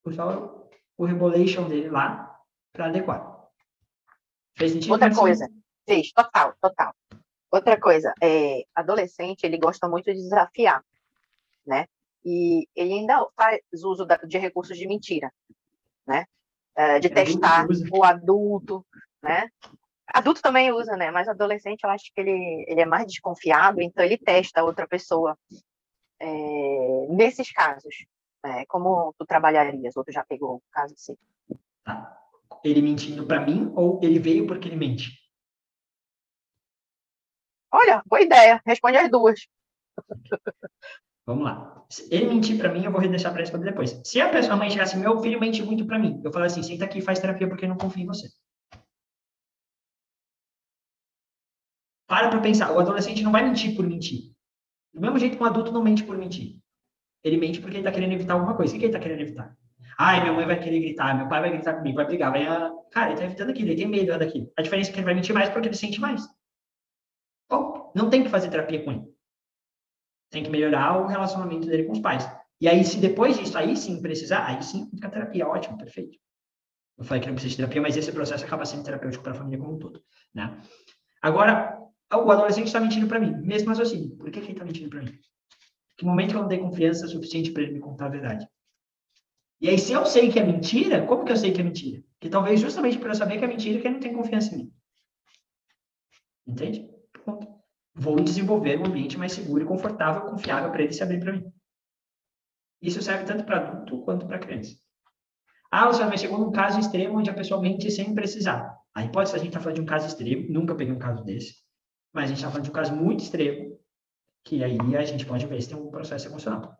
usar 0.05 0.34
o 0.96 1.05
rebolation 1.05 1.68
dele 1.68 1.90
lá 1.90 2.40
para 2.72 2.86
adequar. 2.86 3.48
Fez 4.57 4.72
sentido? 4.72 4.92
Outra 4.92 5.14
coisa, 5.14 5.48
fez, 5.86 6.12
total, 6.12 6.55
total. 6.61 6.94
Outra 7.50 7.78
coisa, 7.78 8.14
é, 8.22 8.64
adolescente, 8.74 9.44
ele 9.44 9.59
gosta 9.59 9.86
muito 9.88 10.07
de 10.07 10.14
desafiar, 10.22 10.82
né? 11.66 11.86
E 12.25 12.66
ele 12.75 12.95
ainda 12.95 13.27
faz 13.37 13.61
uso 13.85 14.07
de 14.27 14.39
recursos 14.39 14.77
de 14.77 14.87
mentira, 14.87 15.33
né? 16.07 16.25
É, 16.75 16.99
de 16.99 17.11
testar 17.11 17.66
o 17.91 18.05
adulto, 18.05 18.87
né? 19.23 19.49
Adulto 20.07 20.43
também 20.43 20.73
usa, 20.73 20.97
né? 20.97 21.11
Mas 21.11 21.29
adolescente, 21.29 21.85
eu 21.85 21.91
acho 21.91 22.12
que 22.14 22.20
ele, 22.20 22.64
ele 22.68 22.81
é 22.81 22.87
mais 22.87 23.07
desconfiado, 23.07 23.81
então 23.81 24.05
ele 24.05 24.18
testa 24.18 24.61
a 24.61 24.64
outra 24.64 24.87
pessoa 24.87 25.39
é, 26.20 27.07
nesses 27.09 27.51
casos. 27.51 27.95
Né? 28.45 28.64
Como 28.66 29.14
tu 29.18 29.25
trabalharias? 29.25 29.97
Ou 29.97 30.05
tu 30.05 30.12
já 30.12 30.25
pegou 30.25 30.57
um 30.57 30.61
caso 30.70 30.95
assim? 30.95 31.16
Tá. 31.85 32.18
Ele 32.64 32.83
mentindo 32.83 33.27
para 33.27 33.41
mim 33.41 33.73
ou 33.75 34.01
ele 34.03 34.18
veio 34.18 34.47
porque 34.47 34.68
ele 34.68 34.77
mente? 34.77 35.11
Olha, 37.73 38.03
boa 38.07 38.20
ideia. 38.20 38.61
Responde 38.66 38.99
as 38.99 39.11
duas. 39.11 39.41
Vamos 41.27 41.45
lá. 41.45 41.85
Ele 42.11 42.27
mentir 42.27 42.59
para 42.59 42.73
mim, 42.73 42.85
eu 42.85 42.91
vou 42.91 43.01
deixar 43.01 43.31
para 43.31 43.41
responder 43.41 43.66
depois. 43.66 44.01
Se 44.05 44.20
a 44.20 44.29
pessoa 44.31 44.57
mãe 44.57 44.70
chegasse, 44.70 44.97
meu 44.97 45.20
filho 45.20 45.39
mente 45.39 45.62
muito 45.62 45.87
para 45.87 45.99
mim, 45.99 46.20
eu 46.25 46.33
falo 46.33 46.47
assim, 46.47 46.62
senta 46.62 46.85
aqui 46.85 46.99
e 46.99 47.03
faz 47.03 47.18
terapia 47.18 47.49
porque 47.49 47.64
eu 47.64 47.68
não 47.68 47.77
confio 47.77 48.03
em 48.03 48.07
você. 48.07 48.29
Para 52.07 52.29
para 52.29 52.41
pensar, 52.41 52.73
o 52.73 52.79
adolescente 52.79 53.23
não 53.23 53.33
vai 53.33 53.43
mentir 53.43 53.77
por 53.77 53.87
mentir. 53.87 54.33
Do 54.93 55.01
mesmo 55.01 55.18
jeito 55.18 55.37
que 55.37 55.43
um 55.43 55.47
adulto 55.47 55.73
não 55.73 55.83
mente 55.83 56.05
por 56.05 56.16
mentir. 56.16 56.59
Ele 57.25 57.37
mente 57.37 57.61
porque 57.61 57.77
ele 57.77 57.83
está 57.83 57.93
querendo 57.93 58.12
evitar 58.12 58.35
alguma 58.35 58.57
coisa. 58.57 58.75
O 58.75 58.79
que 58.79 58.85
ele 58.85 58.93
está 58.93 58.99
querendo 58.99 59.20
evitar? 59.20 59.57
Ai, 59.99 60.20
minha 60.20 60.33
mãe 60.33 60.47
vai 60.47 60.59
querer 60.59 60.81
gritar, 60.81 61.16
meu 61.16 61.29
pai 61.29 61.41
vai 61.41 61.53
gritar 61.53 61.75
comigo, 61.75 61.97
vai 61.97 62.07
brigar, 62.07 62.33
vai... 62.33 62.45
Cara, 62.91 63.07
ele 63.07 63.14
está 63.14 63.25
evitando 63.25 63.51
aquilo, 63.51 63.68
ele 63.68 63.77
tem 63.77 63.87
medo 63.87 64.18
daquilo. 64.18 64.51
A 64.59 64.62
diferença 64.62 64.91
é 64.91 64.93
que 64.93 64.99
ele 64.99 65.05
vai 65.05 65.14
mentir 65.14 65.35
mais 65.35 65.49
porque 65.49 65.68
ele 65.68 65.77
sente 65.77 66.01
mais. 66.01 66.27
Bom, 67.49 67.93
não 67.95 68.11
tem 68.11 68.23
que 68.23 68.29
fazer 68.29 68.51
terapia 68.51 68.83
com 68.83 68.93
ele 68.93 69.12
tem 70.33 70.43
que 70.43 70.51
melhorar 70.51 70.99
o 70.99 71.07
relacionamento 71.07 71.68
dele 71.68 71.85
com 71.85 71.93
os 71.93 72.01
pais. 72.01 72.28
E 72.59 72.66
aí, 72.66 72.83
se 72.85 72.97
depois 72.97 73.39
disso, 73.39 73.57
aí 73.57 73.76
sim 73.76 74.01
precisar, 74.01 74.47
aí 74.47 74.62
sim 74.62 74.89
fica 74.91 75.11
terapia, 75.11 75.47
ótimo, 75.47 75.76
perfeito. 75.76 76.18
Eu 76.99 77.05
falei 77.05 77.20
que 77.20 77.26
não 77.26 77.35
precisa 77.35 77.51
de 77.51 77.57
terapia, 77.59 77.83
mas 77.83 77.97
esse 77.97 78.11
processo 78.11 78.45
acaba 78.45 78.64
sendo 78.64 78.83
terapêutico 78.83 79.22
para 79.22 79.33
a 79.33 79.37
família 79.37 79.59
como 79.59 79.74
um 79.74 79.78
todo, 79.78 80.03
né? 80.35 80.59
Agora, 81.20 81.78
o 82.12 82.30
adolescente 82.30 82.66
está 82.66 82.80
mentindo 82.80 83.07
para 83.07 83.20
mim, 83.20 83.37
mesmo 83.43 83.68
raciocínio. 83.68 84.16
Por 84.16 84.30
que, 84.30 84.41
que 84.41 84.47
ele 84.47 84.53
está 84.53 84.64
mentindo 84.64 84.89
para 84.89 85.03
mim? 85.03 85.12
Que 85.99 86.07
momento 86.07 86.30
que 86.30 86.37
eu 86.37 86.41
não 86.41 86.49
tenho 86.49 86.62
confiança 86.62 87.07
suficiente 87.07 87.51
para 87.51 87.64
ele 87.64 87.72
me 87.72 87.80
contar 87.80 88.07
a 88.07 88.11
verdade? 88.11 88.49
E 89.61 89.68
aí, 89.68 89.78
se 89.78 89.93
eu 89.93 90.07
sei 90.07 90.33
que 90.33 90.39
é 90.39 90.45
mentira, 90.45 91.07
como 91.07 91.24
que 91.24 91.33
eu 91.33 91.37
sei 91.37 91.53
que 91.53 91.61
é 91.61 91.64
mentira? 91.64 92.03
Que 92.18 92.30
talvez 92.30 92.59
justamente 92.59 92.99
por 92.99 93.09
eu 93.09 93.14
saber 93.14 93.39
que 93.39 93.45
é 93.45 93.49
mentira, 93.49 93.80
que 93.80 93.87
ele 93.87 93.95
não 93.95 94.01
tem 94.01 94.14
confiança 94.14 94.55
em 94.55 94.59
mim. 94.59 94.72
Entende? 96.47 96.89
Ponto 97.24 97.51
vou 97.95 98.16
desenvolver 98.16 98.78
um 98.80 98.86
ambiente 98.86 99.18
mais 99.18 99.32
seguro 99.32 99.62
e 99.62 99.66
confortável, 99.66 100.22
confiável 100.22 100.70
para 100.70 100.82
ele 100.82 100.93
se 100.93 101.03
abrir 101.03 101.20
para 101.20 101.32
mim. 101.32 101.53
Isso 102.80 103.03
serve 103.03 103.24
tanto 103.24 103.45
para 103.45 103.59
adulto 103.59 104.03
quanto 104.03 104.26
para 104.26 104.38
criança. 104.38 104.74
Ah, 105.70 105.86
Luciano, 105.86 106.11
mas 106.11 106.20
chegou 106.20 106.38
num 106.38 106.53
caso 106.53 106.78
extremo 106.78 107.18
onde 107.18 107.30
a 107.30 107.34
pessoa 107.34 107.61
mente 107.61 107.90
sem 107.90 108.14
precisar. 108.14 108.76
Aí 108.95 109.11
pode 109.11 109.30
ser 109.30 109.36
a 109.36 109.38
gente 109.38 109.49
está 109.49 109.61
falando 109.61 109.76
de 109.76 109.82
um 109.82 109.86
caso 109.86 110.07
extremo, 110.07 110.53
nunca 110.53 110.74
peguei 110.74 110.93
um 110.93 110.99
caso 110.99 111.24
desse, 111.24 111.55
mas 112.12 112.24
a 112.24 112.26
gente 112.28 112.38
está 112.38 112.51
falando 112.51 112.64
de 112.64 112.70
um 112.70 112.74
caso 112.74 112.95
muito 112.95 113.20
extremo, 113.20 113.78
que 114.45 114.62
aí 114.62 114.78
a 114.97 115.05
gente 115.05 115.24
pode 115.24 115.47
ver 115.47 115.62
se 115.62 115.68
tem 115.68 115.78
um 115.78 115.90
processo 115.90 116.28
emocional. 116.28 116.76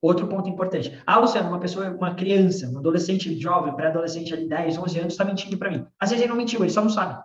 Outro 0.00 0.28
ponto 0.28 0.48
importante. 0.48 1.02
Ah, 1.06 1.18
Luciano, 1.18 1.48
uma 1.48 1.60
pessoa, 1.60 1.90
uma 1.90 2.14
criança, 2.14 2.68
um 2.68 2.78
adolescente 2.78 3.38
jovem, 3.38 3.74
pré-adolescente 3.74 4.32
ali, 4.32 4.48
10, 4.48 4.78
11 4.78 4.98
anos, 4.98 5.14
está 5.14 5.24
mentindo 5.24 5.56
para 5.58 5.70
mim. 5.70 5.86
Às 5.98 6.10
vezes 6.10 6.22
ele 6.22 6.30
não 6.30 6.36
mentiu, 6.36 6.60
ele 6.60 6.70
só 6.70 6.82
não 6.82 6.90
sabe. 6.90 7.22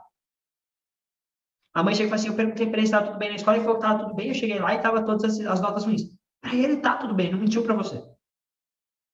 A 1.73 1.83
mãe 1.83 1.93
chega 1.93 2.07
e 2.07 2.09
fala 2.09 2.19
assim: 2.19 2.29
Eu 2.29 2.35
perguntei 2.35 2.67
para 2.67 2.77
ele 2.77 2.87
se 2.87 2.93
estava 2.93 3.07
tudo 3.07 3.19
bem 3.19 3.29
na 3.29 3.35
escola, 3.35 3.57
ele 3.57 3.65
falou 3.65 3.79
que 3.79 3.85
estava 3.85 4.03
tudo 4.03 4.15
bem. 4.15 4.27
Eu 4.29 4.33
cheguei 4.33 4.59
lá 4.59 4.73
e 4.73 4.77
estava 4.77 5.05
todas 5.05 5.23
as, 5.23 5.45
as, 5.45 5.61
notas 5.61 5.85
ruins. 5.85 6.03
Para 6.41 6.55
ele 6.55 6.73
está 6.73 6.97
tudo 6.97 7.13
bem, 7.13 7.31
não 7.31 7.39
mentiu 7.39 7.63
para 7.63 7.75
você. 7.75 8.01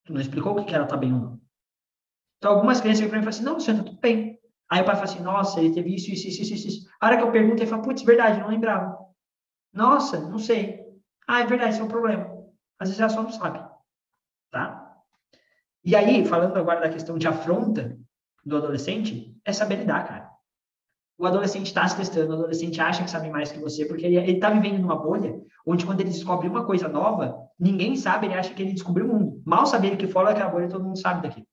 Tu 0.05 0.13
não 0.13 0.21
explicou 0.21 0.57
o 0.57 0.65
que, 0.65 0.73
era 0.73 0.85
tá 0.85 0.95
bem 0.95 1.13
ou 1.13 1.19
não. 1.19 1.41
Então, 2.37 2.53
algumas 2.53 2.79
crianças 2.79 2.99
chegam 2.99 3.09
para 3.09 3.19
mim 3.19 3.27
e 3.27 3.31
falam 3.31 3.37
assim: 3.37 3.43
Não, 3.43 3.59
você 3.59 3.71
está 3.71 3.83
tudo 3.83 3.99
bem. 3.99 4.39
Aí 4.69 4.81
o 4.81 4.85
pai 4.85 4.95
fala 4.95 5.05
assim: 5.05 5.21
Nossa, 5.21 5.59
ele 5.59 5.73
teve 5.73 5.95
isso, 5.95 6.11
isso, 6.11 6.27
isso, 6.27 6.53
isso, 6.53 6.67
isso. 6.67 6.89
A 7.01 7.07
hora 7.07 7.17
que 7.17 7.23
eu 7.23 7.31
pergunto, 7.31 7.61
ele 7.61 7.69
fala: 7.69 7.81
Putz, 7.81 8.03
verdade, 8.03 8.39
não 8.39 8.47
lembrava. 8.47 8.97
Nossa, 9.73 10.19
não 10.19 10.39
sei. 10.39 10.79
Ah, 11.27 11.41
é 11.41 11.45
verdade, 11.45 11.71
esse 11.71 11.81
é 11.81 11.83
um 11.83 11.89
problema. 11.89 12.25
Às 12.79 12.89
vezes 12.89 12.99
ela 12.99 13.09
só 13.09 13.21
não 13.21 13.31
sabe. 13.31 13.59
Tá? 14.51 14.95
E 15.83 15.95
aí, 15.95 16.25
falando 16.25 16.55
agora 16.57 16.79
da 16.79 16.89
questão 16.89 17.17
de 17.17 17.27
afronta 17.27 17.97
do 18.45 18.57
adolescente, 18.57 19.35
é 19.43 19.51
saber 19.51 19.77
lidar, 19.77 20.07
cara 20.07 20.34
o 21.17 21.25
adolescente 21.25 21.67
está 21.67 21.87
se 21.87 21.95
testando, 21.95 22.31
o 22.31 22.35
adolescente 22.35 22.79
acha 22.81 23.03
que 23.03 23.09
sabe 23.09 23.29
mais 23.29 23.51
que 23.51 23.59
você, 23.59 23.85
porque 23.85 24.05
ele 24.05 24.31
está 24.31 24.49
vivendo 24.49 24.79
numa 24.79 24.95
bolha 24.95 25.41
onde 25.65 25.85
quando 25.85 26.01
ele 26.01 26.09
descobre 26.09 26.47
uma 26.47 26.65
coisa 26.65 26.87
nova, 26.87 27.35
ninguém 27.59 27.95
sabe, 27.95 28.27
ele 28.27 28.35
acha 28.35 28.53
que 28.53 28.61
ele 28.61 28.73
descobriu 28.73 29.05
o 29.05 29.13
mundo. 29.13 29.41
Mal 29.45 29.65
saber 29.65 29.97
que 29.97 30.07
fora 30.07 30.29
daquela 30.29 30.49
bolha, 30.49 30.69
todo 30.69 30.83
mundo 30.83 30.99
sabe 30.99 31.23
daquilo. 31.23 31.47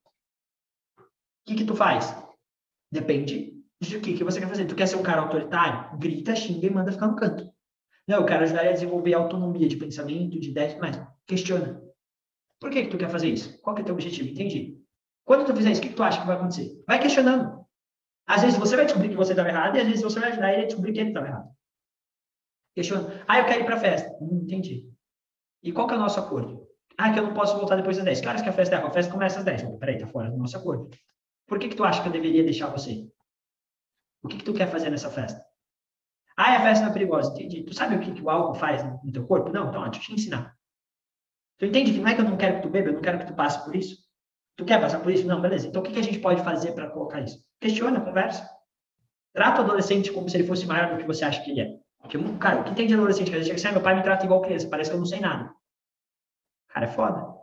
O 0.99 1.03
que 1.45 1.55
que 1.55 1.65
tu 1.65 1.75
faz? 1.75 2.15
Depende 2.91 3.53
de 3.81 3.97
o 3.97 4.01
que, 4.01 4.13
que 4.13 4.23
você 4.23 4.39
quer 4.39 4.47
fazer. 4.47 4.65
Tu 4.65 4.75
quer 4.75 4.87
ser 4.87 4.97
um 4.97 5.03
cara 5.03 5.21
autoritário? 5.21 5.97
Grita, 5.97 6.35
xinga 6.35 6.67
e 6.67 6.69
manda 6.69 6.91
ficar 6.91 7.07
no 7.07 7.15
canto. 7.15 7.51
Não, 8.07 8.17
eu 8.17 8.25
quero 8.25 8.43
ajudar 8.43 8.61
ele 8.61 8.69
a 8.69 8.73
desenvolver 8.73 9.13
autonomia 9.13 9.67
de 9.67 9.77
pensamento, 9.77 10.39
de 10.39 10.51
ideia, 10.51 10.77
mas 10.79 11.01
questiona. 11.25 11.81
Por 12.59 12.69
que 12.69 12.83
que 12.83 12.89
tu 12.89 12.97
quer 12.97 13.09
fazer 13.09 13.29
isso? 13.29 13.59
Qual 13.61 13.75
que 13.75 13.81
é 13.81 13.83
o 13.83 13.85
teu 13.85 13.95
objetivo? 13.95 14.29
Entendi. 14.29 14.77
Quando 15.25 15.45
tu 15.45 15.55
fizer 15.55 15.71
isso, 15.71 15.79
o 15.79 15.83
que, 15.83 15.89
que 15.89 15.95
tu 15.95 16.03
acha 16.03 16.21
que 16.21 16.27
vai 16.27 16.35
acontecer? 16.35 16.83
Vai 16.87 16.99
questionando. 16.99 17.62
Às 18.25 18.41
vezes 18.41 18.57
você 18.57 18.75
vai 18.75 18.85
descobrir 18.85 19.09
que 19.09 19.15
você 19.15 19.33
estava 19.33 19.49
errado 19.49 19.75
e 19.75 19.81
às 19.81 19.87
vezes 19.87 20.01
você 20.01 20.19
vai 20.19 20.29
ajudar 20.29 20.53
ele 20.53 20.63
a 20.63 20.65
descobrir 20.65 20.93
que 20.93 20.99
ele 20.99 21.09
estava 21.09 21.27
errado. 21.27 21.49
Questiona. 22.73 23.23
Ah, 23.27 23.39
eu 23.39 23.45
quero 23.45 23.61
ir 23.61 23.65
para 23.65 23.75
a 23.75 23.79
festa. 23.79 24.09
Hum, 24.21 24.41
entendi. 24.43 24.89
E 25.61 25.71
qual 25.71 25.87
que 25.87 25.93
é 25.93 25.97
o 25.97 25.99
nosso 25.99 26.19
acordo? 26.19 26.67
Ah, 26.97 27.11
que 27.11 27.19
eu 27.19 27.23
não 27.23 27.33
posso 27.33 27.57
voltar 27.57 27.75
depois 27.75 27.97
das 27.97 28.05
10. 28.05 28.21
Claro 28.21 28.41
que 28.41 28.49
a 28.49 28.53
festa 28.53 28.75
é 28.75 28.79
a 28.79 28.91
festa 28.91 29.11
começa 29.11 29.39
às 29.39 29.45
10. 29.45 29.63
Oh, 29.63 29.77
peraí, 29.77 29.97
tá 29.97 30.07
fora 30.07 30.31
do 30.31 30.37
nosso 30.37 30.57
acordo. 30.57 30.89
Por 31.47 31.59
que, 31.59 31.69
que 31.69 31.75
tu 31.75 31.83
acha 31.83 32.01
que 32.01 32.07
eu 32.07 32.13
deveria 32.13 32.43
deixar 32.43 32.69
você? 32.69 33.07
O 34.23 34.27
que, 34.27 34.37
que 34.37 34.43
tu 34.43 34.53
quer 34.53 34.69
fazer 34.69 34.89
nessa 34.89 35.09
festa? 35.09 35.43
Ah, 36.35 36.57
a 36.57 36.61
festa 36.61 36.85
não 36.85 36.91
é 36.91 36.93
perigosa. 36.93 37.31
Entendi. 37.31 37.63
Tu 37.63 37.73
sabe 37.73 37.95
o 37.95 37.99
que, 37.99 38.13
que 38.13 38.21
o 38.21 38.29
álcool 38.29 38.55
faz 38.55 38.83
no 39.03 39.11
teu 39.11 39.27
corpo? 39.27 39.51
Não, 39.51 39.69
então, 39.69 39.83
deixa 39.83 39.99
eu 39.99 40.01
te 40.01 40.13
ensinar. 40.13 40.55
Tu 41.57 41.65
entende 41.65 41.93
que 41.93 41.99
não 41.99 42.07
é 42.07 42.15
que 42.15 42.21
eu 42.21 42.25
não 42.25 42.37
quero 42.37 42.55
que 42.55 42.61
tu 42.63 42.69
beba, 42.69 42.89
eu 42.89 42.93
não 42.93 43.01
quero 43.01 43.19
que 43.19 43.27
tu 43.27 43.35
passe 43.35 43.63
por 43.63 43.75
isso? 43.75 44.02
Tu 44.55 44.65
quer 44.65 44.79
passar 44.79 44.99
por 44.99 45.11
isso? 45.11 45.25
Não, 45.25 45.41
beleza. 45.41 45.67
Então, 45.67 45.81
o 45.81 45.85
que, 45.85 45.97
a 45.97 46.03
gente 46.03 46.19
pode 46.19 46.43
fazer 46.43 46.73
para 46.73 46.89
colocar 46.89 47.21
isso? 47.21 47.43
Questiona, 47.59 48.01
conversa. 48.01 48.47
Trata 49.33 49.61
o 49.61 49.63
adolescente 49.63 50.11
como 50.11 50.29
se 50.29 50.37
ele 50.37 50.47
fosse 50.47 50.67
maior 50.67 50.91
do 50.91 50.97
que 50.97 51.07
você 51.07 51.25
acha 51.25 51.41
que 51.41 51.51
ele 51.51 51.61
é. 51.61 51.75
Porque, 51.99 52.17
cara, 52.37 52.61
o 52.61 52.63
que 52.63 52.75
tem 52.75 52.85
de 52.85 52.93
adolescente 52.93 53.31
que 53.31 53.43
chega 53.43 53.55
assim, 53.55 53.67
ah, 53.67 53.71
meu 53.71 53.81
pai 53.81 53.95
me 53.95 54.03
trata 54.03 54.25
igual 54.25 54.41
criança, 54.41 54.67
parece 54.69 54.89
que 54.89 54.95
eu 54.95 54.99
não 54.99 55.05
sei 55.05 55.19
nada. 55.19 55.51
Cara, 56.69 56.85
é 56.85 56.89
foda. 56.89 57.33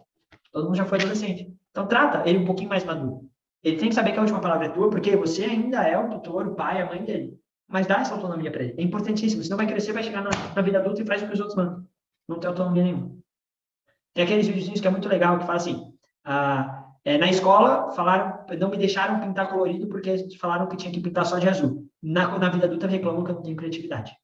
Todo 0.53 0.67
mundo 0.67 0.77
já 0.77 0.85
foi 0.85 0.99
adolescente. 0.99 1.53
Então, 1.71 1.87
trata 1.87 2.29
ele 2.29 2.39
um 2.39 2.45
pouquinho 2.45 2.69
mais 2.69 2.85
maduro. 2.85 3.29
Ele 3.63 3.77
tem 3.77 3.89
que 3.89 3.95
saber 3.95 4.13
que 4.13 4.19
a 4.19 4.23
última 4.23 4.41
palavra 4.41 4.67
é 4.67 4.71
tua, 4.71 4.89
porque 4.89 5.17
você 5.17 5.45
ainda 5.45 5.83
é 5.83 5.99
o 5.99 6.09
tutor, 6.09 6.47
o 6.47 6.55
pai, 6.55 6.81
a 6.81 6.87
mãe 6.87 7.05
dele. 7.05 7.39
Mas 7.69 7.87
dá 7.87 8.01
essa 8.01 8.15
autonomia 8.15 8.51
para 8.51 8.65
ele. 8.65 8.75
É 8.79 8.83
importantíssimo. 8.83 9.43
Senão 9.43 9.57
vai 9.57 9.67
crescer, 9.67 9.93
vai 9.93 10.03
chegar 10.03 10.23
na, 10.23 10.31
na, 10.55 10.63
vida 10.63 10.79
adulta 10.79 11.03
e 11.03 11.07
faz 11.07 11.23
o 11.23 11.27
que 11.27 11.35
os 11.35 11.41
outros 11.41 11.57
mandam. 11.57 11.87
Não 12.29 12.39
tem 12.39 12.49
autonomia 12.49 12.83
nenhuma. 12.83 13.17
Tem 14.15 14.25
aqueles 14.25 14.47
videozinhos 14.47 14.81
que 14.81 14.89
é 14.89 14.91
muito 14.91 15.09
legal, 15.09 15.39
que 15.39 15.47
fala 15.47 15.57
assim, 15.57 15.93
ah, 16.25 16.80
é, 17.05 17.17
na 17.17 17.29
escola, 17.31 17.91
falaram, 17.93 18.45
não 18.59 18.71
me 18.71 18.77
deixaram 18.77 19.21
pintar 19.21 19.49
colorido 19.51 19.89
porque 19.89 20.29
falaram 20.39 20.69
que 20.69 20.77
tinha 20.77 20.93
que 20.93 21.01
pintar 21.01 21.25
só 21.25 21.39
de 21.39 21.49
azul. 21.49 21.89
Na, 22.03 22.39
na 22.39 22.49
vida 22.51 22.67
adulta 22.67 22.87
reclamam 22.87 23.25
que 23.25 23.31
eu 23.31 23.35
não 23.37 23.43
tenho 23.43 23.57
criatividade. 23.57 24.15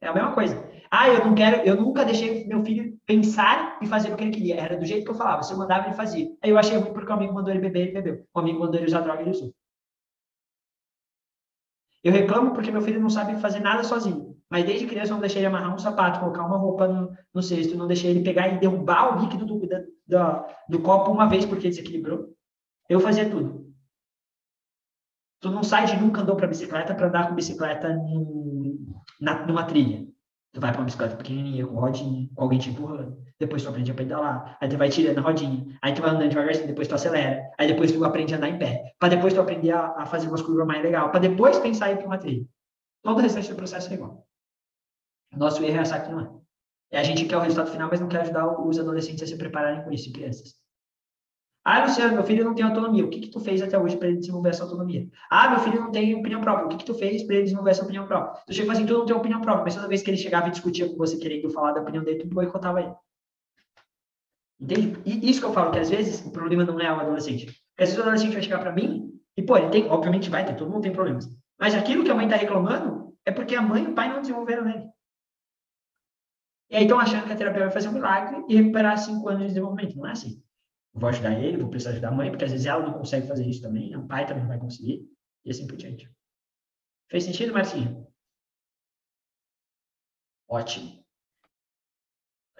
É 0.00 0.08
a 0.08 0.12
mesma 0.12 0.34
coisa. 0.34 0.62
Ah, 0.90 1.08
eu 1.08 1.24
não 1.24 1.34
quero, 1.34 1.66
eu 1.66 1.76
nunca 1.76 2.04
deixei 2.04 2.46
meu 2.46 2.62
filho 2.62 2.98
pensar 3.06 3.78
e 3.82 3.86
fazer 3.86 4.12
o 4.12 4.16
que 4.16 4.24
ele 4.24 4.32
queria. 4.32 4.56
Era 4.56 4.76
do 4.76 4.84
jeito 4.84 5.04
que 5.04 5.10
eu 5.10 5.14
falava. 5.14 5.42
Se 5.42 5.52
eu 5.52 5.58
mandava, 5.58 5.86
ele 5.86 5.94
fazia. 5.94 6.28
Aí 6.42 6.50
eu 6.50 6.58
achei 6.58 6.76
ruim 6.76 6.92
porque 6.92 7.10
o 7.10 7.14
amigo 7.14 7.32
mandou 7.32 7.50
ele 7.50 7.60
beber, 7.60 7.88
ele 7.88 7.92
bebeu. 7.92 8.26
O 8.34 8.38
amigo 8.38 8.60
mandou 8.60 8.76
ele 8.76 8.86
usar 8.86 9.00
droga, 9.00 9.22
ele 9.22 9.30
usou. 9.30 9.52
Eu 12.04 12.12
reclamo 12.12 12.52
porque 12.52 12.70
meu 12.70 12.82
filho 12.82 13.00
não 13.00 13.08
sabe 13.08 13.40
fazer 13.40 13.60
nada 13.60 13.82
sozinho. 13.82 14.36
Mas 14.50 14.64
desde 14.64 14.86
criança 14.86 15.10
eu 15.10 15.14
não 15.14 15.20
deixei 15.20 15.40
ele 15.40 15.46
amarrar 15.46 15.74
um 15.74 15.78
sapato, 15.78 16.20
colocar 16.20 16.44
uma 16.44 16.58
roupa 16.58 16.86
no, 16.86 17.16
no 17.32 17.42
cesto, 17.42 17.76
não 17.76 17.88
deixei 17.88 18.10
ele 18.10 18.22
pegar 18.22 18.48
e 18.48 18.58
derrubar 18.58 19.16
o 19.16 19.22
líquido 19.22 19.46
do, 19.46 19.58
da, 20.06 20.46
do 20.68 20.80
copo 20.80 21.10
uma 21.10 21.28
vez 21.28 21.44
porque 21.44 21.68
desequilibrou. 21.68 22.34
Eu 22.88 23.00
fazia 23.00 23.28
tudo. 23.28 23.64
Tu 25.40 25.50
não 25.50 25.62
sai 25.62 25.86
de 25.86 25.96
nunca 25.96 26.22
andou 26.22 26.36
para 26.36 26.46
bicicleta 26.46 26.94
para 26.94 27.08
andar 27.08 27.28
com 27.28 27.34
bicicleta 27.34 27.96
na, 29.20 29.46
numa 29.46 29.64
trilha. 29.64 30.06
Tu 30.52 30.60
vai 30.60 30.70
para 30.70 30.80
uma 30.80 30.86
bicicleta 30.86 31.16
pequenininha, 31.16 31.66
com 31.66 31.74
rodinha, 31.74 32.28
com 32.34 32.42
alguém 32.42 32.58
te 32.58 32.70
empurrando. 32.70 33.22
Depois 33.38 33.62
tu 33.62 33.68
aprende 33.68 33.90
a 33.90 33.94
pedalar. 33.94 34.56
Aí 34.60 34.68
tu 34.68 34.76
vai 34.76 34.88
tirando 34.88 35.18
a 35.18 35.20
rodinha. 35.20 35.66
Aí 35.82 35.92
tu 35.92 36.00
vai 36.00 36.10
andando 36.10 36.28
devagarzinho, 36.28 36.68
depois 36.68 36.86
tu 36.86 36.94
acelera. 36.94 37.42
Aí 37.58 37.66
depois 37.66 37.90
tu 37.90 38.04
aprende 38.04 38.34
a 38.34 38.36
andar 38.36 38.48
em 38.48 38.58
pé. 38.58 38.94
Para 38.98 39.16
depois 39.16 39.34
tu 39.34 39.40
aprender 39.40 39.72
a, 39.72 39.94
a, 39.98 40.06
fazer 40.06 40.28
umas 40.28 40.42
curvas 40.42 40.66
mais 40.66 40.82
legal. 40.82 41.10
Para 41.10 41.20
depois 41.20 41.58
pensar 41.58 41.90
em 41.90 41.94
ir 41.94 41.96
para 41.96 42.06
uma 42.06 42.18
trilha. 42.18 42.46
Todo 43.02 43.18
o 43.18 43.20
restante 43.20 43.50
do 43.50 43.56
processo 43.56 43.90
é 43.90 43.94
igual. 43.94 44.26
Nosso 45.36 45.62
erro 45.64 45.76
é 45.76 45.80
achar 45.80 46.04
que 46.04 46.12
não 46.12 46.20
é. 46.20 46.43
A 46.94 47.02
gente 47.02 47.24
quer 47.24 47.36
o 47.36 47.40
resultado 47.40 47.70
final, 47.70 47.88
mas 47.90 48.00
não 48.00 48.08
quer 48.08 48.20
ajudar 48.20 48.60
os 48.60 48.78
adolescentes 48.78 49.22
a 49.22 49.26
se 49.26 49.36
prepararem 49.36 49.82
com 49.82 49.92
isso, 49.92 50.12
crianças. 50.12 50.54
Ah, 51.64 51.82
Luciano, 51.82 52.14
meu 52.14 52.24
filho 52.24 52.44
não 52.44 52.54
tem 52.54 52.64
autonomia. 52.64 53.04
O 53.04 53.08
que, 53.08 53.20
que 53.20 53.30
tu 53.30 53.40
fez 53.40 53.62
até 53.62 53.78
hoje 53.78 53.96
para 53.96 54.08
ele 54.08 54.18
desenvolver 54.18 54.50
essa 54.50 54.64
autonomia? 54.64 55.08
Ah, 55.30 55.48
meu 55.48 55.60
filho 55.60 55.80
não 55.80 55.90
tem 55.90 56.14
opinião 56.14 56.42
própria. 56.42 56.66
O 56.66 56.68
que, 56.68 56.76
que 56.76 56.84
tu 56.84 56.92
fez 56.92 57.22
para 57.22 57.36
ele 57.36 57.44
desenvolver 57.44 57.70
essa 57.70 57.82
opinião 57.82 58.06
própria? 58.06 58.42
Tu 58.46 58.52
chega 58.52 58.70
assim, 58.70 58.84
tu 58.84 58.92
não 58.92 59.06
tem 59.06 59.16
opinião 59.16 59.40
própria, 59.40 59.64
mas 59.64 59.74
toda 59.74 59.88
vez 59.88 60.02
que 60.02 60.10
ele 60.10 60.18
chegava 60.18 60.48
e 60.48 60.50
discutia 60.50 60.86
com 60.86 60.96
você 60.96 61.16
querendo 61.16 61.48
falar 61.48 61.72
da 61.72 61.80
opinião 61.80 62.04
dele, 62.04 62.18
tu 62.18 62.26
boicotava 62.26 62.82
ele. 62.82 62.92
Entende? 64.60 65.00
E 65.06 65.30
isso 65.30 65.40
que 65.40 65.46
eu 65.46 65.54
falo, 65.54 65.70
que 65.70 65.78
às 65.78 65.88
vezes 65.88 66.24
o 66.26 66.30
problema 66.30 66.64
não 66.64 66.78
é 66.78 66.92
o 66.92 67.00
adolescente. 67.00 67.46
Porque 67.46 67.82
às 67.82 67.88
vezes 67.88 67.98
o 67.98 68.02
adolescente 68.02 68.34
vai 68.34 68.42
chegar 68.42 68.58
para 68.58 68.72
mim 68.72 69.10
e, 69.34 69.42
pô, 69.42 69.56
ele 69.56 69.70
tem, 69.70 69.88
obviamente 69.88 70.28
vai 70.28 70.44
ter, 70.44 70.56
todo 70.56 70.70
mundo 70.70 70.82
tem 70.82 70.92
problemas. 70.92 71.26
Mas 71.58 71.74
aquilo 71.74 72.04
que 72.04 72.10
a 72.10 72.14
mãe 72.14 72.26
está 72.26 72.36
reclamando 72.36 73.14
é 73.24 73.32
porque 73.32 73.54
a 73.54 73.62
mãe 73.62 73.84
e 73.84 73.88
o 73.88 73.94
pai 73.94 74.08
não 74.08 74.20
desenvolveram 74.20 74.64
nele. 74.64 74.84
E 76.70 76.76
aí 76.76 76.82
estão 76.84 76.98
achando 76.98 77.26
que 77.26 77.32
a 77.32 77.36
terapia 77.36 77.62
vai 77.62 77.70
fazer 77.70 77.88
um 77.88 77.92
milagre 77.92 78.44
e 78.48 78.56
recuperar 78.56 78.98
cinco 78.98 79.28
anos 79.28 79.42
de 79.42 79.48
desenvolvimento. 79.48 79.96
Não 79.96 80.06
é 80.06 80.12
assim. 80.12 80.42
vou 80.92 81.08
ajudar 81.08 81.38
ele, 81.38 81.58
vou 81.58 81.68
precisar 81.68 81.92
ajudar 81.92 82.08
a 82.08 82.12
mãe, 82.12 82.30
porque 82.30 82.44
às 82.44 82.50
vezes 82.52 82.66
ela 82.66 82.84
não 82.86 82.94
consegue 82.98 83.26
fazer 83.26 83.46
isso 83.46 83.62
também, 83.62 83.94
o 83.96 84.06
pai 84.06 84.26
também 84.26 84.42
não 84.42 84.48
vai 84.48 84.58
conseguir, 84.58 85.06
e 85.44 85.50
assim 85.50 85.66
por 85.66 85.76
diante. 85.76 86.10
Fez 87.10 87.24
sentido, 87.24 87.52
Marcinho? 87.52 88.06
Ótimo. 90.48 91.04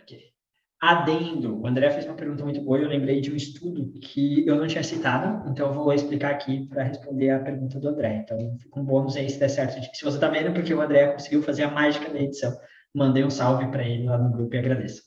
Okay. 0.03 0.33
Adendo. 0.81 1.61
O 1.61 1.67
André 1.67 1.91
fez 1.91 2.05
uma 2.07 2.15
pergunta 2.17 2.45
muito 2.45 2.61
boa 2.61 2.79
e 2.79 2.83
eu 2.83 2.89
lembrei 2.89 3.21
de 3.21 3.33
um 3.33 3.37
estudo 3.37 3.91
que 4.01 4.47
eu 4.47 4.57
não 4.57 4.67
tinha 4.67 4.83
citado, 4.83 5.49
então 5.51 5.69
eu 5.69 5.73
vou 5.73 5.93
explicar 5.93 6.31
aqui 6.33 6.67
para 6.69 6.83
responder 6.83 7.31
a 7.31 7.41
pergunta 7.43 7.81
do 7.81 7.89
André. 7.89 8.17
Então, 8.25 8.59
fica 8.59 8.81
um 8.81 8.85
bônus 8.85 9.17
aí 9.17 9.29
se 9.31 9.39
der 9.39 9.49
certo. 9.49 9.81
Se 9.97 10.05
você 10.05 10.17
está 10.17 10.29
vendo, 10.29 10.53
porque 10.53 10.75
o 10.75 10.81
André 10.81 11.13
conseguiu 11.13 11.43
fazer 11.43 11.63
a 11.65 11.71
mágica 11.71 12.13
da 12.13 12.21
edição 12.21 12.55
mandei 12.95 13.25
um 13.25 13.31
salve 13.31 13.67
para 13.69 13.83
ele 13.83 14.05
lá 14.05 14.17
no 14.17 14.31
grupo 14.31 14.55
e 14.55 14.59
agradeço. 14.59 15.03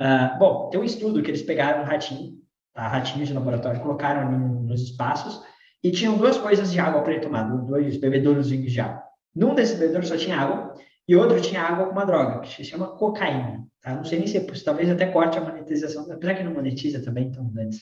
Uh, 0.00 0.38
bom, 0.38 0.68
tem 0.68 0.80
um 0.80 0.84
estudo 0.84 1.22
que 1.22 1.30
eles 1.30 1.42
pegaram 1.42 1.82
um 1.82 1.84
ratinho, 1.84 2.34
tá? 2.72 2.86
ratinhos 2.86 3.28
de 3.28 3.34
laboratório, 3.34 3.80
colocaram 3.80 4.28
ali 4.28 4.36
nos 4.36 4.82
espaços 4.82 5.42
e 5.82 5.90
tinham 5.90 6.16
duas 6.16 6.38
coisas 6.38 6.70
de 6.70 6.78
água 6.78 7.02
para 7.02 7.12
ele 7.12 7.22
tomar, 7.22 7.44
dois 7.44 7.96
bebedouros 7.96 8.48
de 8.48 8.80
água. 8.80 9.02
Num 9.34 9.54
desses 9.54 9.78
bebedouros 9.78 10.08
só 10.08 10.16
tinha 10.16 10.38
água 10.38 10.74
e 11.08 11.16
outro 11.16 11.40
tinha 11.40 11.62
água 11.62 11.86
com 11.86 11.92
uma 11.92 12.04
droga, 12.04 12.40
que 12.40 12.48
se 12.48 12.64
chama 12.64 12.96
cocaína. 12.96 13.66
Tá? 13.80 13.94
Não 13.94 14.04
sei 14.04 14.18
nem 14.18 14.28
se 14.28 14.38
é 14.38 14.46
talvez 14.64 14.90
até 14.90 15.06
corte 15.06 15.38
a 15.38 15.40
monetização, 15.40 16.10
apesar 16.10 16.34
que 16.34 16.42
não 16.42 16.52
monetiza 16.52 17.02
também, 17.02 17.28
então 17.28 17.50
antes. 17.58 17.80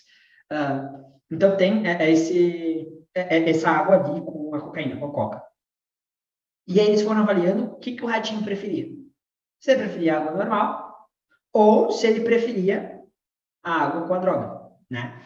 Uh, 0.53 1.15
então 1.31 1.57
tem 1.57 1.87
é, 1.87 2.05
é 2.05 2.11
esse, 2.11 2.87
é, 3.15 3.39
é, 3.39 3.51
essa 3.51 3.71
água 3.71 3.97
ali 3.97 4.21
com 4.21 4.55
a 4.55 4.61
cocaína, 4.61 4.97
com 4.97 5.07
a 5.07 5.13
coca. 5.13 5.43
E 6.67 6.79
aí 6.79 6.87
eles 6.87 7.03
foram 7.03 7.23
avaliando 7.23 7.65
o 7.65 7.75
que, 7.77 7.93
que 7.93 8.05
o 8.05 8.07
ratinho 8.07 8.43
preferia 8.43 9.04
se 9.65 9.71
ele 9.71 9.81
preferia 9.81 10.19
água 10.19 10.33
normal 10.33 11.09
ou 11.51 11.91
se 11.91 12.07
ele 12.07 12.21
preferia 12.21 13.01
a 13.63 13.85
água 13.85 14.07
com 14.07 14.13
a 14.13 14.19
droga, 14.19 14.61
né? 14.91 15.23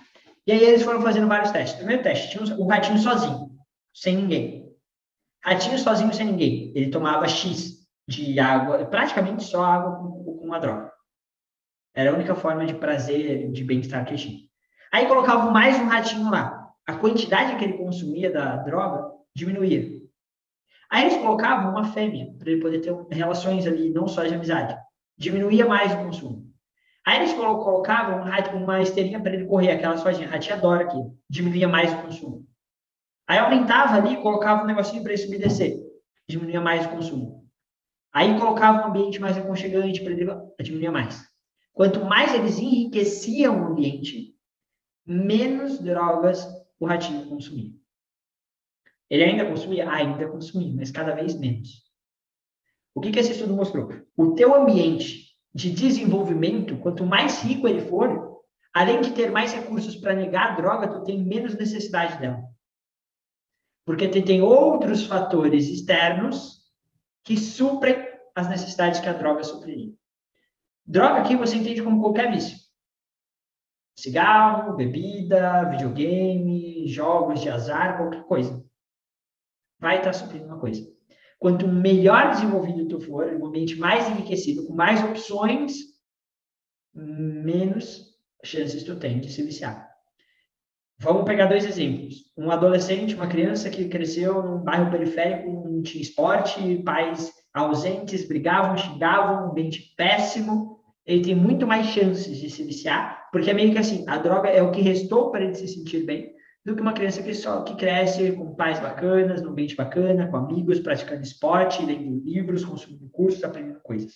E 0.46 0.52
aí 0.52 0.62
eles 0.62 0.84
foram 0.84 1.02
fazendo 1.02 1.26
vários 1.26 1.50
testes. 1.50 1.74
Primeiro 1.74 2.04
teste, 2.04 2.30
tinha 2.30 2.56
o 2.56 2.68
ratinho 2.68 2.98
sozinho, 2.98 3.50
sem 3.92 4.14
ninguém. 4.14 4.72
Ratinho 5.44 5.76
sozinho, 5.76 6.14
sem 6.14 6.26
ninguém. 6.26 6.72
Ele 6.76 6.88
tomava 6.88 7.26
X 7.26 7.84
de 8.06 8.38
água, 8.38 8.86
praticamente 8.86 9.42
só 9.42 9.64
água 9.64 9.96
com, 9.96 10.38
com 10.38 10.54
a 10.54 10.58
droga. 10.60 10.92
Era 11.92 12.12
a 12.12 12.14
única 12.14 12.36
forma 12.36 12.64
de 12.64 12.74
prazer, 12.74 13.50
de 13.50 13.64
bem-estar 13.64 14.04
que 14.04 14.14
tinha. 14.14 14.38
Aí 14.92 15.06
colocavam 15.06 15.50
mais 15.50 15.76
um 15.80 15.86
ratinho 15.86 16.30
lá. 16.30 16.70
A 16.86 16.94
quantidade 16.94 17.56
que 17.56 17.64
ele 17.64 17.76
consumia 17.76 18.32
da 18.32 18.54
droga 18.58 19.10
diminuía. 19.34 19.97
Aí 20.90 21.04
eles 21.04 21.16
colocavam 21.18 21.70
uma 21.70 21.92
fêmea, 21.92 22.32
para 22.38 22.50
ele 22.50 22.60
poder 22.60 22.80
ter 22.80 22.94
relações 23.10 23.66
ali, 23.66 23.90
não 23.90 24.08
só 24.08 24.24
de 24.24 24.34
amizade. 24.34 24.76
Diminuía 25.16 25.66
mais 25.66 25.92
o 25.92 25.98
consumo. 25.98 26.48
Aí 27.06 27.18
eles 27.18 27.32
colocavam 27.32 28.22
uma 28.62 28.82
esteirinha 28.82 29.20
para 29.20 29.34
ele 29.34 29.46
correr, 29.46 29.70
aquela 29.72 29.96
sozinha. 29.96 30.28
A 30.28 30.32
ratinha 30.32 30.56
adora 30.56 30.84
aqui. 30.84 30.98
Diminuía 31.28 31.66
mais 31.68 31.92
o 31.92 32.02
consumo. 32.02 32.46
Aí 33.26 33.38
aumentava 33.38 33.96
ali, 33.96 34.16
colocava 34.22 34.62
um 34.62 34.66
negocinho 34.66 35.02
para 35.02 35.12
ele 35.12 35.22
subir 35.22 35.36
e 35.36 35.40
descer. 35.40 35.76
Diminuía 36.26 36.60
mais 36.60 36.86
o 36.86 36.90
consumo. 36.90 37.46
Aí 38.12 38.38
colocava 38.38 38.82
um 38.82 38.90
ambiente 38.90 39.20
mais 39.20 39.36
aconchegante 39.36 40.02
para 40.02 40.12
ele 40.12 40.26
diminuir 40.60 40.90
mais. 40.90 41.26
Quanto 41.72 42.04
mais 42.04 42.34
eles 42.34 42.58
enriqueciam 42.58 43.62
o 43.62 43.66
ambiente, 43.68 44.34
menos 45.06 45.78
drogas 45.78 46.46
o 46.80 46.86
ratinho 46.86 47.28
consumia. 47.28 47.70
Ele 49.10 49.24
ainda 49.24 49.46
consumia? 49.46 49.90
Ainda 49.90 50.28
consumia, 50.28 50.74
mas 50.74 50.90
cada 50.90 51.14
vez 51.14 51.38
menos. 51.38 51.88
O 52.94 53.00
que, 53.00 53.10
que 53.10 53.18
esse 53.18 53.32
estudo 53.32 53.54
mostrou? 53.54 53.88
O 54.16 54.34
teu 54.34 54.54
ambiente 54.54 55.28
de 55.54 55.70
desenvolvimento, 55.70 56.76
quanto 56.78 57.06
mais 57.06 57.42
rico 57.42 57.66
ele 57.66 57.80
for, 57.80 58.42
além 58.72 59.00
de 59.00 59.12
ter 59.12 59.30
mais 59.30 59.52
recursos 59.52 59.96
para 59.96 60.14
negar 60.14 60.52
a 60.52 60.56
droga, 60.56 60.88
tu 60.88 61.04
tem 61.04 61.22
menos 61.22 61.56
necessidade 61.56 62.18
dela. 62.18 62.42
Porque 63.86 64.08
tu 64.08 64.22
tem 64.22 64.42
outros 64.42 65.06
fatores 65.06 65.68
externos 65.68 66.58
que 67.24 67.36
suprem 67.36 68.06
as 68.34 68.48
necessidades 68.48 69.00
que 69.00 69.08
a 69.08 69.14
droga 69.14 69.42
supriria. 69.42 69.92
Droga 70.84 71.20
aqui 71.20 71.34
você 71.34 71.56
entende 71.56 71.82
como 71.82 72.00
qualquer 72.00 72.30
vício. 72.30 72.58
Cigarro, 73.96 74.76
bebida, 74.76 75.64
videogame, 75.70 76.86
jogos 76.88 77.40
de 77.40 77.48
azar, 77.48 77.96
qualquer 77.96 78.24
coisa 78.24 78.67
vai 79.80 79.98
estar 79.98 80.12
suprindo 80.12 80.46
uma 80.46 80.58
coisa. 80.58 80.86
Quanto 81.38 81.68
melhor 81.68 82.30
desenvolvido 82.30 82.88
tu 82.88 83.00
for, 83.00 83.26
um 83.34 83.46
ambiente 83.46 83.76
mais 83.76 84.08
enriquecido, 84.08 84.66
com 84.66 84.74
mais 84.74 85.02
opções, 85.04 85.72
menos 86.94 88.08
chances 88.44 88.82
tu 88.82 88.96
tem 88.96 89.20
de 89.20 89.30
se 89.30 89.42
viciar. 89.42 89.88
Vamos 91.00 91.24
pegar 91.24 91.46
dois 91.46 91.64
exemplos. 91.64 92.16
Um 92.36 92.50
adolescente, 92.50 93.14
uma 93.14 93.28
criança 93.28 93.70
que 93.70 93.88
cresceu 93.88 94.42
num 94.42 94.58
bairro 94.58 94.90
periférico, 94.90 95.48
não 95.48 95.80
tinha 95.80 96.02
esporte, 96.02 96.82
pais 96.84 97.32
ausentes, 97.54 98.26
brigavam, 98.26 98.76
xingavam, 98.76 99.46
um 99.46 99.50
ambiente 99.50 99.94
péssimo. 99.96 100.80
Ele 101.06 101.22
tem 101.22 101.34
muito 101.36 101.66
mais 101.66 101.86
chances 101.86 102.36
de 102.36 102.50
se 102.50 102.62
viciar 102.64 103.28
Porque 103.32 103.50
é 103.50 103.54
meio 103.54 103.72
que 103.72 103.78
assim, 103.78 104.04
a 104.06 104.18
droga 104.18 104.48
é 104.48 104.60
o 104.60 104.72
que 104.72 104.82
restou 104.82 105.30
para 105.30 105.44
ele 105.44 105.54
se 105.54 105.68
sentir 105.68 106.04
bem, 106.04 106.34
do 106.68 106.76
que 106.76 106.82
uma 106.82 106.92
criança 106.92 107.22
que 107.22 107.34
só 107.34 107.62
que 107.62 107.74
cresce 107.76 108.32
com 108.32 108.54
pais 108.54 108.78
bacanas, 108.78 109.40
num 109.40 109.50
ambiente 109.50 109.74
bacana, 109.74 110.28
com 110.28 110.36
amigos, 110.36 110.78
praticando 110.78 111.22
esporte, 111.22 111.84
lendo 111.84 112.22
livros, 112.22 112.62
consumindo 112.62 113.08
cursos, 113.08 113.42
aprendendo 113.42 113.80
coisas. 113.80 114.12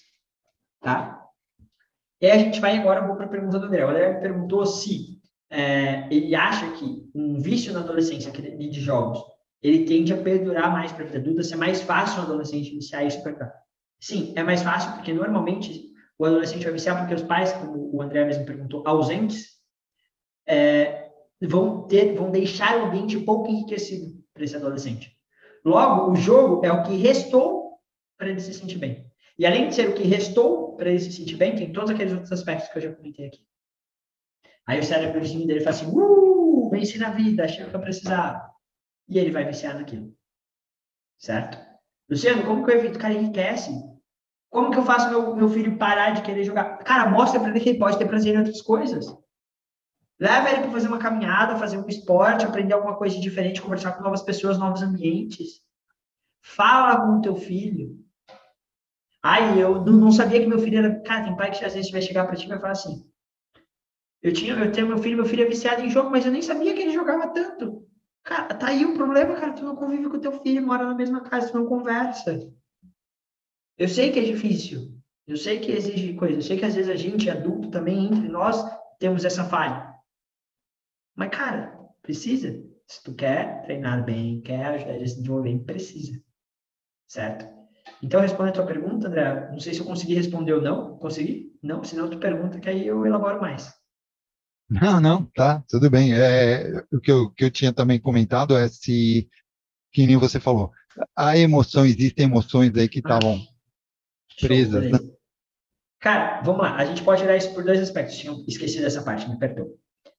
Tá? 0.80 1.26
E 2.20 2.26
aí 2.26 2.32
a 2.32 2.38
gente 2.38 2.60
vai 2.60 2.76
agora, 2.76 3.02
para 3.14 3.24
a 3.24 3.28
pergunta 3.28 3.58
do 3.58 3.66
André. 3.66 3.84
O 3.84 3.88
André 3.88 4.14
perguntou 4.20 4.66
se 4.66 5.18
é, 5.48 6.06
ele 6.14 6.34
acha 6.34 6.70
que 6.72 7.10
um 7.14 7.40
vício 7.40 7.72
na 7.72 7.80
adolescência 7.80 8.30
de 8.30 8.80
jogos, 8.80 9.22
ele 9.62 9.86
tende 9.86 10.12
a 10.12 10.18
perdurar 10.18 10.70
mais 10.70 10.92
para 10.92 11.04
a 11.04 11.06
vida 11.06 11.18
adulta, 11.18 11.42
se 11.42 11.54
é 11.54 11.56
mais 11.56 11.80
fácil 11.80 12.20
um 12.20 12.24
adolescente 12.24 12.70
iniciar 12.70 13.02
isso 13.04 13.22
para 13.22 13.32
cá. 13.32 13.54
Sim, 13.98 14.34
é 14.36 14.42
mais 14.42 14.62
fácil, 14.62 14.92
porque 14.92 15.12
normalmente 15.12 15.90
o 16.18 16.26
adolescente 16.26 16.64
vai 16.64 16.72
viciar 16.72 16.98
porque 16.98 17.14
os 17.14 17.22
pais, 17.22 17.52
como 17.52 17.96
o 17.96 18.02
André 18.02 18.24
mesmo 18.26 18.44
perguntou, 18.44 18.82
ausentes, 18.86 19.52
é, 20.46 21.01
vão 21.46 21.86
ter, 21.86 22.14
vão 22.14 22.30
deixar 22.30 22.78
o 22.78 22.86
ambiente 22.86 23.18
pouco 23.20 23.50
enriquecido 23.50 24.22
para 24.32 24.44
esse 24.44 24.56
adolescente. 24.56 25.16
Logo, 25.64 26.12
o 26.12 26.16
jogo 26.16 26.64
é 26.64 26.72
o 26.72 26.82
que 26.82 26.96
restou 26.96 27.78
para 28.16 28.28
ele 28.28 28.40
se 28.40 28.54
sentir 28.54 28.78
bem. 28.78 29.06
E 29.38 29.46
além 29.46 29.68
de 29.68 29.74
ser 29.74 29.88
o 29.88 29.94
que 29.94 30.02
restou 30.02 30.76
para 30.76 30.90
ele 30.90 31.00
se 31.00 31.12
sentir 31.12 31.36
bem, 31.36 31.54
tem 31.54 31.72
todos 31.72 31.90
aqueles 31.90 32.12
outros 32.12 32.32
aspectos 32.32 32.68
que 32.68 32.78
eu 32.78 32.82
já 32.82 32.92
comentei 32.92 33.26
aqui. 33.26 33.46
Aí 34.66 34.78
o 34.78 34.84
cérebro 34.84 35.20
dele 35.20 35.60
fala 35.60 35.76
assim, 35.76 35.86
uh, 35.86 36.70
venci 36.70 36.98
na 36.98 37.10
vida, 37.10 37.44
achei 37.44 37.64
que 37.64 37.74
eu 37.74 37.80
precisava. 37.80 38.48
E 39.08 39.18
ele 39.18 39.30
vai 39.30 39.44
viciar 39.44 39.74
naquilo. 39.74 40.14
Certo? 41.18 41.58
Luciano, 42.08 42.44
como 42.44 42.64
que 42.64 42.70
eu 42.70 42.76
evito? 42.76 42.98
Cara, 42.98 43.14
enriquece. 43.14 43.70
Como 44.50 44.70
que 44.70 44.78
eu 44.78 44.84
faço 44.84 45.08
meu, 45.08 45.34
meu 45.34 45.48
filho 45.48 45.78
parar 45.78 46.10
de 46.10 46.22
querer 46.22 46.44
jogar? 46.44 46.78
Cara, 46.78 47.10
mostra 47.10 47.40
para 47.40 47.50
ele 47.50 47.60
que 47.60 47.70
ele 47.70 47.78
pode 47.78 47.98
ter 47.98 48.06
prazer 48.06 48.34
em 48.34 48.38
outras 48.38 48.60
coisas. 48.60 49.06
Leva 50.22 50.50
ele 50.50 50.60
para 50.60 50.70
fazer 50.70 50.86
uma 50.86 51.00
caminhada, 51.00 51.56
fazer 51.56 51.76
um 51.76 51.88
esporte, 51.88 52.44
aprender 52.44 52.72
alguma 52.74 52.94
coisa 52.94 53.18
diferente, 53.18 53.60
conversar 53.60 53.90
com 53.90 54.04
novas 54.04 54.22
pessoas, 54.22 54.56
novos 54.56 54.80
ambientes. 54.80 55.60
Fala 56.40 57.04
com 57.04 57.18
o 57.18 57.20
teu 57.20 57.34
filho. 57.34 57.98
Ai, 59.20 59.60
eu 59.60 59.84
não 59.84 60.12
sabia 60.12 60.38
que 60.38 60.46
meu 60.46 60.60
filho 60.60 60.78
era. 60.78 61.00
Cara, 61.00 61.24
tem 61.24 61.34
pai 61.34 61.50
que 61.50 61.64
às 61.64 61.74
vezes 61.74 61.90
vai 61.90 62.00
chegar 62.00 62.24
para 62.24 62.36
ti 62.36 62.46
e 62.46 62.48
vai 62.48 62.60
falar 62.60 62.70
assim: 62.70 63.04
eu, 64.22 64.32
tinha, 64.32 64.54
eu 64.54 64.70
tenho 64.70 64.86
meu 64.86 64.98
filho, 64.98 65.16
meu 65.16 65.26
filho 65.26 65.42
é 65.42 65.48
viciado 65.48 65.82
em 65.82 65.90
jogo, 65.90 66.08
mas 66.08 66.24
eu 66.24 66.30
nem 66.30 66.40
sabia 66.40 66.72
que 66.72 66.82
ele 66.82 66.92
jogava 66.92 67.26
tanto. 67.26 67.84
Cara, 68.22 68.54
tá 68.54 68.68
aí 68.68 68.84
o 68.84 68.94
problema, 68.94 69.34
cara. 69.34 69.54
Tu 69.54 69.64
não 69.64 69.74
convive 69.74 70.08
com 70.08 70.20
teu 70.20 70.40
filho, 70.40 70.64
mora 70.64 70.86
na 70.86 70.94
mesma 70.94 71.22
casa, 71.22 71.50
tu 71.50 71.58
não 71.58 71.66
conversa. 71.66 72.48
Eu 73.76 73.88
sei 73.88 74.12
que 74.12 74.20
é 74.20 74.22
difícil. 74.22 74.96
Eu 75.26 75.36
sei 75.36 75.58
que 75.58 75.72
exige 75.72 76.14
coisa. 76.14 76.36
Eu 76.36 76.42
sei 76.42 76.56
que 76.56 76.64
às 76.64 76.76
vezes 76.76 76.88
a 76.88 76.94
gente, 76.94 77.28
adulto, 77.28 77.72
também, 77.72 78.06
entre 78.06 78.28
nós, 78.28 78.64
temos 79.00 79.24
essa 79.24 79.42
falha. 79.42 79.91
Mas, 81.14 81.30
cara, 81.30 81.78
precisa. 82.02 82.62
Se 82.86 83.02
tu 83.02 83.14
quer 83.14 83.62
treinar 83.62 84.04
bem, 84.04 84.40
quer 84.40 84.66
ajudar 84.66 84.94
ele 84.94 85.04
a 85.04 85.06
se 85.06 85.16
desenvolver, 85.16 85.58
precisa. 85.60 86.20
Certo? 87.06 87.46
Então, 88.02 88.20
responde 88.20 88.50
a 88.50 88.52
tua 88.52 88.66
pergunta, 88.66 89.08
André. 89.08 89.50
Não 89.50 89.60
sei 89.60 89.74
se 89.74 89.80
eu 89.80 89.86
consegui 89.86 90.14
responder 90.14 90.52
ou 90.52 90.62
não. 90.62 90.96
Consegui? 90.98 91.52
Não? 91.62 91.84
Senão 91.84 92.10
tu 92.10 92.18
pergunta 92.18 92.60
que 92.60 92.68
aí 92.68 92.86
eu 92.86 93.06
elaboro 93.06 93.40
mais. 93.40 93.72
Não, 94.68 95.00
não, 95.00 95.26
tá, 95.26 95.62
tudo 95.68 95.90
bem. 95.90 96.14
É, 96.14 96.84
o 96.90 96.98
que 96.98 97.10
eu, 97.10 97.30
que 97.30 97.44
eu 97.44 97.50
tinha 97.50 97.72
também 97.72 98.00
comentado 98.00 98.56
é 98.56 98.68
se, 98.68 99.28
que 99.92 100.06
nem 100.06 100.16
você 100.16 100.40
falou, 100.40 100.72
a 101.14 101.36
emoção, 101.36 101.84
existem 101.84 102.24
emoções 102.24 102.74
aí 102.76 102.88
que 102.88 103.02
ah, 103.04 103.14
estavam 103.14 103.36
ah, 103.36 104.34
presas. 104.40 104.90
Né? 104.90 104.98
Cara, 106.00 106.40
vamos 106.42 106.62
lá. 106.62 106.76
A 106.76 106.84
gente 106.84 107.02
pode 107.02 107.22
olhar 107.22 107.36
isso 107.36 107.52
por 107.52 107.64
dois 107.64 107.80
aspectos. 107.80 108.16
Tinha 108.16 108.32
esquecido 108.48 108.86
essa 108.86 109.02
parte, 109.02 109.28
me 109.28 109.38
perdoa. 109.38 109.72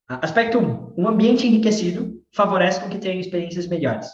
Aspecto 0.07 0.59
1. 0.59 0.61
Um, 0.61 0.93
um 0.97 1.07
ambiente 1.07 1.47
enriquecido 1.47 2.21
favorece 2.33 2.81
com 2.81 2.89
que 2.89 2.97
tenha 2.97 3.19
experiências 3.19 3.67
melhores. 3.67 4.09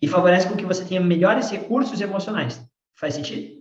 E 0.00 0.08
favorece 0.08 0.48
com 0.48 0.56
que 0.56 0.64
você 0.64 0.84
tenha 0.84 1.00
melhores 1.00 1.50
recursos 1.50 2.00
emocionais. 2.00 2.64
Faz 2.94 3.14
sentido? 3.14 3.60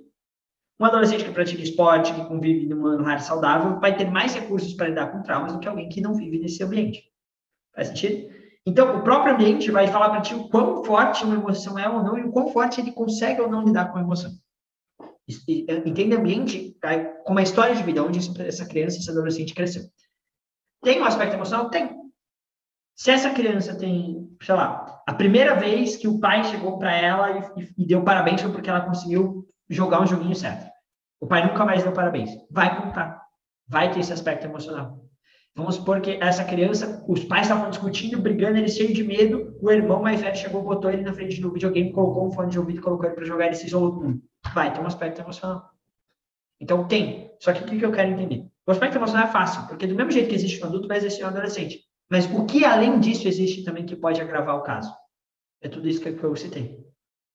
Um 0.80 0.86
adolescente 0.86 1.26
que 1.26 1.32
pratica 1.32 1.62
esporte, 1.62 2.14
que 2.14 2.26
convive 2.26 2.66
numa 2.66 3.06
área 3.10 3.22
saudável, 3.22 3.80
vai 3.80 3.98
ter 3.98 4.10
mais 4.10 4.34
recursos 4.34 4.74
para 4.74 4.88
lidar 4.88 5.12
com 5.12 5.22
traumas 5.22 5.52
do 5.52 5.60
que 5.60 5.68
alguém 5.68 5.90
que 5.90 6.00
não 6.00 6.14
vive 6.14 6.40
nesse 6.40 6.64
ambiente. 6.64 7.04
Faz 7.76 7.90
sentido? 7.90 8.34
Então, 8.66 8.98
o 8.98 9.04
próprio 9.04 9.34
ambiente 9.34 9.72
vai 9.72 9.88
falar 9.88 10.10
para 10.10 10.22
ti 10.22 10.34
o 10.36 10.48
quão 10.48 10.84
forte 10.86 11.24
uma 11.24 11.36
emoção 11.36 11.78
é 11.78 11.90
ou 11.90 12.04
não 12.04 12.18
e 12.18 12.24
o 12.24 12.32
quão 12.32 12.50
forte 12.50 12.80
ele 12.80 12.92
consegue 12.92 13.42
ou 13.42 13.50
não 13.50 13.66
lidar 13.66 13.92
com 13.92 13.98
a 13.98 14.02
emoção. 14.02 14.32
Entende 15.86 16.16
ambiente 16.16 16.78
como 17.24 17.38
uma 17.38 17.44
história 17.44 17.76
de 17.76 17.84
vida 17.84 18.04
onde 18.04 18.20
essa 18.42 18.66
criança, 18.66 18.98
esse 18.98 19.10
adolescente 19.10 19.54
cresceu. 19.54 19.84
Tem 20.82 21.02
um 21.02 21.06
aspecto 21.06 21.36
emocional? 21.36 21.70
Tem. 21.70 21.98
Se 22.96 23.12
essa 23.12 23.30
criança 23.32 23.78
tem, 23.78 24.30
sei 24.42 24.56
lá, 24.56 25.02
a 25.08 25.14
primeira 25.14 25.56
vez 25.56 25.96
que 25.96 26.08
o 26.08 26.20
pai 26.20 26.44
chegou 26.44 26.78
para 26.78 26.94
ela 26.96 27.52
e, 27.58 27.70
e, 27.78 27.86
deu 27.86 28.04
parabéns 28.04 28.42
foi 28.42 28.52
porque 28.52 28.70
ela 28.70 28.82
conseguiu 28.82 29.46
jogar 29.70 30.02
um 30.02 30.08
joguinho 30.08 30.36
certo. 30.36 30.70
O 31.20 31.28
pai 31.28 31.46
nunca 31.46 31.66
mais 31.66 31.84
deu 31.84 31.92
parabéns. 31.92 32.32
Vai 32.50 32.82
contar. 32.82 33.22
Vai 33.68 33.92
ter 33.92 34.00
esse 34.00 34.14
aspecto 34.14 34.46
emocional. 34.46 35.00
Vamos 35.56 35.76
supor 35.76 36.00
que 36.00 36.12
essa 36.22 36.44
criança, 36.46 37.04
os 37.08 37.24
pais 37.24 37.44
estavam 37.44 37.70
discutindo, 37.70 38.22
brigando, 38.22 38.58
ele 38.58 38.70
cheio 38.70 38.94
de 38.94 39.04
medo, 39.04 39.58
o 39.62 39.70
irmão 39.72 40.02
mais 40.02 40.22
velho 40.22 40.36
chegou, 40.36 40.64
botou 40.64 40.90
ele 40.90 41.02
na 41.02 41.12
frente 41.12 41.42
do 41.42 41.52
videogame, 41.52 41.92
colocou 41.92 42.28
um 42.28 42.32
fone 42.32 42.50
de 42.50 42.60
ouvido, 42.60 42.82
colocou 42.82 43.06
ele 43.06 43.16
para 43.16 43.26
jogar, 43.26 43.48
ele 43.48 43.56
se 43.56 43.66
isolou 43.66 43.92
do 43.92 44.02
mundo. 44.02 44.22
Vai 44.54 44.72
ter 44.72 44.80
um 44.80 44.88
aspecto 44.88 45.20
emocional. 45.20 45.70
Então 46.60 46.88
tem. 46.88 47.32
Só 47.40 47.52
que 47.52 47.64
o 47.64 47.66
que 47.66 47.86
eu 47.86 47.92
quero 47.92 48.12
entender? 48.12 48.46
O 48.70 48.72
aspecto 48.72 48.98
emocional 48.98 49.26
é 49.26 49.32
fácil, 49.32 49.66
porque 49.66 49.88
do 49.88 49.96
mesmo 49.96 50.12
jeito 50.12 50.30
que 50.30 50.36
existe 50.36 50.60
no 50.62 50.68
adulto, 50.68 50.88
vai 50.88 50.98
existir 50.98 51.24
no 51.24 51.30
adolescente. 51.30 51.80
Mas 52.08 52.32
o 52.32 52.46
que 52.46 52.64
além 52.64 53.00
disso 53.00 53.28
existe 53.28 53.64
também 53.64 53.84
que 53.84 53.96
pode 53.96 54.22
agravar 54.22 54.56
o 54.58 54.62
caso? 54.62 54.94
É 55.60 55.68
tudo 55.68 55.90
isso 55.90 56.00
que 56.00 56.24
eu 56.24 56.36
citei. 56.36 56.80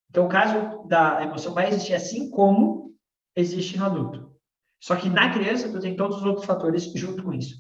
Então, 0.09 0.27
o 0.27 0.29
caso 0.29 0.87
da 0.87 1.25
emoção 1.25 1.53
vai 1.53 1.67
existir 1.67 1.93
assim 1.93 2.31
como 2.31 2.95
existe 3.35 3.77
no 3.77 3.85
adulto. 3.85 4.33
Só 4.81 4.95
que 4.95 5.09
na 5.09 5.33
criança, 5.33 5.69
tu 5.73 5.81
tem 5.81 5.97
todos 5.97 6.19
os 6.19 6.25
outros 6.25 6.47
fatores 6.47 6.85
junto 6.95 7.25
com 7.25 7.33
isso. 7.33 7.57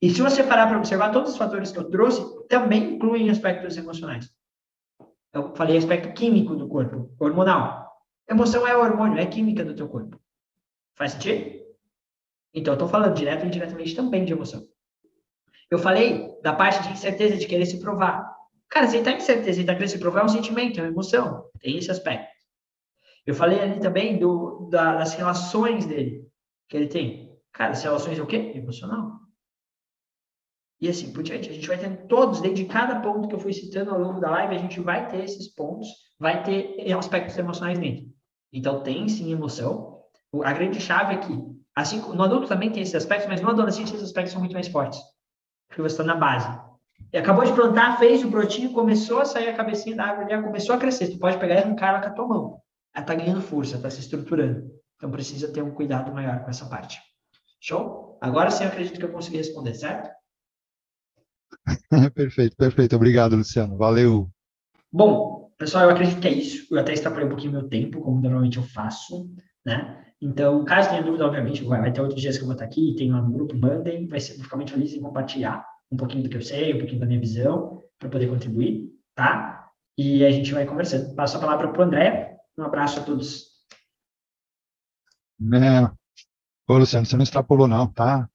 E 0.00 0.10
se 0.10 0.22
você 0.22 0.44
parar 0.44 0.68
para 0.68 0.78
observar, 0.78 1.10
todos 1.10 1.32
os 1.32 1.36
fatores 1.36 1.72
que 1.72 1.78
eu 1.80 1.90
trouxe 1.90 2.22
também 2.46 2.94
incluem 2.94 3.30
aspectos 3.30 3.76
emocionais. 3.76 4.30
Eu 5.32 5.56
falei 5.56 5.76
aspecto 5.76 6.12
químico 6.12 6.54
do 6.54 6.68
corpo, 6.68 7.12
hormonal. 7.18 7.84
Emoção 8.30 8.64
é 8.64 8.76
hormônio, 8.76 9.18
é 9.18 9.26
química 9.26 9.64
do 9.64 9.74
teu 9.74 9.88
corpo. 9.88 10.20
Faz 10.94 11.14
sentido? 11.14 11.67
Então, 12.54 12.72
eu 12.72 12.76
estou 12.76 12.88
falando 12.88 13.14
direto 13.14 13.44
e 13.44 13.46
indiretamente 13.46 13.94
também 13.94 14.24
de 14.24 14.32
emoção. 14.32 14.62
Eu 15.70 15.78
falei 15.78 16.34
da 16.42 16.52
parte 16.52 16.82
de 16.82 16.92
incerteza, 16.92 17.36
de 17.36 17.46
querer 17.46 17.66
se 17.66 17.78
provar. 17.78 18.26
Cara, 18.68 18.86
se 18.86 18.96
ele 18.96 19.08
está 19.08 19.12
incerteza 19.12 19.58
e 19.58 19.62
está 19.62 19.74
querendo 19.74 19.90
se 19.90 19.98
provar, 19.98 20.20
é 20.22 20.24
um 20.24 20.28
sentimento, 20.28 20.78
é 20.78 20.82
uma 20.82 20.90
emoção. 20.90 21.44
Tem 21.60 21.76
esse 21.76 21.90
aspecto. 21.90 22.28
Eu 23.26 23.34
falei 23.34 23.60
ali 23.60 23.80
também 23.80 24.18
do, 24.18 24.68
da, 24.70 24.96
das 24.96 25.14
relações 25.14 25.84
dele, 25.84 26.26
que 26.68 26.76
ele 26.76 26.86
tem. 26.86 27.38
Cara, 27.52 27.72
as 27.72 27.82
relações 27.82 28.18
é 28.18 28.22
o 28.22 28.26
quê? 28.26 28.52
Emocional. 28.54 29.18
E 30.80 30.88
assim 30.88 31.12
por 31.12 31.22
diante. 31.22 31.50
A 31.50 31.52
gente 31.52 31.68
vai 31.68 31.76
ter 31.76 32.06
todos, 32.06 32.40
desde 32.40 32.64
cada 32.64 33.00
ponto 33.00 33.28
que 33.28 33.34
eu 33.34 33.40
fui 33.40 33.52
citando 33.52 33.90
ao 33.90 34.00
longo 34.00 34.20
da 34.20 34.30
live, 34.30 34.54
a 34.54 34.58
gente 34.58 34.80
vai 34.80 35.08
ter 35.08 35.24
esses 35.24 35.48
pontos, 35.54 35.88
vai 36.18 36.42
ter 36.42 36.90
aspectos 36.92 37.36
emocionais 37.36 37.78
dentro. 37.78 38.06
Então, 38.52 38.82
tem 38.82 39.08
sim 39.08 39.32
emoção. 39.32 40.02
A 40.42 40.52
grande 40.52 40.80
chave 40.80 41.14
é 41.14 41.18
que 41.18 41.32
Assim, 41.78 42.00
no 42.00 42.24
adulto 42.24 42.48
também 42.48 42.72
tem 42.72 42.82
esses 42.82 42.96
aspectos, 42.96 43.28
mas 43.28 43.40
no 43.40 43.50
adolescente 43.50 43.94
esses 43.94 44.02
aspectos 44.02 44.32
são 44.32 44.40
muito 44.40 44.52
mais 44.52 44.66
fortes. 44.66 44.98
Porque 45.68 45.80
você 45.80 45.94
está 45.94 46.02
na 46.02 46.16
base. 46.16 46.48
E 47.12 47.16
acabou 47.16 47.44
de 47.44 47.52
plantar, 47.52 48.00
fez 48.00 48.24
o 48.24 48.28
brotinho, 48.28 48.72
começou 48.72 49.20
a 49.20 49.24
sair 49.24 49.48
a 49.48 49.56
cabecinha 49.56 49.94
da 49.94 50.06
árvore, 50.06 50.30
já 50.30 50.42
começou 50.42 50.74
a 50.74 50.78
crescer. 50.78 51.06
Tu 51.08 51.20
pode 51.20 51.38
pegar 51.38 51.54
e 51.54 51.58
arrancar 51.58 51.90
ela 51.90 52.00
com 52.00 52.08
a 52.08 52.10
tua 52.10 52.26
mão. 52.26 52.60
Ela 52.92 53.04
está 53.04 53.14
ganhando 53.14 53.40
força, 53.40 53.76
está 53.76 53.88
se 53.88 54.00
estruturando. 54.00 54.68
Então 54.96 55.08
precisa 55.08 55.52
ter 55.52 55.62
um 55.62 55.70
cuidado 55.70 56.12
maior 56.12 56.42
com 56.42 56.50
essa 56.50 56.68
parte. 56.68 56.98
Show? 57.60 58.18
Agora 58.20 58.50
sim 58.50 58.64
eu 58.64 58.70
acredito 58.70 58.98
que 58.98 59.04
eu 59.04 59.12
consegui 59.12 59.36
responder, 59.36 59.74
certo? 59.74 60.10
perfeito, 62.12 62.56
perfeito. 62.56 62.96
Obrigado, 62.96 63.36
Luciano. 63.36 63.76
Valeu. 63.76 64.28
Bom, 64.92 65.52
pessoal, 65.56 65.84
eu 65.84 65.90
acredito 65.90 66.20
que 66.20 66.26
é 66.26 66.32
isso. 66.32 66.74
Eu 66.74 66.80
até 66.80 66.92
extrapolei 66.92 67.26
um 67.26 67.30
pouquinho 67.30 67.52
meu 67.52 67.68
tempo, 67.68 68.00
como 68.00 68.20
normalmente 68.20 68.56
eu 68.56 68.64
faço, 68.64 69.30
né? 69.64 70.07
Então, 70.20 70.64
caso 70.64 70.90
tenha 70.90 71.02
dúvida, 71.02 71.26
obviamente, 71.26 71.62
vai, 71.64 71.80
vai 71.80 71.92
ter 71.92 72.00
outros 72.00 72.20
dias 72.20 72.36
que 72.36 72.42
eu 72.42 72.46
vou 72.46 72.54
estar 72.54 72.64
aqui, 72.64 72.94
tem 72.96 73.10
lá 73.10 73.22
no 73.22 73.32
grupo, 73.32 73.56
mandem, 73.56 74.08
vai 74.08 74.18
ser, 74.18 74.34
vou 74.34 74.44
ficar 74.44 74.56
muito 74.56 74.72
feliz 74.72 74.92
em 74.92 75.00
compartilhar 75.00 75.64
um 75.90 75.96
pouquinho 75.96 76.24
do 76.24 76.28
que 76.28 76.36
eu 76.36 76.42
sei, 76.42 76.74
um 76.74 76.78
pouquinho 76.78 77.00
da 77.00 77.06
minha 77.06 77.20
visão, 77.20 77.82
para 77.98 78.08
poder 78.08 78.28
contribuir, 78.28 78.90
tá? 79.14 79.70
E 79.96 80.24
a 80.24 80.30
gente 80.30 80.52
vai 80.52 80.64
conversando. 80.64 81.14
Passo 81.14 81.36
a 81.36 81.40
palavra 81.40 81.68
para 81.68 81.80
o 81.80 81.84
André. 81.84 82.36
Um 82.56 82.64
abraço 82.64 83.00
a 83.00 83.02
todos. 83.02 83.48
É. 85.40 85.90
Ô, 86.68 86.78
Luciano, 86.78 87.06
você 87.06 87.16
não 87.16 87.22
extrapolou, 87.22 87.66
não, 87.66 87.86
tá? 87.86 88.28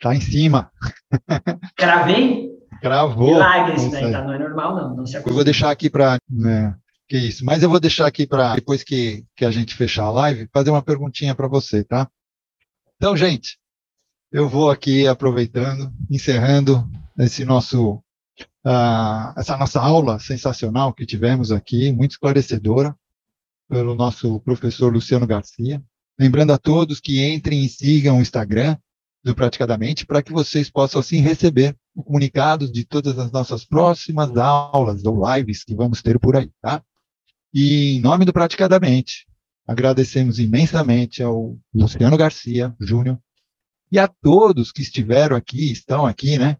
Tá 0.00 0.14
em 0.14 0.20
cima. 0.20 0.70
Cravei? 1.76 2.50
Gravou. 2.82 3.34
Milagres, 3.34 3.90
né? 3.90 4.10
Tá, 4.10 4.24
não 4.24 4.32
é 4.32 4.38
normal, 4.38 4.74
não. 4.74 4.96
não 4.96 5.06
se 5.06 5.16
eu 5.16 5.22
vou 5.22 5.44
deixar 5.44 5.70
aqui 5.70 5.88
para. 5.90 6.18
Né, 6.28 6.74
que 7.10 7.18
isso. 7.18 7.44
Mas 7.44 7.60
eu 7.60 7.68
vou 7.68 7.80
deixar 7.80 8.06
aqui 8.06 8.24
para, 8.24 8.54
depois 8.54 8.84
que, 8.84 9.24
que 9.34 9.44
a 9.44 9.50
gente 9.50 9.74
fechar 9.74 10.04
a 10.04 10.12
live, 10.12 10.48
fazer 10.52 10.70
uma 10.70 10.80
perguntinha 10.80 11.34
para 11.34 11.48
você, 11.48 11.82
tá? 11.82 12.08
Então, 12.96 13.16
gente, 13.16 13.58
eu 14.30 14.48
vou 14.48 14.70
aqui 14.70 15.08
aproveitando, 15.08 15.92
encerrando 16.08 16.88
esse 17.18 17.44
nosso, 17.44 17.94
uh, 18.64 19.34
essa 19.36 19.56
nossa 19.56 19.80
aula 19.80 20.20
sensacional 20.20 20.94
que 20.94 21.04
tivemos 21.04 21.50
aqui, 21.50 21.90
muito 21.90 22.12
esclarecedora, 22.12 22.94
pelo 23.68 23.96
nosso 23.96 24.38
professor 24.40 24.92
Luciano 24.92 25.26
Garcia. 25.26 25.82
Lembrando 26.16 26.52
a 26.52 26.58
todos 26.58 27.00
que 27.00 27.24
entrem 27.24 27.64
e 27.64 27.68
sigam 27.68 28.18
o 28.18 28.22
Instagram 28.22 28.76
do 29.24 29.34
Praticadamente 29.34 30.06
para 30.06 30.22
que 30.22 30.32
vocês 30.32 30.70
possam 30.70 31.00
assim 31.00 31.18
receber 31.18 31.76
comunicados 32.04 32.70
de 32.70 32.84
todas 32.84 33.18
as 33.18 33.32
nossas 33.32 33.64
próximas 33.64 34.36
aulas 34.36 35.04
ou 35.04 35.20
lives 35.34 35.64
que 35.64 35.74
vamos 35.74 36.02
ter 36.02 36.18
por 36.18 36.36
aí, 36.36 36.50
tá? 36.62 36.82
E 37.52 37.96
em 37.96 38.00
nome 38.00 38.24
do 38.24 38.32
Praticadamente, 38.32 39.26
agradecemos 39.66 40.38
imensamente 40.38 41.22
ao 41.22 41.56
Luciano 41.74 42.16
Garcia 42.16 42.74
Júnior 42.80 43.18
e 43.90 43.98
a 43.98 44.06
todos 44.06 44.70
que 44.70 44.82
estiveram 44.82 45.36
aqui, 45.36 45.72
estão 45.72 46.06
aqui, 46.06 46.38
né? 46.38 46.56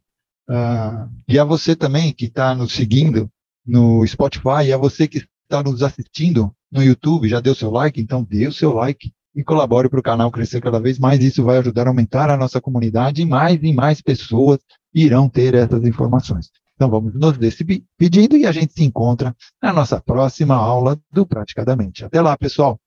Uh, 0.48 1.08
e 1.28 1.38
a 1.38 1.44
você 1.44 1.76
também 1.76 2.12
que 2.12 2.24
está 2.24 2.54
nos 2.54 2.72
seguindo 2.72 3.30
no 3.64 4.04
Spotify, 4.06 4.66
e 4.66 4.72
a 4.72 4.76
você 4.76 5.06
que 5.06 5.24
está 5.44 5.62
nos 5.62 5.82
assistindo 5.82 6.52
no 6.70 6.82
YouTube, 6.82 7.28
já 7.28 7.40
deu 7.40 7.54
seu 7.54 7.70
like, 7.70 8.00
então 8.00 8.24
dê 8.24 8.48
o 8.48 8.52
seu 8.52 8.72
like 8.72 9.12
e 9.34 9.44
colabore 9.44 9.88
para 9.88 10.00
o 10.00 10.02
canal 10.02 10.30
crescer 10.30 10.60
cada 10.60 10.80
vez 10.80 10.98
mais. 10.98 11.22
Isso 11.22 11.44
vai 11.44 11.58
ajudar 11.58 11.86
a 11.86 11.90
aumentar 11.90 12.30
a 12.30 12.36
nossa 12.36 12.60
comunidade 12.60 13.22
e 13.22 13.26
mais 13.26 13.62
e 13.62 13.72
mais 13.72 14.00
pessoas 14.00 14.58
irão 14.92 15.28
ter 15.28 15.54
essas 15.54 15.84
informações. 15.84 16.50
Então 16.80 16.88
vamos 16.88 17.12
nos 17.12 17.36
despedindo 17.36 18.38
e 18.38 18.46
a 18.46 18.52
gente 18.52 18.72
se 18.72 18.82
encontra 18.82 19.36
na 19.62 19.70
nossa 19.70 20.00
próxima 20.00 20.54
aula 20.54 20.98
do 21.12 21.26
Praticadamente. 21.26 22.06
Até 22.06 22.22
lá, 22.22 22.34
pessoal! 22.38 22.80